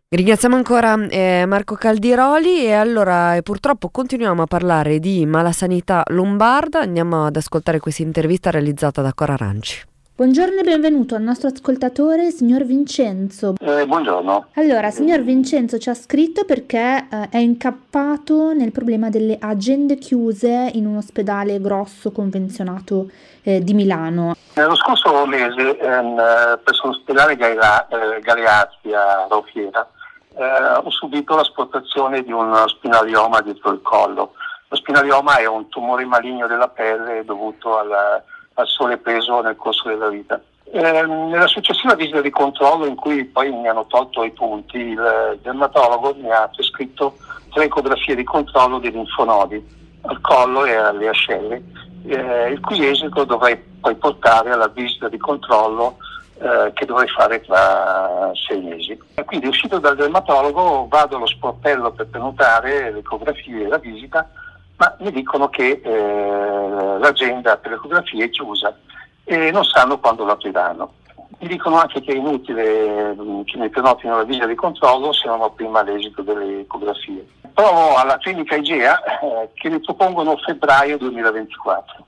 Ringraziamo 0.08 0.56
ancora 0.56 0.96
eh, 1.08 1.46
Marco 1.46 1.76
Caldiroli 1.76 2.64
e 2.64 2.72
allora 2.72 3.36
eh, 3.36 3.42
purtroppo 3.42 3.90
continuiamo 3.90 4.44
a 4.44 4.46
parlare 4.46 5.00
di 5.00 5.26
malasanità 5.26 6.04
lombarda, 6.12 6.80
andiamo 6.80 7.26
ad 7.26 7.36
ascoltare 7.36 7.80
questa 7.80 8.04
intervista 8.04 8.52
realizzata 8.52 9.02
da 9.02 9.14
Cora 9.14 9.34
Aranci. 9.34 9.94
Buongiorno 10.18 10.62
e 10.62 10.64
benvenuto 10.64 11.16
al 11.16 11.24
nostro 11.24 11.50
ascoltatore, 11.50 12.32
signor 12.32 12.64
Vincenzo. 12.64 13.56
Eh, 13.60 13.86
buongiorno. 13.86 14.46
Allora, 14.54 14.90
signor 14.90 15.20
Vincenzo 15.20 15.78
ci 15.78 15.90
ha 15.90 15.94
scritto 15.94 16.46
perché 16.46 17.06
eh, 17.12 17.28
è 17.30 17.38
incappato 17.38 18.54
nel 18.54 18.72
problema 18.72 19.10
delle 19.10 19.38
agende 19.38 19.98
chiuse 19.98 20.72
in 20.76 20.86
un 20.86 20.96
ospedale 20.96 21.60
grosso 21.60 22.14
convenzionato 22.14 23.10
eh, 23.44 23.60
di 23.60 23.74
Milano. 23.74 24.36
Nello 24.54 24.76
scorso 24.76 25.26
mese 25.26 25.78
ehm, 25.78 26.62
presso 26.64 26.88
l'ospedale 26.88 27.36
Galea, 27.36 27.86
eh, 27.90 28.22
Galeazzi 28.22 28.94
a 28.94 29.28
Rofiera 29.30 29.86
eh, 30.34 30.76
ho 30.82 30.90
subito 30.92 31.36
l'asportazione 31.36 32.24
di 32.24 32.32
un 32.32 32.64
spinalioma 32.68 33.42
dietro 33.42 33.70
il 33.72 33.82
collo. 33.82 34.32
Lo 34.70 34.78
spinalioma 34.78 35.40
è 35.40 35.46
un 35.46 35.68
tumore 35.68 36.06
maligno 36.06 36.48
della 36.48 36.70
pelle 36.70 37.26
dovuto 37.26 37.78
alla 37.78 38.24
al 38.56 38.68
sole 38.68 38.98
peso 38.98 39.42
nel 39.42 39.56
corso 39.56 39.88
della 39.90 40.10
vita. 40.10 40.42
Eh, 40.72 40.82
nella 40.82 41.48
successiva 41.48 41.94
visita 41.96 42.22
di 42.22 42.30
controllo 42.30 42.86
in 42.86 42.96
cui 42.96 43.24
poi 43.26 43.52
mi 43.52 43.68
hanno 43.68 43.86
tolto 43.88 44.24
i 44.24 44.32
punti, 44.32 44.78
il 44.78 45.40
dermatologo 45.42 46.16
mi 46.16 46.32
ha 46.32 46.50
prescritto 46.54 47.16
tre 47.54 47.66
ecografie 47.66 48.16
di 48.16 48.24
controllo 48.24 48.80
dei 48.80 48.92
linfonodi 48.92 49.64
al 50.02 50.20
collo 50.22 50.66
e 50.66 50.76
alle 50.76 51.08
ascelle, 51.08 51.64
eh, 52.08 52.50
il 52.50 52.60
cui 52.60 52.86
esito 52.86 53.24
dovrei 53.24 53.58
poi 53.58 53.96
portare 53.96 54.52
alla 54.52 54.68
visita 54.68 55.08
di 55.08 55.18
controllo 55.18 55.98
eh, 56.40 56.72
che 56.74 56.86
dovrei 56.86 57.08
fare 57.08 57.42
tra 57.42 58.32
sei 58.34 58.62
mesi. 58.62 59.00
Quindi 59.26 59.48
uscito 59.48 59.80
dal 59.80 59.96
dermatologo 59.96 60.88
vado 60.90 61.16
allo 61.16 61.28
sportello 61.28 61.92
per 61.92 62.08
prenotare 62.08 62.92
le 62.92 63.00
ecografie 63.00 63.64
e 63.64 63.68
la 63.68 63.78
visita 63.78 64.30
ma 64.78 64.96
mi 65.00 65.12
dicono 65.12 65.50
che 65.50 65.82
eh, 65.84 67.00
l'agenda 67.00 67.58
per 67.58 67.72
l'ecografia 67.72 68.26
è 68.26 68.30
chiusa 68.30 68.78
e 69.24 69.52
non 69.52 69.64
sanno 69.64 70.00
quando 70.00 70.26
la 70.26 70.34
apriranno. 70.34 70.94
Mi 71.40 71.48
dicono 71.48 71.78
anche 71.78 72.02
che 72.02 72.14
è 72.14 72.16
inutile 72.16 73.14
mm, 73.14 73.42
che 73.44 73.58
mi 73.58 73.70
prenotino 73.70 74.18
la 74.18 74.24
visita 74.24 74.46
di 74.46 74.56
controllo 74.56 75.12
se 75.14 75.28
non 75.28 75.42
ho 75.42 75.52
prima 75.52 75.82
l'esito 75.82 76.22
delle 76.22 76.62
ecografie. 76.62 77.26
Provo 77.54 77.96
alla 77.96 78.18
clinica 78.18 78.56
Igea 78.56 79.02
eh, 79.04 79.50
che 79.54 79.70
mi 79.70 79.80
propongono 79.80 80.38
febbraio 80.38 80.98
2024, 80.98 82.06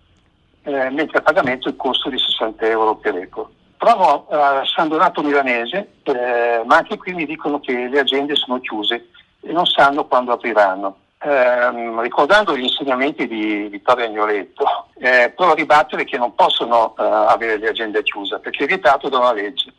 eh, 0.63 0.89
mentre 0.89 1.19
a 1.19 1.21
pagamento 1.21 1.69
il 1.69 1.77
costo 1.77 2.09
di 2.09 2.17
60 2.17 2.65
euro 2.65 2.95
per 2.95 3.15
eco. 3.15 3.51
Provo 3.77 4.27
a 4.29 4.63
San 4.65 4.89
Donato 4.89 5.21
Milanese, 5.21 5.93
eh, 6.03 6.63
ma 6.65 6.77
anche 6.77 6.97
qui 6.97 7.13
mi 7.13 7.25
dicono 7.25 7.59
che 7.59 7.87
le 7.87 7.99
agende 7.99 8.35
sono 8.35 8.59
chiuse 8.59 9.09
e 9.41 9.51
non 9.51 9.65
sanno 9.65 10.05
quando 10.05 10.33
apriranno. 10.33 10.97
Ehm, 11.19 11.99
ricordando 12.01 12.55
gli 12.55 12.61
insegnamenti 12.63 13.27
di 13.27 13.67
Vittorio 13.71 14.05
Agnoletto, 14.05 14.87
eh, 14.99 15.33
a 15.35 15.53
ribattere 15.55 16.03
che 16.03 16.15
non 16.15 16.35
possono 16.35 16.93
eh, 16.95 17.03
avere 17.03 17.57
le 17.57 17.69
agende 17.69 18.03
chiuse 18.03 18.37
perché 18.37 18.65
è 18.65 18.67
vietato 18.67 19.09
da 19.09 19.17
una 19.17 19.33
legge. 19.33 19.73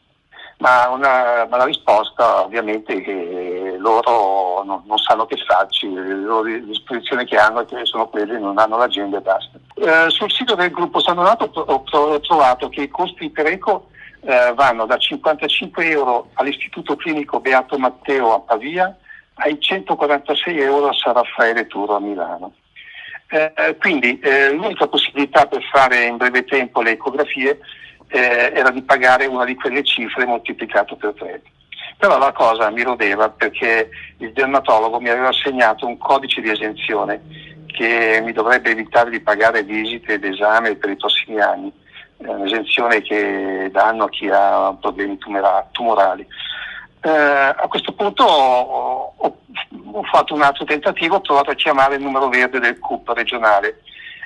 Ma, 0.59 0.89
una, 0.89 1.47
ma 1.49 1.57
la 1.57 1.65
risposta 1.67 2.43
ovviamente 2.43 2.95
è 2.95 3.03
che 3.03 3.77
loro 3.79 4.65
non, 4.65 4.83
non 4.87 4.99
sanno 4.99 5.27
che 5.27 5.37
farci, 5.47 5.89
le, 5.93 6.17
loro, 6.17 6.43
disposizioni 6.43 7.25
che 7.25 7.37
hanno 7.37 7.65
sono 7.85 8.09
quelle, 8.09 8.37
non 8.41 8.59
hanno 8.59 8.77
l'agenda 8.77 9.19
e 9.19 9.21
basta. 9.21 9.57
Eh, 9.77 10.11
sul 10.11 10.33
sito 10.33 10.57
del 10.57 10.73
gruppo 10.73 10.99
San 10.99 11.15
Donato 11.15 11.49
ho, 11.55 11.85
ho 11.89 12.21
trovato 12.21 12.69
che 12.69 12.83
i 12.83 12.89
costi 12.89 13.31
per 13.31 13.47
eco 13.47 13.91
eh, 14.23 14.53
vanno 14.57 14.87
da 14.87 14.97
55 14.97 15.89
euro 15.89 16.31
all'Istituto 16.33 16.97
Clinico 16.97 17.39
Beato 17.39 17.79
Matteo 17.79 18.35
a 18.35 18.41
Pavia 18.41 18.97
ai 19.39 19.61
146 19.61 20.61
euro 20.61 20.89
a 20.89 20.95
San 20.95 21.15
Raffaele 21.15 21.67
Turo 21.67 21.97
a 21.97 22.01
Milano. 22.01 22.55
Eh, 23.31 23.53
eh, 23.57 23.77
quindi 23.77 24.19
eh, 24.21 24.53
l'unica 24.53 24.87
possibilità 24.87 25.47
per 25.47 25.63
fare 25.71 26.05
in 26.05 26.17
breve 26.17 26.45
tempo 26.45 26.81
le 26.81 26.93
ecografie 26.93 27.61
eh, 28.09 28.53
era 28.55 28.71
di 28.71 28.83
pagare 28.83 29.27
una 29.27 29.45
di 29.45 29.55
quelle 29.55 29.85
cifre 29.85 30.25
moltiplicato 30.25 30.97
per 30.97 31.15
tre. 31.15 31.43
Però 31.99 32.17
la 32.17 32.33
cosa 32.33 32.71
mi 32.71 32.83
rodeva 32.83 33.29
perché 33.29 33.91
il 34.19 34.33
dermatologo 34.33 35.01
mi 35.01 35.11
aveva 35.11 35.29
assegnato 35.29 35.87
un 35.87 35.99
codice 35.99 36.41
di 36.41 36.51
esenzione 36.51 37.21
che 37.67 38.21
mi 38.25 38.33
dovrebbe 38.33 38.71
evitare 38.71 39.11
di 39.11 39.21
pagare 39.21 39.63
visite 39.63 40.15
ed 40.15 40.25
esami 40.25 40.75
per 40.77 40.91
i 40.91 40.97
prossimi 40.97 41.39
anni, 41.41 41.71
un'esenzione 42.17 43.03
che 43.03 43.69
danno 43.71 44.05
a 44.05 44.09
chi 44.09 44.29
ha 44.29 44.75
problemi 44.81 45.19
tumorali. 45.19 46.27
Eh, 47.01 47.11
a 47.11 47.67
questo 47.69 47.93
punto 47.93 48.25
ho, 48.25 49.15
ho, 49.17 49.37
ho, 49.93 50.03
fatto 50.05 50.35
un 50.35 50.43
altro 50.43 50.65
tentativo, 50.65 51.17
ho 51.17 51.21
provato 51.21 51.51
a 51.51 51.55
chiamare 51.55 51.97
il 51.97 52.03
numero 52.03 52.29
verde 52.29 52.59
del 52.59 52.79
CUP 52.79 53.09
regionale 53.11 53.81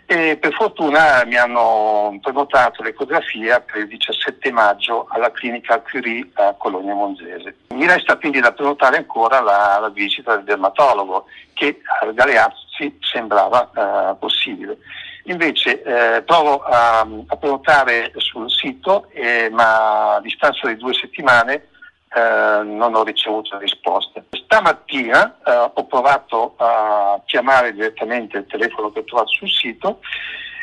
e 0.07 0.37
per 0.37 0.53
fortuna 0.53 1.23
mi 1.25 1.37
hanno 1.37 2.19
prenotato 2.21 2.83
l'ecografia 2.83 3.61
per 3.61 3.83
il 3.83 3.89
17 3.89 4.51
maggio 4.53 5.07
alla 5.09 5.31
clinica 5.31 5.81
Curie 5.81 6.29
a 6.35 6.55
Colonia 6.55 6.95
Monzese. 6.95 7.57
Mi 7.69 7.87
resta 7.87 8.17
quindi 8.17 8.41
da 8.41 8.53
prenotare 8.53 8.97
ancora 8.97 9.41
la, 9.41 9.79
la 9.81 9.89
visita 9.89 10.35
del 10.35 10.45
dermatologo 10.45 11.27
che 11.55 11.81
a 12.01 12.11
Galeazzi 12.11 12.99
sembrava 13.01 13.71
eh, 13.75 14.17
possibile. 14.17 14.79
Invece 15.27 15.83
eh, 15.83 16.23
provo 16.23 16.63
a, 16.63 17.01
a, 17.01 17.37
prenotare 17.37 18.13
sul 18.17 18.51
sito, 18.51 19.09
eh, 19.13 19.49
ma 19.51 20.17
a 20.17 20.21
distanza 20.21 20.67
di 20.67 20.77
due 20.77 20.93
settimane 20.95 21.69
eh, 22.15 22.63
non 22.65 22.95
ho 22.95 23.05
ricevuto 23.05 23.59
risposte. 23.59 24.25
Stamattina 24.31 25.39
eh, 25.45 25.71
ho 25.75 25.87
provato 25.87 26.55
a 26.57 27.21
chiamare 27.25 27.73
direttamente 27.73 28.39
il 28.39 28.47
telefono 28.47 28.91
che 28.91 29.01
ho 29.01 29.05
trovato 29.05 29.31
sul 29.31 29.49
sito 29.49 30.01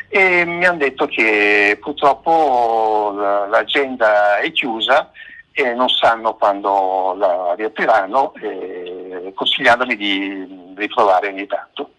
e 0.08 0.44
mi 0.44 0.64
hanno 0.66 0.78
detto 0.78 1.06
che 1.06 1.78
purtroppo 1.80 3.14
l'agenda 3.48 4.38
è 4.38 4.50
chiusa 4.50 5.10
e 5.52 5.74
non 5.74 5.88
sanno 5.88 6.34
quando 6.34 7.14
la 7.16 7.54
riapriranno, 7.56 8.34
eh, 8.34 9.32
consigliandomi 9.34 9.96
di 9.96 10.72
riprovare 10.76 11.28
ogni 11.28 11.46
tanto. 11.46 11.90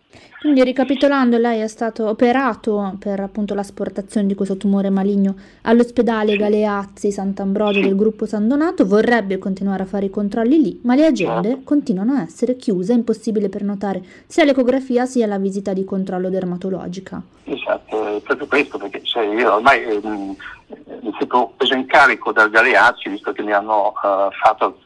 Quindi 0.42 0.64
ricapitolando, 0.64 1.38
lei 1.38 1.60
è 1.62 1.68
stato 1.68 2.08
operato 2.08 2.96
per 2.98 3.20
appunto 3.20 3.54
l'asportazione 3.54 4.26
di 4.26 4.34
questo 4.34 4.58
tumore 4.58 4.90
maligno 4.90 5.36
all'ospedale 5.62 6.36
Galeazzi 6.36 7.12
Sant'Ambrogio 7.12 7.82
del 7.82 7.96
gruppo 7.96 8.26
San 8.26 8.48
Donato, 8.48 8.88
vorrebbe 8.88 9.38
continuare 9.38 9.84
a 9.84 9.86
fare 9.86 10.06
i 10.06 10.10
controlli 10.10 10.60
lì, 10.60 10.80
ma 10.84 10.96
le 10.96 11.06
agende 11.06 11.62
continuano 11.64 12.14
a 12.14 12.24
essere 12.24 12.56
chiuse, 12.56 12.94
è 12.94 12.96
impossibile 12.96 13.50
prenotare 13.50 14.02
sia 14.26 14.44
l'ecografia 14.44 15.06
sia 15.06 15.28
la 15.28 15.38
visita 15.38 15.74
di 15.74 15.86
controllo 15.86 16.30
dermatologica. 16.30 17.22
Esatto, 17.44 18.16
è 18.16 18.22
proprio 18.22 18.48
questo, 18.48 18.80
perché 18.80 19.04
cioè, 19.04 19.24
io 19.24 19.54
ormai 19.54 19.84
eh, 19.84 20.00
mi 20.04 21.14
sento 21.20 21.54
preso 21.56 21.76
in 21.76 21.86
carico 21.86 22.32
dal 22.32 22.50
Galeazzi, 22.50 23.10
visto 23.10 23.32
che 23.32 23.44
mi 23.44 23.52
hanno 23.52 23.94
uh, 24.02 24.32
fatto 24.42 24.80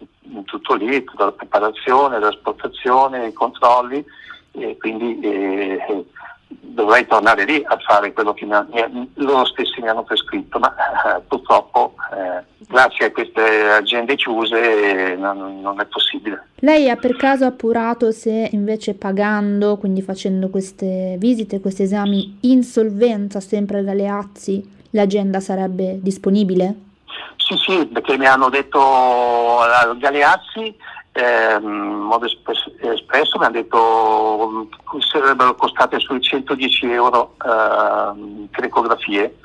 tutto 0.43 0.73
lì, 0.73 1.01
tutta 1.05 1.25
la 1.25 1.31
preparazione, 1.31 2.19
l'asportazione, 2.19 3.27
i 3.27 3.33
controlli 3.33 4.03
e 4.57 4.77
quindi 4.77 5.19
eh, 5.19 6.05
dovrei 6.75 7.05
tornare 7.07 7.45
lì 7.45 7.63
a 7.65 7.77
fare 7.77 8.13
quello 8.13 8.33
che 8.33 8.45
mi, 8.45 9.11
loro 9.15 9.45
stessi 9.45 9.81
mi 9.81 9.87
hanno 9.87 10.03
prescritto, 10.03 10.59
ma 10.59 10.73
eh, 10.75 11.21
purtroppo 11.27 11.95
eh, 12.13 12.43
grazie 12.67 13.05
a 13.05 13.11
queste 13.11 13.69
agende 13.69 14.15
chiuse 14.15 15.15
non, 15.15 15.61
non, 15.61 15.79
è 15.79 15.85
possibile. 15.85 16.47
Lei 16.59 16.89
ha 16.89 16.95
per 16.95 17.15
caso 17.15 17.45
appurato 17.45 18.11
se 18.11 18.49
invece 18.51 18.93
pagando, 18.93 19.77
quindi 19.77 20.01
facendo 20.01 20.49
queste 20.49 21.15
visite, 21.17 21.59
questi 21.59 21.83
esami 21.83 22.37
in 22.41 22.63
solvenza 22.63 23.39
sempre 23.39 23.83
da 23.83 23.93
Leazzi, 23.93 24.87
l'agenda 24.91 25.39
sarebbe 25.39 25.99
disponibile? 26.01 26.83
Sì, 27.37 27.55
sì, 27.57 27.85
perché 27.85 28.17
mi 28.17 28.25
hanno 28.25 28.49
detto 28.49 29.59
al 29.59 29.97
Galeazzi 29.97 30.75
eh, 31.15 31.57
in 31.61 31.69
modo 31.69 32.25
espresso 32.25 33.37
mi 33.39 33.45
hanno 33.45 33.53
detto 33.53 34.67
che 34.91 35.01
sarebbero 35.01 35.55
costate 35.55 35.99
sui 35.99 36.21
110 36.21 36.91
euro 36.91 37.35
eh, 37.37 38.47
per 38.51 38.65
ecografie. 38.65 39.39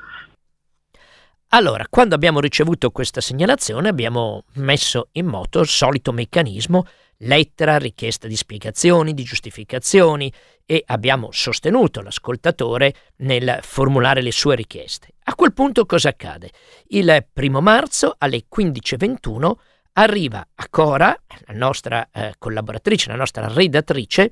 Allora, 1.53 1.85
quando 1.89 2.15
abbiamo 2.15 2.39
ricevuto 2.39 2.91
questa 2.91 3.21
segnalazione 3.21 3.89
abbiamo 3.89 4.43
messo 4.55 5.09
in 5.13 5.27
moto 5.27 5.59
il 5.59 5.67
solito 5.67 6.11
meccanismo 6.11 6.85
lettera, 7.23 7.77
richiesta 7.77 8.27
di 8.27 8.35
spiegazioni, 8.35 9.13
di 9.13 9.23
giustificazioni 9.23 10.31
e 10.65 10.83
abbiamo 10.87 11.29
sostenuto 11.31 12.01
l'ascoltatore 12.01 12.93
nel 13.17 13.59
formulare 13.61 14.21
le 14.21 14.31
sue 14.31 14.55
richieste. 14.55 15.09
A 15.23 15.35
quel 15.35 15.53
punto 15.53 15.85
cosa 15.85 16.09
accade? 16.09 16.51
Il 16.87 17.25
primo 17.31 17.61
marzo 17.61 18.15
alle 18.17 18.45
15.21 18.53 19.51
arriva 19.93 20.45
a 20.55 20.67
Cora, 20.69 21.15
la 21.45 21.53
nostra 21.53 22.09
eh, 22.11 22.33
collaboratrice, 22.37 23.09
la 23.09 23.15
nostra 23.15 23.47
redattrice, 23.47 24.31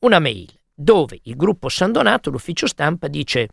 una 0.00 0.18
mail 0.18 0.48
dove 0.72 1.20
il 1.24 1.36
gruppo 1.36 1.68
San 1.68 1.92
Donato, 1.92 2.30
l'ufficio 2.30 2.66
stampa, 2.66 3.08
dice 3.08 3.48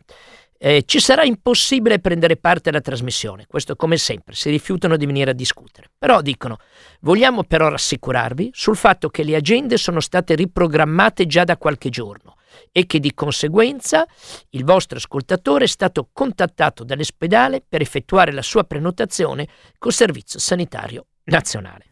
Eh, 0.60 0.82
ci 0.86 0.98
sarà 0.98 1.22
impossibile 1.22 2.00
prendere 2.00 2.36
parte 2.36 2.70
alla 2.70 2.80
trasmissione, 2.80 3.46
questo 3.46 3.76
come 3.76 3.96
sempre, 3.96 4.34
si 4.34 4.50
rifiutano 4.50 4.96
di 4.96 5.06
venire 5.06 5.30
a 5.30 5.32
discutere. 5.34 5.88
Però 5.96 6.20
dicono, 6.20 6.56
vogliamo 7.02 7.44
però 7.44 7.68
rassicurarvi 7.68 8.50
sul 8.52 8.74
fatto 8.74 9.08
che 9.08 9.22
le 9.22 9.36
agende 9.36 9.76
sono 9.76 10.00
state 10.00 10.34
riprogrammate 10.34 11.26
già 11.26 11.44
da 11.44 11.56
qualche 11.56 11.90
giorno 11.90 12.34
e 12.72 12.86
che 12.86 12.98
di 12.98 13.14
conseguenza 13.14 14.04
il 14.50 14.64
vostro 14.64 14.98
ascoltatore 14.98 15.66
è 15.66 15.68
stato 15.68 16.08
contattato 16.12 16.82
dall'ospedale 16.82 17.62
per 17.62 17.80
effettuare 17.80 18.32
la 18.32 18.42
sua 18.42 18.64
prenotazione 18.64 19.46
col 19.78 19.92
Servizio 19.92 20.40
Sanitario 20.40 21.06
Nazionale. 21.28 21.84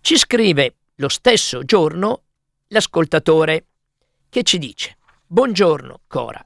Ci 0.00 0.16
scrive 0.16 0.74
lo 0.96 1.08
stesso 1.08 1.62
giorno 1.64 2.22
l'ascoltatore 2.68 3.66
che 4.28 4.42
ci 4.42 4.58
dice 4.58 4.96
Buongiorno 5.26 6.00
Cora, 6.08 6.44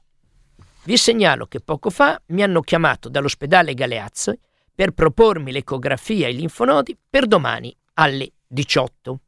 vi 0.83 0.97
segnalo 0.97 1.47
che 1.47 1.61
poco 1.61 1.89
fa 1.89 2.21
mi 2.27 2.43
hanno 2.43 2.61
chiamato 2.61 3.09
dall'ospedale 3.09 3.73
Galeazzo 3.73 4.37
per 4.73 4.91
propormi 4.91 5.51
l'ecografia 5.51 6.27
e 6.27 6.31
i 6.31 6.35
linfonodi 6.35 6.95
per 7.09 7.25
domani 7.25 7.75
alle 7.93 8.33
18. 8.45 9.19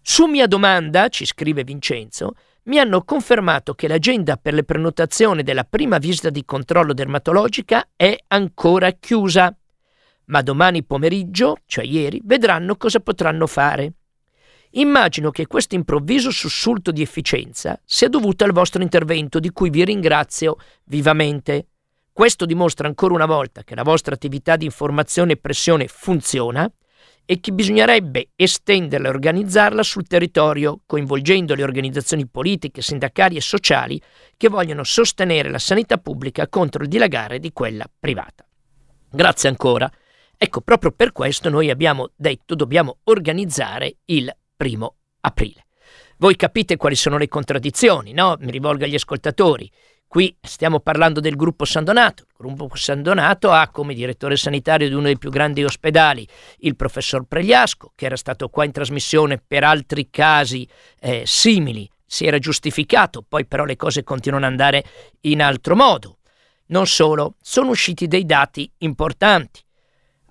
Su 0.00 0.24
mia 0.24 0.46
domanda, 0.46 1.08
ci 1.08 1.26
scrive 1.26 1.64
Vincenzo, 1.64 2.32
mi 2.64 2.78
hanno 2.78 3.04
confermato 3.04 3.74
che 3.74 3.88
l'agenda 3.88 4.38
per 4.38 4.54
le 4.54 4.64
prenotazioni 4.64 5.42
della 5.42 5.64
prima 5.64 5.98
visita 5.98 6.30
di 6.30 6.46
controllo 6.46 6.94
dermatologica 6.94 7.90
è 7.94 8.16
ancora 8.28 8.90
chiusa. 8.92 9.54
Ma 10.30 10.42
domani 10.42 10.84
pomeriggio, 10.84 11.56
cioè 11.66 11.84
ieri, 11.84 12.20
vedranno 12.24 12.76
cosa 12.76 13.00
potranno 13.00 13.48
fare. 13.48 13.94
Immagino 14.72 15.30
che 15.30 15.48
questo 15.48 15.74
improvviso 15.74 16.30
sussulto 16.30 16.92
di 16.92 17.02
efficienza 17.02 17.80
sia 17.84 18.08
dovuto 18.08 18.44
al 18.44 18.52
vostro 18.52 18.80
intervento, 18.80 19.40
di 19.40 19.50
cui 19.50 19.70
vi 19.70 19.84
ringrazio 19.84 20.56
vivamente. 20.84 21.66
Questo 22.12 22.46
dimostra 22.46 22.86
ancora 22.86 23.14
una 23.14 23.26
volta 23.26 23.64
che 23.64 23.74
la 23.74 23.82
vostra 23.82 24.14
attività 24.14 24.54
di 24.54 24.64
informazione 24.64 25.32
e 25.32 25.36
pressione 25.36 25.88
funziona 25.88 26.70
e 27.24 27.40
che 27.40 27.52
bisognerebbe 27.52 28.30
estenderla 28.36 29.08
e 29.08 29.10
organizzarla 29.10 29.82
sul 29.82 30.06
territorio, 30.06 30.80
coinvolgendo 30.86 31.56
le 31.56 31.64
organizzazioni 31.64 32.28
politiche, 32.28 32.82
sindacali 32.82 33.36
e 33.36 33.40
sociali 33.40 34.00
che 34.36 34.48
vogliono 34.48 34.84
sostenere 34.84 35.50
la 35.50 35.58
sanità 35.58 35.98
pubblica 35.98 36.48
contro 36.48 36.84
il 36.84 36.88
dilagare 36.88 37.40
di 37.40 37.52
quella 37.52 37.90
privata. 37.98 38.46
Grazie 39.10 39.48
ancora. 39.48 39.90
Ecco, 40.42 40.62
proprio 40.62 40.90
per 40.90 41.12
questo 41.12 41.50
noi 41.50 41.68
abbiamo 41.68 42.12
detto 42.16 42.54
dobbiamo 42.54 43.00
organizzare 43.04 43.96
il 44.06 44.34
primo 44.56 44.94
aprile. 45.20 45.66
Voi 46.16 46.34
capite 46.34 46.78
quali 46.78 46.94
sono 46.94 47.18
le 47.18 47.28
contraddizioni, 47.28 48.14
no? 48.14 48.38
Mi 48.40 48.50
rivolgo 48.50 48.84
agli 48.84 48.94
ascoltatori. 48.94 49.70
Qui 50.06 50.34
stiamo 50.40 50.80
parlando 50.80 51.20
del 51.20 51.36
gruppo 51.36 51.66
San 51.66 51.84
Donato. 51.84 52.22
Il 52.26 52.36
gruppo 52.38 52.70
San 52.72 53.02
Donato 53.02 53.50
ha 53.50 53.68
come 53.68 53.92
direttore 53.92 54.36
sanitario 54.36 54.88
di 54.88 54.94
uno 54.94 55.04
dei 55.04 55.18
più 55.18 55.28
grandi 55.28 55.62
ospedali 55.62 56.26
il 56.60 56.74
professor 56.74 57.24
Pregliasco, 57.24 57.92
che 57.94 58.06
era 58.06 58.16
stato 58.16 58.48
qua 58.48 58.64
in 58.64 58.72
trasmissione 58.72 59.42
per 59.46 59.62
altri 59.62 60.08
casi 60.08 60.66
eh, 61.00 61.22
simili. 61.26 61.86
Si 62.06 62.24
era 62.24 62.38
giustificato, 62.38 63.22
poi 63.28 63.44
però 63.44 63.66
le 63.66 63.76
cose 63.76 64.04
continuano 64.04 64.46
ad 64.46 64.52
andare 64.52 64.84
in 65.20 65.42
altro 65.42 65.76
modo. 65.76 66.16
Non 66.68 66.86
solo, 66.86 67.34
sono 67.42 67.68
usciti 67.68 68.08
dei 68.08 68.24
dati 68.24 68.72
importanti. 68.78 69.60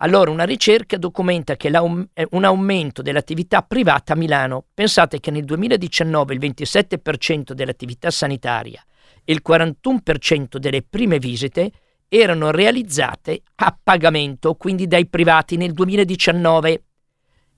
Allora 0.01 0.31
una 0.31 0.45
ricerca 0.45 0.97
documenta 0.97 1.57
che 1.57 1.67
eh, 1.67 2.27
un 2.31 2.43
aumento 2.43 3.01
dell'attività 3.01 3.63
privata 3.63 4.13
a 4.13 4.15
Milano, 4.15 4.65
pensate 4.73 5.19
che 5.19 5.29
nel 5.29 5.43
2019 5.43 6.33
il 6.33 6.39
27% 6.39 7.51
dell'attività 7.51 8.09
sanitaria 8.09 8.81
e 9.25 9.33
il 9.33 9.41
41% 9.45 10.57
delle 10.57 10.83
prime 10.83 11.19
visite 11.19 11.71
erano 12.07 12.49
realizzate 12.49 13.41
a 13.55 13.77
pagamento, 13.81 14.55
quindi 14.55 14.87
dai 14.87 15.05
privati 15.05 15.57
nel 15.57 15.73
2019. 15.73 16.83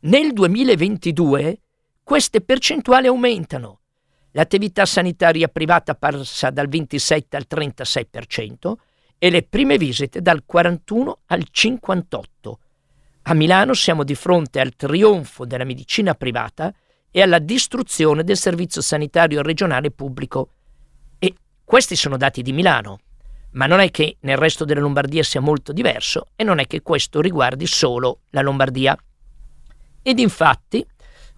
Nel 0.01 0.33
2022 0.33 1.59
queste 2.03 2.41
percentuali 2.41 3.05
aumentano. 3.05 3.81
L'attività 4.31 4.85
sanitaria 4.85 5.47
privata 5.47 5.93
passa 5.93 6.49
dal 6.49 6.67
27 6.67 7.37
al 7.37 7.45
36%, 7.47 8.73
e 9.23 9.29
le 9.29 9.43
prime 9.43 9.77
visite 9.77 10.19
dal 10.19 10.41
41 10.47 11.19
al 11.27 11.45
58. 11.47 12.59
A 13.21 13.33
Milano 13.35 13.75
siamo 13.75 14.03
di 14.03 14.15
fronte 14.15 14.59
al 14.59 14.75
trionfo 14.75 15.45
della 15.45 15.63
medicina 15.63 16.15
privata 16.15 16.73
e 17.11 17.21
alla 17.21 17.37
distruzione 17.37 18.23
del 18.23 18.35
servizio 18.35 18.81
sanitario 18.81 19.43
regionale 19.43 19.91
pubblico. 19.91 20.49
E 21.19 21.35
questi 21.63 21.95
sono 21.95 22.17
dati 22.17 22.41
di 22.41 22.51
Milano. 22.51 22.97
Ma 23.51 23.67
non 23.67 23.79
è 23.79 23.91
che 23.91 24.17
nel 24.21 24.37
resto 24.37 24.65
della 24.65 24.81
Lombardia 24.81 25.21
sia 25.21 25.39
molto 25.39 25.71
diverso 25.71 26.29
e 26.35 26.43
non 26.43 26.57
è 26.57 26.65
che 26.65 26.81
questo 26.81 27.21
riguardi 27.21 27.67
solo 27.67 28.21
la 28.31 28.41
Lombardia. 28.41 28.97
Ed 30.01 30.17
infatti, 30.17 30.83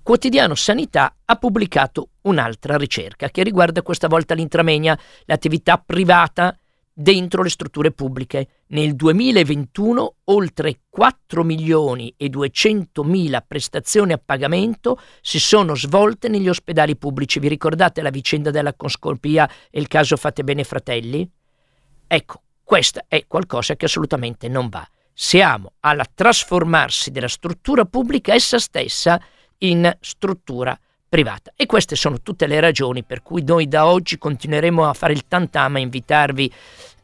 Quotidiano 0.01 0.55
Sanità 0.55 1.15
ha 1.23 1.35
pubblicato 1.35 2.09
un'altra 2.23 2.77
ricerca 2.77 3.29
che 3.29 3.41
riguarda 3.41 3.81
questa 3.81 4.09
volta 4.09 4.33
l'intramegna, 4.33 4.99
l'attività 5.25 5.77
privata 5.77 6.57
dentro 6.93 7.41
le 7.41 7.49
strutture 7.49 7.91
pubbliche. 7.91 8.47
Nel 8.67 8.95
2021 8.95 10.15
oltre 10.25 10.81
4 10.89 11.43
milioni 11.43 12.13
e 12.15 12.29
200 12.29 13.03
mila 13.03 13.41
prestazioni 13.41 14.13
a 14.13 14.21
pagamento 14.23 14.99
si 15.21 15.39
sono 15.39 15.75
svolte 15.75 16.27
negli 16.27 16.47
ospedali 16.47 16.95
pubblici. 16.95 17.39
Vi 17.39 17.47
ricordate 17.47 18.01
la 18.01 18.11
vicenda 18.11 18.51
della 18.51 18.73
conscolpia 18.73 19.49
e 19.69 19.79
il 19.79 19.87
caso 19.87 20.15
Fate 20.15 20.43
Bene 20.43 20.63
Fratelli? 20.63 21.27
Ecco, 22.05 22.41
questa 22.63 23.05
è 23.07 23.25
qualcosa 23.27 23.75
che 23.75 23.85
assolutamente 23.85 24.47
non 24.47 24.69
va. 24.69 24.87
Siamo 25.11 25.73
alla 25.81 26.05
trasformarsi 26.11 27.11
della 27.11 27.27
struttura 27.27 27.85
pubblica 27.85 28.33
essa 28.33 28.59
stessa 28.59 29.21
in 29.59 29.91
struttura 29.99 30.77
privata. 31.13 31.53
E 31.55 31.67
queste 31.67 31.95
sono 31.95 32.21
tutte 32.23 32.47
le 32.47 32.59
ragioni 32.59 33.03
per 33.03 33.21
cui 33.21 33.43
noi 33.43 33.67
da 33.67 33.85
oggi 33.85 34.17
continueremo 34.17 34.89
a 34.89 34.93
fare 34.93 35.13
il 35.13 35.27
tantam 35.27 35.75
a 35.75 35.79
invitarvi 35.79 36.51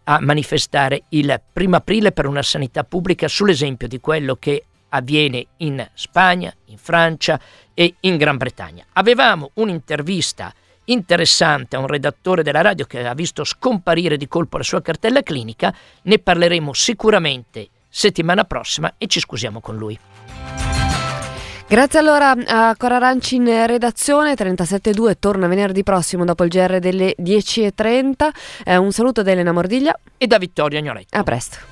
a 0.06 0.20
manifestare 0.20 1.04
il 1.10 1.40
primo 1.54 1.76
aprile 1.76 2.12
per 2.12 2.26
una 2.26 2.42
sanità 2.42 2.84
pubblica 2.84 3.28
sull'esempio 3.28 3.88
di 3.88 4.00
quello 4.00 4.36
che 4.38 4.64
avviene 4.90 5.46
in 5.58 5.88
Spagna, 5.94 6.52
in 6.66 6.80
Francia 6.80 7.40
e 7.76 7.94
in 8.00 8.18
Gran 8.18 8.38
Bretagna. 8.38 8.84
Avevamo 8.94 9.52
un'intervista 9.54 10.52
interessante 10.86 11.76
a 11.76 11.80
un 11.80 11.86
redattore 11.86 12.42
della 12.42 12.62
radio 12.62 12.88
che 12.88 13.06
ha 13.06 13.14
visto 13.14 13.44
scomparire 13.44 14.18
di 14.18 14.28
colpo 14.28 14.58
la 14.58 14.64
sua 14.64 14.82
cartella 14.82 15.22
clinica, 15.22 15.72
ne 16.02 16.18
parleremo 16.18 16.74
sicuramente 16.74 17.70
settimana 17.88 18.44
prossima 18.44 18.96
e 18.98 19.06
ci 19.06 19.20
scusiamo 19.20 19.60
con 19.62 19.78
lui. 19.78 20.00
Grazie 21.70 22.00
allora 22.00 22.32
a 22.32 22.76
Cora 22.76 22.98
Ranci 22.98 23.36
in 23.36 23.46
redazione, 23.68 24.34
37.2 24.34 25.18
torna 25.20 25.46
venerdì 25.46 25.84
prossimo 25.84 26.26
dopo 26.26 26.44
il 26.44 26.50
GR 26.50 26.80
delle 26.80 27.14
10.30. 27.20 28.30
Eh, 28.66 28.76
un 28.76 28.92
saluto 28.92 29.22
da 29.22 29.30
Elena 29.30 29.52
Mordiglia 29.52 29.96
e 30.18 30.26
da 30.26 30.40
Vittoria 30.40 30.80
Agnoletto. 30.80 31.16
A 31.16 31.22
presto. 31.22 31.69